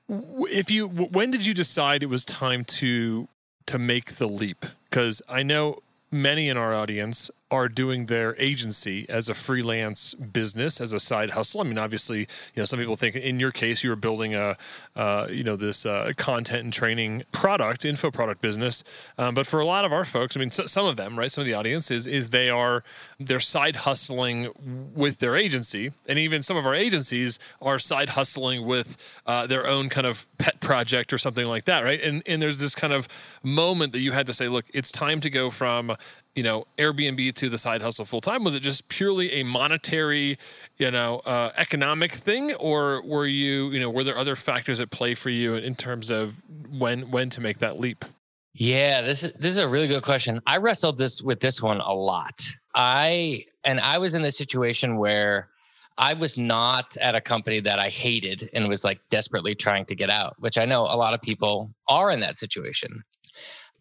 if 0.08 0.72
you, 0.72 0.88
when 0.88 1.32
did 1.32 1.46
you 1.46 1.54
decide 1.54 2.04
it 2.04 2.10
was 2.10 2.24
time 2.24 2.64
to 2.66 3.28
to 3.66 3.78
make 3.78 4.16
the 4.16 4.30
leap? 4.30 4.66
Because 4.90 5.22
I 5.28 5.44
know 5.44 5.80
many 6.10 6.48
in 6.48 6.56
our 6.56 6.74
audience 6.74 7.30
are 7.52 7.68
doing 7.68 8.06
their 8.06 8.36
agency 8.40 9.08
as 9.10 9.28
a 9.28 9.34
freelance 9.34 10.14
business 10.14 10.80
as 10.80 10.94
a 10.94 11.00
side 11.00 11.32
hustle. 11.32 11.62
I 11.62 11.64
mean, 11.64 11.80
obviously, 11.80 12.20
you 12.20 12.28
know, 12.58 12.66
some 12.66 12.78
people 12.78 12.96
think 12.96 13.16
in 13.16 13.40
your 13.40 13.52
case 13.52 13.84
you 13.84 13.90
were 13.90 13.96
building 13.96 14.36
a, 14.36 14.56
uh, 14.96 15.28
you 15.32 15.44
know, 15.44 15.56
this 15.56 15.86
uh, 15.86 16.12
content 16.16 16.64
and 16.64 16.74
training 16.74 17.24
product, 17.32 17.86
info 17.86 18.12
product 18.12 18.42
business. 18.42 18.84
Um, 19.18 19.34
but 19.34 19.48
for 19.48 19.60
a 19.60 19.66
lot 19.66 19.84
of 19.84 19.92
our 19.92 20.06
folks, 20.06 20.38
I 20.38 20.40
mean, 20.40 20.52
so, 20.52 20.68
some 20.68 20.86
of 20.86 20.96
them, 20.96 21.18
right, 21.18 21.32
some 21.32 21.42
of 21.42 21.46
the 21.46 21.56
audience 21.56 21.90
is 21.90 22.06
is 22.06 22.30
they 22.30 22.50
are 22.50 22.84
they're 23.20 23.40
side 23.40 23.78
hustling 23.78 24.50
with 24.94 25.20
their 25.20 25.36
agency, 25.36 25.92
and 26.08 26.20
even 26.20 26.44
some 26.44 26.56
of 26.56 26.68
our 26.68 26.76
agencies 26.76 27.40
are 27.62 27.80
side 27.80 28.10
hustling 28.10 28.66
with 28.66 28.96
uh, 29.26 29.48
their 29.48 29.66
own 29.66 29.90
kind 29.90 30.06
of 30.06 30.28
pet 30.38 30.60
project 30.60 31.12
or 31.12 31.18
something 31.18 31.48
like 31.48 31.66
that, 31.66 31.84
right? 31.84 32.02
And 32.02 32.22
and 32.28 32.42
there's 32.42 32.60
this 32.60 32.76
kind 32.76 32.94
of 32.94 33.08
moment 33.42 33.94
that 33.94 34.00
you 34.00 34.12
had 34.12 34.28
to 34.28 34.34
say, 34.34 34.48
look, 34.48 34.66
it's 34.74 34.92
time 34.92 35.20
to 35.22 35.30
go 35.32 35.50
from 35.50 35.96
you 36.40 36.44
know 36.44 36.64
Airbnb 36.78 37.34
to 37.34 37.50
the 37.50 37.58
side 37.58 37.82
hustle 37.82 38.06
full 38.06 38.22
time? 38.22 38.46
Was 38.46 38.56
it 38.56 38.62
just 38.62 38.88
purely 38.88 39.34
a 39.34 39.44
monetary, 39.44 40.38
you 40.78 40.90
know, 40.90 41.20
uh, 41.26 41.52
economic 41.58 42.14
thing, 42.14 42.54
or 42.54 43.06
were 43.06 43.26
you, 43.26 43.72
you 43.72 43.80
know, 43.82 43.90
were 43.90 44.06
there 44.06 44.18
other 44.18 44.38
factors 44.38 44.80
at 44.80 44.90
play 44.90 45.16
for 45.16 45.30
you 45.30 45.56
in 45.56 45.76
terms 45.76 46.10
of 46.10 46.42
when 46.70 47.12
when 47.12 47.30
to 47.32 47.42
make 47.42 47.58
that 47.58 47.78
leap? 47.78 48.06
Yeah, 48.54 49.02
this 49.02 49.22
is 49.24 49.34
this 49.34 49.52
is 49.52 49.58
a 49.58 49.68
really 49.68 49.90
good 49.90 50.02
question. 50.02 50.40
I 50.48 50.58
wrestled 50.60 50.98
this 50.98 51.22
with 51.22 51.42
this 51.42 51.62
one 51.62 51.82
a 51.82 51.94
lot. 51.94 52.42
I 52.74 53.44
and 53.66 53.82
I 53.82 53.98
was 53.98 54.16
in 54.16 54.22
the 54.22 54.32
situation 54.32 54.98
where 54.98 55.50
I 55.98 56.14
was 56.14 56.38
not 56.38 56.96
at 57.02 57.16
a 57.16 57.20
company 57.20 57.60
that 57.60 57.80
I 57.80 57.90
hated 57.90 58.50
and 58.54 58.70
was 58.70 58.86
like 58.86 59.02
desperately 59.10 59.56
trying 59.56 59.84
to 59.88 59.96
get 59.96 60.10
out, 60.10 60.36
which 60.40 60.58
I 60.58 60.64
know 60.64 60.84
a 60.84 60.96
lot 60.96 61.14
of 61.14 61.22
people 61.22 61.74
are 61.90 62.12
in 62.12 62.22
that 62.22 62.38
situation. 62.38 63.04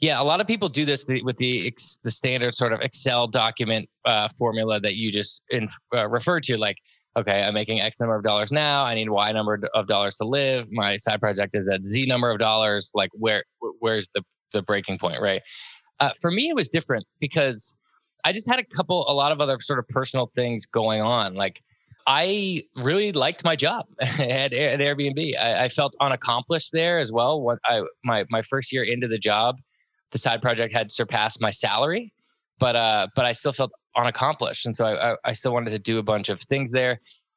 Yeah, 0.01 0.21
a 0.21 0.25
lot 0.25 0.41
of 0.41 0.47
people 0.47 0.69
do 0.69 0.85
this 0.85 1.05
with 1.07 1.37
the 1.39 1.75
the 2.05 2.11
standard 2.11 2.55
sort 2.55 2.73
of 2.73 2.81
Excel 2.81 3.27
document 3.27 3.89
uh, 4.05 4.29
formula 4.39 4.79
that 4.81 4.95
you 4.95 5.11
just 5.11 5.43
in, 5.51 5.69
uh, 5.95 6.09
referred 6.09 6.45
to. 6.45 6.57
Like, 6.57 6.77
okay, 7.17 7.43
I'm 7.43 7.55
making 7.55 7.81
X 7.81 8.01
number 8.01 8.15
of 8.15 8.23
dollars 8.23 8.53
now. 8.53 8.85
I 8.85 8.95
need 8.95 9.09
Y 9.09 9.33
number 9.33 9.61
of 9.75 9.87
dollars 9.89 10.17
to 10.17 10.25
live. 10.25 10.71
My 10.71 10.97
side 10.97 11.21
project 11.21 11.57
is 11.57 11.69
at 11.69 11.85
Z 11.85 12.07
number 12.07 12.31
of 12.31 12.39
dollars. 12.39 12.93
Like, 12.95 13.11
where 13.13 13.43
where's 13.81 14.09
the 14.15 14.23
the 14.53 14.63
breaking 14.63 14.99
point, 14.99 15.21
right? 15.21 15.43
Uh, 15.99 16.11
for 16.21 16.31
me, 16.31 16.49
it 16.49 16.55
was 16.55 16.69
different 16.69 17.05
because 17.19 17.75
I 18.25 18.33
just 18.33 18.49
had 18.49 18.61
a 18.61 18.65
couple, 18.65 19.05
a 19.11 19.13
lot 19.13 19.33
of 19.33 19.41
other 19.41 19.59
sort 19.61 19.81
of 19.81 19.89
personal 19.89 20.31
things 20.35 20.65
going 20.65 21.03
on. 21.03 21.35
Like, 21.35 21.61
I 22.07 22.63
really 22.77 23.13
liked 23.13 23.45
my 23.45 23.57
job 23.57 23.87
at, 24.01 24.53
at 24.53 24.81
Airbnb. 24.81 25.37
I, 25.39 25.65
I, 25.65 25.69
felt 25.69 25.95
unaccomplished 26.01 26.71
there 26.73 26.99
as 26.99 27.13
well. 27.13 27.41
What 27.41 27.59
I 27.67 27.83
my 28.05 28.25
my 28.31 28.43
first 28.43 28.73
year 28.73 28.85
into 28.85 29.09
the 29.09 29.19
job 29.19 29.59
the 30.11 30.18
side 30.18 30.42
project 30.42 30.73
had 30.73 30.90
surpassed 30.90 31.40
my 31.40 31.51
salary, 31.51 32.12
but 32.59 32.77
uh, 32.77 33.09
but 33.14 33.25
I 33.25 33.33
still 33.33 33.53
felt 33.53 33.73
unaccomplished, 33.97 34.66
and 34.66 34.75
so 34.75 34.87
I, 34.87 35.12
I, 35.12 35.16
I 35.25 35.33
still 35.33 35.53
wanted 35.53 35.71
to 35.71 35.79
do 35.79 35.99
a 35.99 36.03
bunch 36.03 36.29
of 36.29 36.40
things 36.40 36.71
there. 36.71 36.92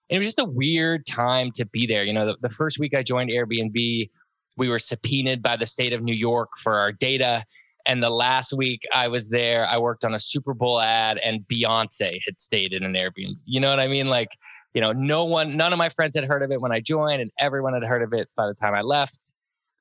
And 0.10 0.16
it 0.16 0.20
was 0.20 0.28
just 0.28 0.40
a 0.40 0.46
weird 0.46 1.06
time 1.06 1.52
to 1.56 1.66
be 1.66 1.88
there. 1.88 2.04
You 2.04 2.14
know, 2.14 2.26
the, 2.26 2.38
the 2.42 2.50
first 2.50 2.80
week 2.80 2.94
I 2.94 3.02
joined 3.02 3.30
Airbnb, 3.30 4.10
we 4.58 4.70
were 4.70 4.80
subpoenaed 4.80 5.42
by 5.42 5.56
the 5.56 5.66
state 5.66 5.94
of 5.94 6.04
New 6.04 6.14
York 6.14 6.50
for 6.62 6.76
our 6.76 6.92
data. 6.92 7.46
And 7.88 8.04
the 8.04 8.10
last 8.10 8.54
week 8.54 8.82
I 8.94 9.08
was 9.08 9.30
there, 9.30 9.66
I 9.66 9.78
worked 9.78 10.06
on 10.06 10.14
a 10.14 10.20
Super 10.20 10.54
Bowl 10.54 10.80
ad, 10.80 11.18
and 11.18 11.42
Beyonce 11.48 12.20
had 12.26 12.40
stayed 12.40 12.74
in 12.74 12.84
an 12.84 12.94
Airbnb. 12.94 13.36
You 13.46 13.60
know 13.60 13.70
what 13.70 13.80
I 13.80 13.88
mean? 13.88 14.08
Like, 14.08 14.30
you 14.74 14.82
know, 14.82 14.92
no 14.92 15.24
one, 15.24 15.58
none 15.58 15.74
of 15.74 15.80
my 15.80 15.90
friends 15.90 16.16
had 16.16 16.26
heard 16.26 16.44
of 16.44 16.52
it 16.52 16.62
when 16.62 16.72
I 16.72 16.80
joined, 16.80 17.22
and 17.22 17.32
everyone 17.40 17.74
had 17.74 17.84
heard 17.84 18.04
of 18.04 18.14
it 18.14 18.30
by 18.36 18.48
the 18.48 18.54
time 18.54 18.74
I 18.74 18.82
left. 18.82 19.34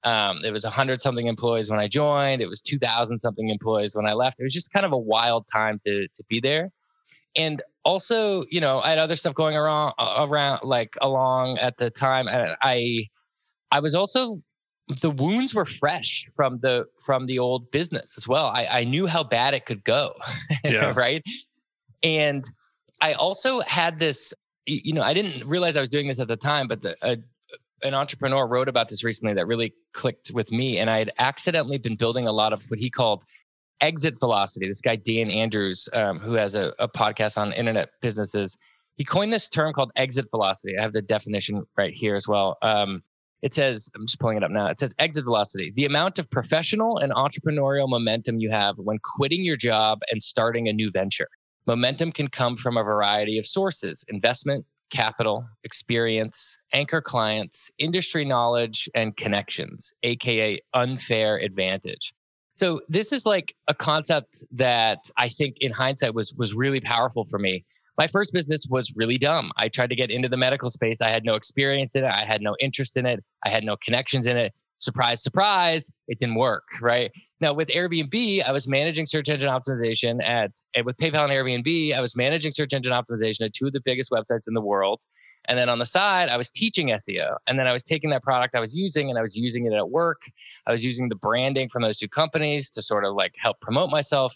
Um, 0.04 0.40
it 0.44 0.50
was 0.50 0.64
100 0.64 1.02
something 1.02 1.26
employees 1.26 1.70
when 1.70 1.78
I 1.78 1.88
joined. 1.88 2.40
It 2.40 2.48
was 2.48 2.62
2,000 2.62 3.18
something 3.18 3.50
employees 3.50 3.94
when 3.94 4.06
I 4.06 4.14
left. 4.14 4.40
It 4.40 4.44
was 4.44 4.54
just 4.54 4.72
kind 4.72 4.86
of 4.86 4.92
a 4.92 4.98
wild 4.98 5.46
time 5.52 5.78
to 5.84 6.08
to 6.08 6.24
be 6.28 6.40
there. 6.40 6.70
And 7.36 7.62
also, 7.84 8.42
you 8.50 8.60
know, 8.60 8.80
I 8.80 8.90
had 8.90 8.98
other 8.98 9.16
stuff 9.16 9.34
going 9.34 9.56
around 9.56 9.94
around 9.98 10.64
like 10.64 10.96
along 11.00 11.58
at 11.58 11.76
the 11.76 11.90
time. 11.90 12.28
I 12.28 12.56
I, 12.62 13.06
I 13.70 13.80
was 13.80 13.94
also 13.94 14.42
the 15.00 15.10
wounds 15.10 15.54
were 15.54 15.64
fresh 15.64 16.26
from 16.34 16.58
the 16.60 16.86
from 17.04 17.26
the 17.26 17.38
old 17.38 17.70
business 17.70 18.16
as 18.16 18.26
well. 18.26 18.46
I, 18.46 18.66
I 18.66 18.84
knew 18.84 19.06
how 19.06 19.22
bad 19.22 19.54
it 19.54 19.66
could 19.66 19.84
go, 19.84 20.14
yeah. 20.64 20.92
right? 20.96 21.22
And 22.02 22.44
I 23.00 23.14
also 23.14 23.60
had 23.60 23.98
this, 23.98 24.34
you 24.66 24.92
know, 24.92 25.02
I 25.02 25.14
didn't 25.14 25.46
realize 25.46 25.76
I 25.76 25.80
was 25.80 25.90
doing 25.90 26.08
this 26.08 26.20
at 26.20 26.28
the 26.28 26.36
time, 26.36 26.68
but 26.68 26.82
the, 26.82 26.96
a 27.02 27.18
an 27.82 27.94
entrepreneur 27.94 28.46
wrote 28.46 28.68
about 28.68 28.88
this 28.88 29.04
recently 29.04 29.34
that 29.34 29.46
really 29.46 29.74
clicked 29.92 30.30
with 30.32 30.50
me. 30.50 30.78
And 30.78 30.90
I 30.90 30.98
had 30.98 31.10
accidentally 31.18 31.78
been 31.78 31.96
building 31.96 32.26
a 32.26 32.32
lot 32.32 32.52
of 32.52 32.62
what 32.68 32.78
he 32.78 32.90
called 32.90 33.24
exit 33.80 34.18
velocity. 34.20 34.68
This 34.68 34.80
guy, 34.80 34.96
Dan 34.96 35.30
Andrews, 35.30 35.88
um, 35.92 36.18
who 36.18 36.34
has 36.34 36.54
a, 36.54 36.72
a, 36.78 36.88
podcast 36.88 37.38
on 37.38 37.52
internet 37.52 37.90
businesses, 38.02 38.56
he 38.96 39.04
coined 39.04 39.32
this 39.32 39.48
term 39.48 39.72
called 39.72 39.90
exit 39.96 40.26
velocity. 40.30 40.76
I 40.78 40.82
have 40.82 40.92
the 40.92 41.02
definition 41.02 41.64
right 41.76 41.92
here 41.92 42.14
as 42.14 42.28
well. 42.28 42.58
Um, 42.62 43.02
it 43.42 43.54
says, 43.54 43.88
I'm 43.94 44.06
just 44.06 44.20
pulling 44.20 44.36
it 44.36 44.44
up 44.44 44.50
now. 44.50 44.66
It 44.66 44.78
says 44.78 44.94
exit 44.98 45.24
velocity, 45.24 45.72
the 45.74 45.86
amount 45.86 46.18
of 46.18 46.28
professional 46.28 46.98
and 46.98 47.12
entrepreneurial 47.12 47.88
momentum 47.88 48.38
you 48.38 48.50
have 48.50 48.76
when 48.78 48.98
quitting 49.16 49.42
your 49.42 49.56
job 49.56 50.00
and 50.10 50.22
starting 50.22 50.68
a 50.68 50.72
new 50.72 50.90
venture. 50.90 51.28
Momentum 51.66 52.12
can 52.12 52.28
come 52.28 52.56
from 52.56 52.76
a 52.76 52.82
variety 52.82 53.38
of 53.38 53.46
sources 53.46 54.04
investment, 54.08 54.66
capital, 54.90 55.48
experience, 55.64 56.58
anchor 56.72 57.00
clients, 57.00 57.70
industry 57.78 58.24
knowledge, 58.24 58.88
and 58.94 59.16
connections, 59.16 59.92
AKA 60.02 60.60
unfair 60.74 61.36
advantage. 61.36 62.12
So 62.54 62.80
this 62.88 63.12
is 63.12 63.24
like 63.24 63.54
a 63.68 63.74
concept 63.74 64.44
that 64.52 65.10
I 65.16 65.28
think 65.28 65.56
in 65.60 65.72
hindsight 65.72 66.14
was 66.14 66.34
was 66.34 66.54
really 66.54 66.80
powerful 66.80 67.24
for 67.24 67.38
me. 67.38 67.64
My 67.96 68.06
first 68.06 68.32
business 68.32 68.66
was 68.68 68.92
really 68.96 69.18
dumb. 69.18 69.52
I 69.56 69.68
tried 69.68 69.90
to 69.90 69.96
get 69.96 70.10
into 70.10 70.28
the 70.28 70.36
medical 70.36 70.70
space. 70.70 71.00
I 71.00 71.10
had 71.10 71.24
no 71.24 71.34
experience 71.34 71.94
in 71.94 72.04
it. 72.04 72.08
I 72.08 72.24
had 72.24 72.40
no 72.42 72.56
interest 72.60 72.96
in 72.96 73.06
it. 73.06 73.22
I 73.44 73.50
had 73.50 73.64
no 73.64 73.76
connections 73.76 74.26
in 74.26 74.36
it 74.36 74.52
surprise, 74.80 75.22
surprise, 75.22 75.90
it 76.08 76.18
didn't 76.18 76.36
work, 76.36 76.64
right? 76.80 77.10
Now 77.40 77.52
with 77.52 77.68
Airbnb, 77.68 78.42
I 78.44 78.52
was 78.52 78.66
managing 78.66 79.06
search 79.06 79.28
engine 79.28 79.48
optimization 79.48 80.22
at, 80.24 80.52
and 80.74 80.84
with 80.84 80.96
PayPal 80.96 81.24
and 81.24 81.32
Airbnb, 81.32 81.94
I 81.94 82.00
was 82.00 82.16
managing 82.16 82.50
search 82.50 82.72
engine 82.72 82.92
optimization 82.92 83.42
at 83.42 83.52
two 83.52 83.66
of 83.66 83.72
the 83.72 83.80
biggest 83.84 84.10
websites 84.10 84.48
in 84.48 84.54
the 84.54 84.60
world. 84.60 85.02
And 85.46 85.58
then 85.58 85.68
on 85.68 85.78
the 85.78 85.86
side, 85.86 86.28
I 86.28 86.36
was 86.36 86.50
teaching 86.50 86.88
SEO. 86.88 87.36
And 87.46 87.58
then 87.58 87.66
I 87.66 87.72
was 87.72 87.84
taking 87.84 88.10
that 88.10 88.22
product 88.22 88.54
I 88.54 88.60
was 88.60 88.74
using 88.74 89.10
and 89.10 89.18
I 89.18 89.22
was 89.22 89.36
using 89.36 89.66
it 89.66 89.74
at 89.74 89.90
work. 89.90 90.22
I 90.66 90.72
was 90.72 90.84
using 90.84 91.08
the 91.08 91.16
branding 91.16 91.68
from 91.68 91.82
those 91.82 91.98
two 91.98 92.08
companies 92.08 92.70
to 92.72 92.82
sort 92.82 93.04
of 93.04 93.14
like 93.14 93.34
help 93.38 93.60
promote 93.60 93.90
myself. 93.90 94.34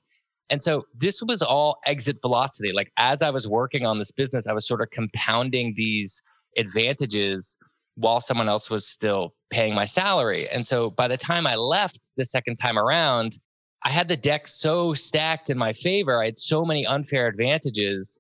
And 0.51 0.63
so 0.63 0.85
this 0.95 1.23
was 1.23 1.41
all 1.41 1.79
exit 1.87 2.19
velocity. 2.21 2.73
Like 2.73 2.93
as 2.99 3.23
I 3.23 3.31
was 3.31 3.49
working 3.49 3.87
on 3.87 3.99
this 3.99 4.11
business, 4.11 4.47
I 4.47 4.53
was 4.53 4.67
sort 4.67 4.83
of 4.83 4.91
compounding 4.91 5.73
these 5.77 6.23
advantages 6.57 7.57
while 7.97 8.21
someone 8.21 8.49
else 8.49 8.71
was 8.71 8.87
still 8.87 9.35
paying 9.51 9.75
my 9.75 9.85
salary. 9.85 10.49
And 10.49 10.67
so 10.67 10.91
by 10.91 11.09
the 11.09 11.17
time 11.17 11.47
I 11.47 11.55
left 11.57 12.13
the 12.17 12.25
second 12.25 12.57
time 12.57 12.79
around, 12.79 13.39
I 13.85 13.91
had 13.91 14.09
the 14.09 14.17
deck 14.17 14.47
so 14.47 14.95
stacked 14.95 15.51
in 15.51 15.59
my 15.59 15.73
favor. 15.73 16.21
I 16.21 16.27
had 16.27 16.39
so 16.39 16.65
many 16.65 16.87
unfair 16.87 17.27
advantages 17.29 18.19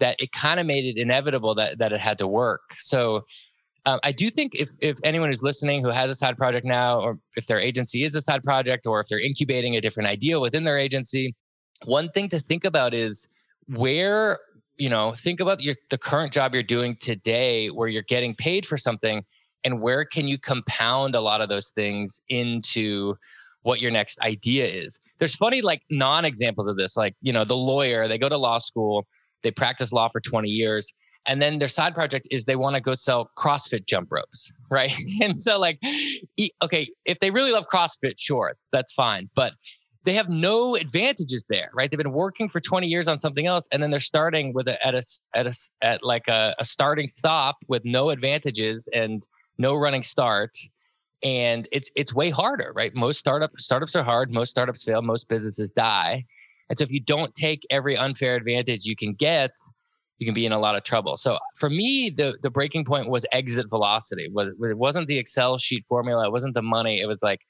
that 0.00 0.16
it 0.20 0.32
kind 0.32 0.58
of 0.58 0.66
made 0.66 0.84
it 0.84 1.00
inevitable 1.00 1.54
that, 1.54 1.78
that 1.78 1.92
it 1.92 2.00
had 2.00 2.18
to 2.18 2.26
work. 2.26 2.60
So 2.72 3.22
um, 3.86 4.00
I 4.02 4.12
do 4.12 4.28
think 4.28 4.54
if, 4.54 4.70
if 4.80 4.98
anyone 5.04 5.28
who's 5.28 5.42
listening 5.42 5.82
who 5.82 5.90
has 5.90 6.10
a 6.10 6.14
side 6.14 6.36
project 6.36 6.66
now, 6.66 7.00
or 7.00 7.18
if 7.36 7.46
their 7.46 7.60
agency 7.60 8.02
is 8.02 8.14
a 8.14 8.22
side 8.22 8.42
project, 8.42 8.86
or 8.86 9.00
if 9.00 9.08
they're 9.08 9.20
incubating 9.20 9.76
a 9.76 9.80
different 9.80 10.08
idea 10.08 10.40
within 10.40 10.64
their 10.64 10.78
agency, 10.78 11.34
one 11.84 12.08
thing 12.10 12.28
to 12.30 12.40
think 12.40 12.64
about 12.64 12.94
is 12.94 13.28
where 13.68 14.38
you 14.76 14.88
know 14.88 15.12
think 15.12 15.40
about 15.40 15.60
your 15.62 15.74
the 15.90 15.98
current 15.98 16.32
job 16.32 16.54
you're 16.54 16.62
doing 16.62 16.96
today 16.96 17.68
where 17.68 17.88
you're 17.88 18.02
getting 18.02 18.34
paid 18.34 18.66
for 18.66 18.76
something 18.76 19.24
and 19.64 19.80
where 19.80 20.04
can 20.04 20.28
you 20.28 20.38
compound 20.38 21.14
a 21.14 21.20
lot 21.20 21.40
of 21.40 21.48
those 21.48 21.70
things 21.70 22.20
into 22.28 23.14
what 23.62 23.80
your 23.80 23.90
next 23.90 24.20
idea 24.20 24.66
is. 24.66 25.00
There's 25.18 25.34
funny 25.34 25.62
like 25.62 25.80
non-examples 25.88 26.68
of 26.68 26.76
this 26.76 26.98
like, 26.98 27.14
you 27.22 27.32
know, 27.32 27.46
the 27.46 27.56
lawyer, 27.56 28.06
they 28.06 28.18
go 28.18 28.28
to 28.28 28.36
law 28.36 28.58
school, 28.58 29.06
they 29.42 29.50
practice 29.50 29.90
law 29.90 30.10
for 30.10 30.20
20 30.20 30.50
years 30.50 30.92
and 31.26 31.40
then 31.40 31.58
their 31.58 31.68
side 31.68 31.94
project 31.94 32.28
is 32.30 32.44
they 32.44 32.56
want 32.56 32.76
to 32.76 32.82
go 32.82 32.94
sell 32.94 33.30
CrossFit 33.38 33.86
jump 33.86 34.10
ropes, 34.10 34.52
right? 34.70 34.94
and 35.20 35.40
so 35.40 35.58
like 35.58 35.80
okay, 36.62 36.88
if 37.04 37.20
they 37.20 37.30
really 37.30 37.52
love 37.52 37.66
CrossFit, 37.72 38.14
sure, 38.18 38.54
that's 38.72 38.92
fine, 38.92 39.30
but 39.34 39.52
they 40.04 40.12
have 40.14 40.28
no 40.28 40.76
advantages 40.76 41.46
there, 41.48 41.70
right? 41.74 41.90
They've 41.90 41.98
been 41.98 42.12
working 42.12 42.48
for 42.48 42.60
20 42.60 42.86
years 42.86 43.08
on 43.08 43.18
something 43.18 43.46
else, 43.46 43.66
and 43.72 43.82
then 43.82 43.90
they're 43.90 44.00
starting 44.00 44.52
with 44.52 44.68
a 44.68 44.86
at 44.86 44.94
a 44.94 45.02
at 45.34 45.46
a 45.46 45.52
at 45.82 46.02
like 46.02 46.28
a, 46.28 46.54
a 46.58 46.64
starting 46.64 47.08
stop 47.08 47.56
with 47.68 47.84
no 47.84 48.10
advantages 48.10 48.88
and 48.92 49.26
no 49.58 49.74
running 49.74 50.02
start, 50.02 50.50
and 51.22 51.66
it's 51.72 51.90
it's 51.96 52.14
way 52.14 52.30
harder, 52.30 52.72
right? 52.74 52.94
Most 52.94 53.18
startup 53.18 53.50
startups 53.58 53.96
are 53.96 54.04
hard. 54.04 54.32
Most 54.32 54.50
startups 54.50 54.84
fail. 54.84 55.00
Most 55.00 55.28
businesses 55.28 55.70
die, 55.70 56.24
and 56.68 56.78
so 56.78 56.84
if 56.84 56.90
you 56.90 57.00
don't 57.00 57.34
take 57.34 57.66
every 57.70 57.96
unfair 57.96 58.36
advantage 58.36 58.84
you 58.84 58.96
can 58.96 59.14
get, 59.14 59.52
you 60.18 60.26
can 60.26 60.34
be 60.34 60.44
in 60.44 60.52
a 60.52 60.58
lot 60.58 60.76
of 60.76 60.84
trouble. 60.84 61.16
So 61.16 61.38
for 61.56 61.70
me, 61.70 62.10
the 62.10 62.36
the 62.42 62.50
breaking 62.50 62.84
point 62.84 63.08
was 63.08 63.24
exit 63.32 63.70
velocity. 63.70 64.28
Was 64.30 64.48
It 64.48 64.76
wasn't 64.76 65.06
the 65.06 65.18
Excel 65.18 65.56
sheet 65.56 65.86
formula. 65.86 66.26
It 66.26 66.32
wasn't 66.32 66.54
the 66.54 66.62
money. 66.62 67.00
It 67.00 67.06
was 67.06 67.22
like 67.22 67.40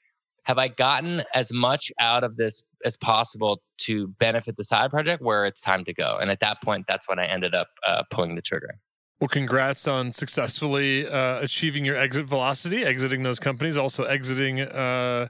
have 0.45 0.57
I 0.57 0.69
gotten 0.69 1.23
as 1.33 1.51
much 1.51 1.91
out 1.99 2.23
of 2.23 2.37
this 2.37 2.63
as 2.85 2.95
possible 2.97 3.61
to 3.79 4.07
benefit 4.19 4.55
the 4.55 4.63
side 4.63 4.91
project 4.91 5.21
where 5.21 5.45
it's 5.45 5.61
time 5.61 5.83
to 5.85 5.93
go? 5.93 6.17
And 6.19 6.29
at 6.29 6.39
that 6.39 6.61
point, 6.61 6.85
that's 6.87 7.07
when 7.09 7.19
I 7.19 7.25
ended 7.25 7.53
up 7.53 7.67
uh, 7.85 8.03
pulling 8.11 8.35
the 8.35 8.41
trigger. 8.41 8.75
Well, 9.19 9.29
congrats 9.29 9.87
on 9.87 10.11
successfully 10.11 11.07
uh, 11.07 11.39
achieving 11.39 11.85
your 11.85 11.95
exit 11.95 12.25
velocity, 12.25 12.83
exiting 12.83 13.23
those 13.23 13.39
companies, 13.39 13.77
also 13.77 14.03
exiting 14.03 14.59
uh, 14.59 15.27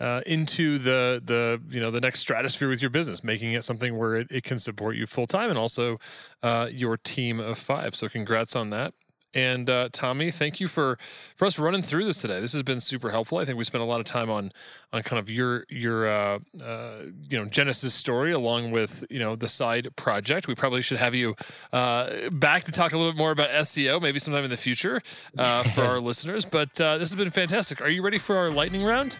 uh, 0.00 0.20
into 0.26 0.78
the 0.78 1.22
the 1.24 1.60
you 1.68 1.80
know 1.80 1.90
the 1.90 2.00
next 2.00 2.20
stratosphere 2.20 2.68
with 2.68 2.82
your 2.82 2.90
business, 2.90 3.22
making 3.22 3.52
it 3.52 3.62
something 3.62 3.96
where 3.96 4.16
it, 4.16 4.26
it 4.30 4.42
can 4.42 4.58
support 4.58 4.96
you 4.96 5.06
full 5.06 5.26
time 5.26 5.50
and 5.50 5.58
also 5.58 5.98
uh, 6.42 6.68
your 6.70 6.96
team 6.96 7.38
of 7.38 7.58
five. 7.58 7.94
So, 7.94 8.08
congrats 8.08 8.56
on 8.56 8.70
that. 8.70 8.92
And 9.34 9.68
uh, 9.68 9.90
Tommy, 9.92 10.30
thank 10.30 10.58
you 10.58 10.68
for 10.68 10.98
for 11.36 11.44
us 11.44 11.58
running 11.58 11.82
through 11.82 12.06
this 12.06 12.22
today. 12.22 12.40
This 12.40 12.52
has 12.54 12.62
been 12.62 12.80
super 12.80 13.10
helpful. 13.10 13.38
I 13.38 13.44
think 13.44 13.58
we 13.58 13.64
spent 13.64 13.82
a 13.82 13.86
lot 13.86 14.00
of 14.00 14.06
time 14.06 14.30
on 14.30 14.52
on 14.92 15.02
kind 15.02 15.20
of 15.20 15.30
your 15.30 15.66
your 15.68 16.08
uh, 16.08 16.38
uh, 16.62 17.02
you 17.28 17.38
know 17.38 17.44
Genesis 17.44 17.92
story 17.94 18.32
along 18.32 18.70
with 18.70 19.04
you 19.10 19.18
know 19.18 19.36
the 19.36 19.48
side 19.48 19.94
project. 19.96 20.48
We 20.48 20.54
probably 20.54 20.80
should 20.80 20.96
have 20.98 21.14
you 21.14 21.34
uh, 21.74 22.30
back 22.30 22.64
to 22.64 22.72
talk 22.72 22.92
a 22.92 22.96
little 22.96 23.12
bit 23.12 23.18
more 23.18 23.30
about 23.30 23.50
SEO, 23.50 24.00
maybe 24.00 24.18
sometime 24.18 24.44
in 24.44 24.50
the 24.50 24.56
future 24.56 25.02
uh, 25.36 25.62
for 25.62 25.82
our 25.82 26.00
listeners. 26.08 26.46
But 26.46 26.80
uh, 26.80 26.96
this 26.96 27.10
has 27.10 27.16
been 27.16 27.30
fantastic. 27.30 27.82
Are 27.82 27.90
you 27.90 28.02
ready 28.02 28.18
for 28.18 28.36
our 28.36 28.48
lightning 28.48 28.82
round? 28.82 29.16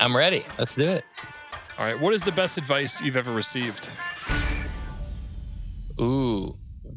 I'm 0.00 0.16
ready. 0.16 0.44
Let's 0.58 0.74
do 0.74 0.88
it. 0.88 1.04
All 1.78 1.84
right. 1.84 1.98
What 1.98 2.12
is 2.12 2.24
the 2.24 2.32
best 2.32 2.58
advice 2.58 3.00
you've 3.00 3.16
ever 3.16 3.32
received? 3.32 3.96
Ooh, 6.00 6.56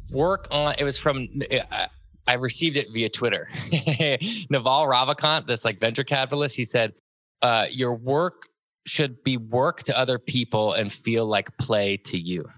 work 0.10 0.48
on. 0.50 0.74
It 0.80 0.84
was 0.84 0.98
from. 1.00 1.28
I 1.52 1.88
received 2.34 2.78
it 2.78 2.88
via 2.92 3.10
Twitter. 3.10 3.48
Naval 4.50 4.86
Ravikant, 4.86 5.48
this 5.48 5.64
like 5.64 5.80
venture 5.80 6.04
capitalist, 6.04 6.56
he 6.56 6.66
said, 6.66 6.94
uh, 7.42 7.68
"Your 7.72 7.96
work 7.96 8.44
should 8.86 9.24
be 9.24 9.38
work 9.38 9.84
to 9.84 9.98
other 9.98 10.20
people 10.20 10.74
and 10.74 10.92
feel 10.92 11.26
like 11.26 11.56
play 11.58 11.98
to 11.98 12.18
you." 12.18 12.50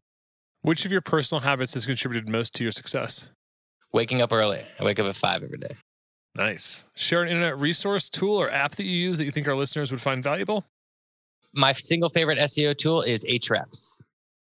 Which 0.61 0.85
of 0.85 0.91
your 0.91 1.01
personal 1.01 1.41
habits 1.41 1.73
has 1.75 1.85
contributed 1.85 2.27
most 2.27 2.53
to 2.55 2.63
your 2.63 2.71
success? 2.71 3.27
Waking 3.93 4.21
up 4.21 4.33
early. 4.33 4.61
I 4.79 4.83
wake 4.83 4.99
up 4.99 5.07
at 5.07 5.15
five 5.15 5.41
every 5.41 5.57
day. 5.57 5.75
Nice. 6.35 6.85
Share 6.95 7.23
an 7.23 7.29
internet 7.29 7.57
resource, 7.57 8.09
tool, 8.09 8.37
or 8.37 8.49
app 8.49 8.71
that 8.75 8.83
you 8.83 8.91
use 8.91 9.17
that 9.17 9.25
you 9.25 9.31
think 9.31 9.47
our 9.47 9.55
listeners 9.55 9.91
would 9.91 10.01
find 10.01 10.23
valuable. 10.23 10.65
My 11.53 11.73
single 11.73 12.09
favorite 12.09 12.37
SEO 12.39 12.77
tool 12.77 13.01
is 13.01 13.25
Ahrefs. 13.25 13.99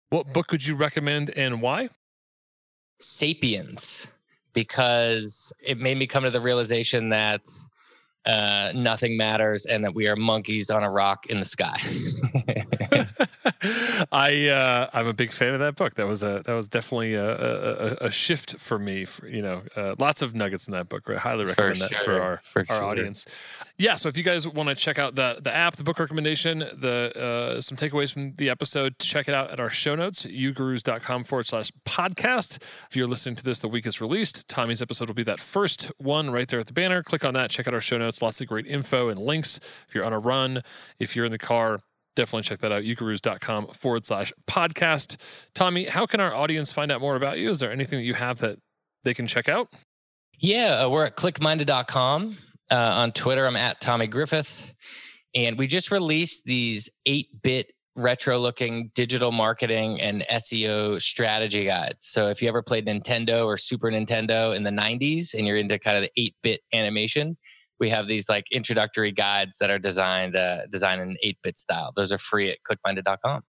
What 0.09 0.33
book 0.33 0.47
could 0.47 0.65
you 0.65 0.75
recommend 0.75 1.29
and 1.31 1.61
why? 1.61 1.89
Sapiens 2.99 4.07
because 4.55 5.53
it 5.59 5.77
made 5.77 5.97
me 5.97 6.07
come 6.07 6.23
to 6.23 6.31
the 6.31 6.41
realization 6.41 7.09
that 7.09 7.47
uh, 8.25 8.71
nothing 8.73 9.15
matters 9.15 9.67
and 9.67 9.83
that 9.83 9.93
we 9.93 10.07
are 10.07 10.15
monkeys 10.15 10.71
on 10.71 10.83
a 10.83 10.89
rock 10.89 11.27
in 11.27 11.39
the 11.39 11.45
sky. 11.45 11.77
I 14.11 14.47
uh, 14.47 14.89
I'm 14.93 15.05
a 15.05 15.13
big 15.13 15.31
fan 15.31 15.53
of 15.53 15.59
that 15.59 15.75
book. 15.75 15.93
That 15.93 16.07
was 16.07 16.23
a 16.23 16.41
that 16.43 16.53
was 16.53 16.67
definitely 16.67 17.13
a, 17.13 17.35
a, 17.35 18.07
a 18.07 18.11
shift 18.11 18.57
for 18.57 18.79
me. 18.79 19.05
For, 19.05 19.27
you 19.27 19.43
know, 19.43 19.61
uh, 19.75 19.93
lots 19.99 20.23
of 20.23 20.33
nuggets 20.33 20.67
in 20.67 20.71
that 20.71 20.89
book. 20.89 21.07
I 21.07 21.17
highly 21.17 21.45
recommend 21.45 21.77
for 21.77 21.83
that 21.83 21.95
sure. 21.95 22.03
for 22.03 22.21
our 22.21 22.41
for 22.43 22.59
our 22.61 22.65
sure. 22.65 22.83
audience. 22.83 23.27
Yeah, 23.77 23.95
so 23.95 24.07
if 24.07 24.17
you 24.17 24.23
guys 24.23 24.47
want 24.47 24.69
to 24.69 24.75
check 24.75 24.97
out 24.97 25.15
the 25.15 25.37
the 25.41 25.53
app, 25.53 25.75
the 25.75 25.83
book 25.83 25.99
recommendation, 25.99 26.59
the 26.59 27.11
uh, 27.57 27.61
some 27.61 27.75
takeaways 27.75 28.13
from 28.13 28.33
the 28.35 28.49
episode, 28.49 28.99
check 28.99 29.27
it 29.27 29.33
out 29.33 29.51
at 29.51 29.59
our 29.59 29.69
show 29.69 29.95
notes, 29.95 30.25
ugurus.com 30.25 31.25
forward 31.25 31.45
slash 31.45 31.71
podcast. 31.85 32.63
If 32.89 32.95
you're 32.95 33.07
listening 33.07 33.35
to 33.35 33.43
this 33.43 33.59
the 33.59 33.67
week 33.67 33.85
it's 33.85 33.99
released, 33.99 34.47
Tommy's 34.47 34.81
episode 34.81 35.09
will 35.09 35.15
be 35.15 35.23
that 35.23 35.41
first 35.41 35.91
one 35.97 36.31
right 36.31 36.47
there 36.47 36.59
at 36.59 36.67
the 36.67 36.73
banner. 36.73 37.03
Click 37.03 37.25
on 37.25 37.33
that, 37.33 37.49
check 37.49 37.67
out 37.67 37.73
our 37.73 37.81
show 37.81 37.97
notes. 37.97 38.21
Lots 38.21 38.39
of 38.39 38.47
great 38.47 38.65
info 38.65 39.09
and 39.09 39.19
links. 39.19 39.59
If 39.89 39.93
you're 39.93 40.05
on 40.05 40.13
a 40.13 40.19
run, 40.19 40.61
if 40.97 41.13
you're 41.13 41.25
in 41.25 41.31
the 41.33 41.37
car, 41.37 41.79
definitely 42.15 42.43
check 42.43 42.59
that 42.59 42.71
out. 42.71 42.83
ugurus.com 42.83 43.67
forward 43.67 44.05
slash 44.05 44.31
podcast. 44.47 45.17
Tommy, 45.53 45.85
how 45.85 46.05
can 46.05 46.21
our 46.21 46.33
audience 46.33 46.71
find 46.71 46.93
out 46.93 47.01
more 47.01 47.17
about 47.17 47.39
you? 47.39 47.49
Is 47.49 47.59
there 47.59 47.73
anything 47.73 47.99
that 47.99 48.05
you 48.05 48.13
have 48.13 48.39
that 48.39 48.57
they 49.03 49.13
can 49.13 49.27
check 49.27 49.49
out? 49.49 49.67
Yeah, 50.39 50.83
uh, 50.83 50.89
we're 50.89 51.05
at 51.05 51.17
clickminded.com. 51.17 52.37
Uh, 52.71 52.75
on 52.75 53.11
Twitter, 53.11 53.45
I'm 53.45 53.55
at 53.55 53.79
Tommy 53.79 54.07
Griffith. 54.07 54.73
And 55.33 55.57
we 55.57 55.67
just 55.67 55.91
released 55.91 56.45
these 56.45 56.89
8 57.05 57.27
bit 57.43 57.71
retro 57.97 58.37
looking 58.37 58.91
digital 58.93 59.31
marketing 59.31 60.01
and 60.01 60.23
SEO 60.23 61.01
strategy 61.01 61.65
guides. 61.65 62.07
So 62.07 62.29
if 62.29 62.41
you 62.41 62.47
ever 62.47 62.61
played 62.61 62.85
Nintendo 62.85 63.45
or 63.45 63.57
Super 63.57 63.89
Nintendo 63.89 64.55
in 64.55 64.63
the 64.63 64.71
90s 64.71 65.33
and 65.33 65.47
you're 65.47 65.57
into 65.57 65.79
kind 65.79 65.97
of 65.97 66.03
the 66.03 66.11
8 66.17 66.35
bit 66.41 66.61
animation, 66.73 67.37
we 67.79 67.89
have 67.89 68.07
these 68.07 68.29
like 68.29 68.45
introductory 68.51 69.11
guides 69.11 69.57
that 69.59 69.69
are 69.69 69.79
designed 69.79 70.35
uh, 70.35 70.65
designed 70.67 71.01
in 71.01 71.17
8-bit 71.23 71.57
style. 71.57 71.91
Those 71.95 72.11
are 72.11 72.17
free 72.17 72.49
at 72.49 72.59
clickminded.com. 72.69 73.41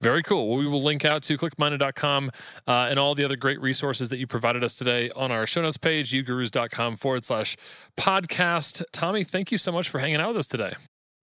Very 0.00 0.22
cool. 0.22 0.48
Well, 0.48 0.58
we 0.58 0.66
will 0.66 0.82
link 0.82 1.04
out 1.04 1.22
to 1.24 1.36
clickminded.com 1.36 2.30
uh, 2.66 2.86
and 2.88 2.98
all 2.98 3.14
the 3.16 3.24
other 3.24 3.36
great 3.36 3.60
resources 3.60 4.10
that 4.10 4.18
you 4.18 4.28
provided 4.28 4.62
us 4.62 4.76
today 4.76 5.10
on 5.16 5.32
our 5.32 5.44
show 5.44 5.60
notes 5.60 5.76
page, 5.76 6.12
ugurus.com 6.12 6.96
forward 6.96 7.24
slash 7.24 7.56
podcast. 7.96 8.84
Tommy, 8.92 9.24
thank 9.24 9.50
you 9.50 9.58
so 9.58 9.72
much 9.72 9.88
for 9.88 9.98
hanging 9.98 10.20
out 10.20 10.28
with 10.28 10.36
us 10.36 10.48
today. 10.48 10.74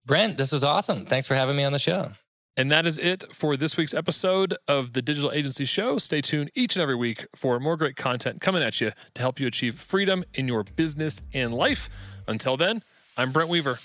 Brent, 0.06 0.38
this 0.38 0.52
was 0.52 0.64
awesome. 0.64 1.06
Thanks 1.06 1.26
for 1.28 1.36
having 1.36 1.56
me 1.56 1.64
on 1.64 1.72
the 1.72 1.80
show. 1.80 2.12
And 2.58 2.72
that 2.72 2.86
is 2.86 2.98
it 2.98 3.24
for 3.34 3.58
this 3.58 3.76
week's 3.76 3.94
episode 3.94 4.56
of 4.68 4.94
the 4.94 5.02
Digital 5.02 5.32
Agency 5.32 5.66
Show. 5.66 5.98
Stay 5.98 6.22
tuned 6.22 6.52
each 6.54 6.76
and 6.76 6.84
every 6.84 6.96
week 6.96 7.28
for 7.36 7.60
more 7.60 7.76
great 7.76 7.96
content 7.96 8.40
coming 8.40 8.64
at 8.64 8.80
you 8.80 8.92
to 9.14 9.22
help 9.22 9.40
you 9.40 9.48
achieve 9.48 9.76
freedom 9.76 10.24
in 10.34 10.48
your 10.48 10.64
business 10.64 11.22
and 11.34 11.54
life. 11.54 11.90
Until 12.28 12.56
then, 12.56 12.82
I'm 13.18 13.32
Brent 13.32 13.50
Weaver. 13.50 13.78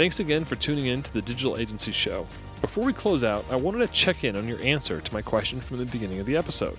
Thanks 0.00 0.18
again 0.18 0.46
for 0.46 0.54
tuning 0.54 0.86
in 0.86 1.02
to 1.02 1.12
the 1.12 1.20
Digital 1.20 1.58
Agency 1.58 1.92
Show. 1.92 2.26
Before 2.62 2.82
we 2.84 2.94
close 2.94 3.22
out, 3.22 3.44
I 3.50 3.56
wanted 3.56 3.80
to 3.80 3.86
check 3.88 4.24
in 4.24 4.34
on 4.34 4.48
your 4.48 4.58
answer 4.62 4.98
to 4.98 5.12
my 5.12 5.20
question 5.20 5.60
from 5.60 5.76
the 5.76 5.84
beginning 5.84 6.20
of 6.20 6.24
the 6.24 6.38
episode. 6.38 6.78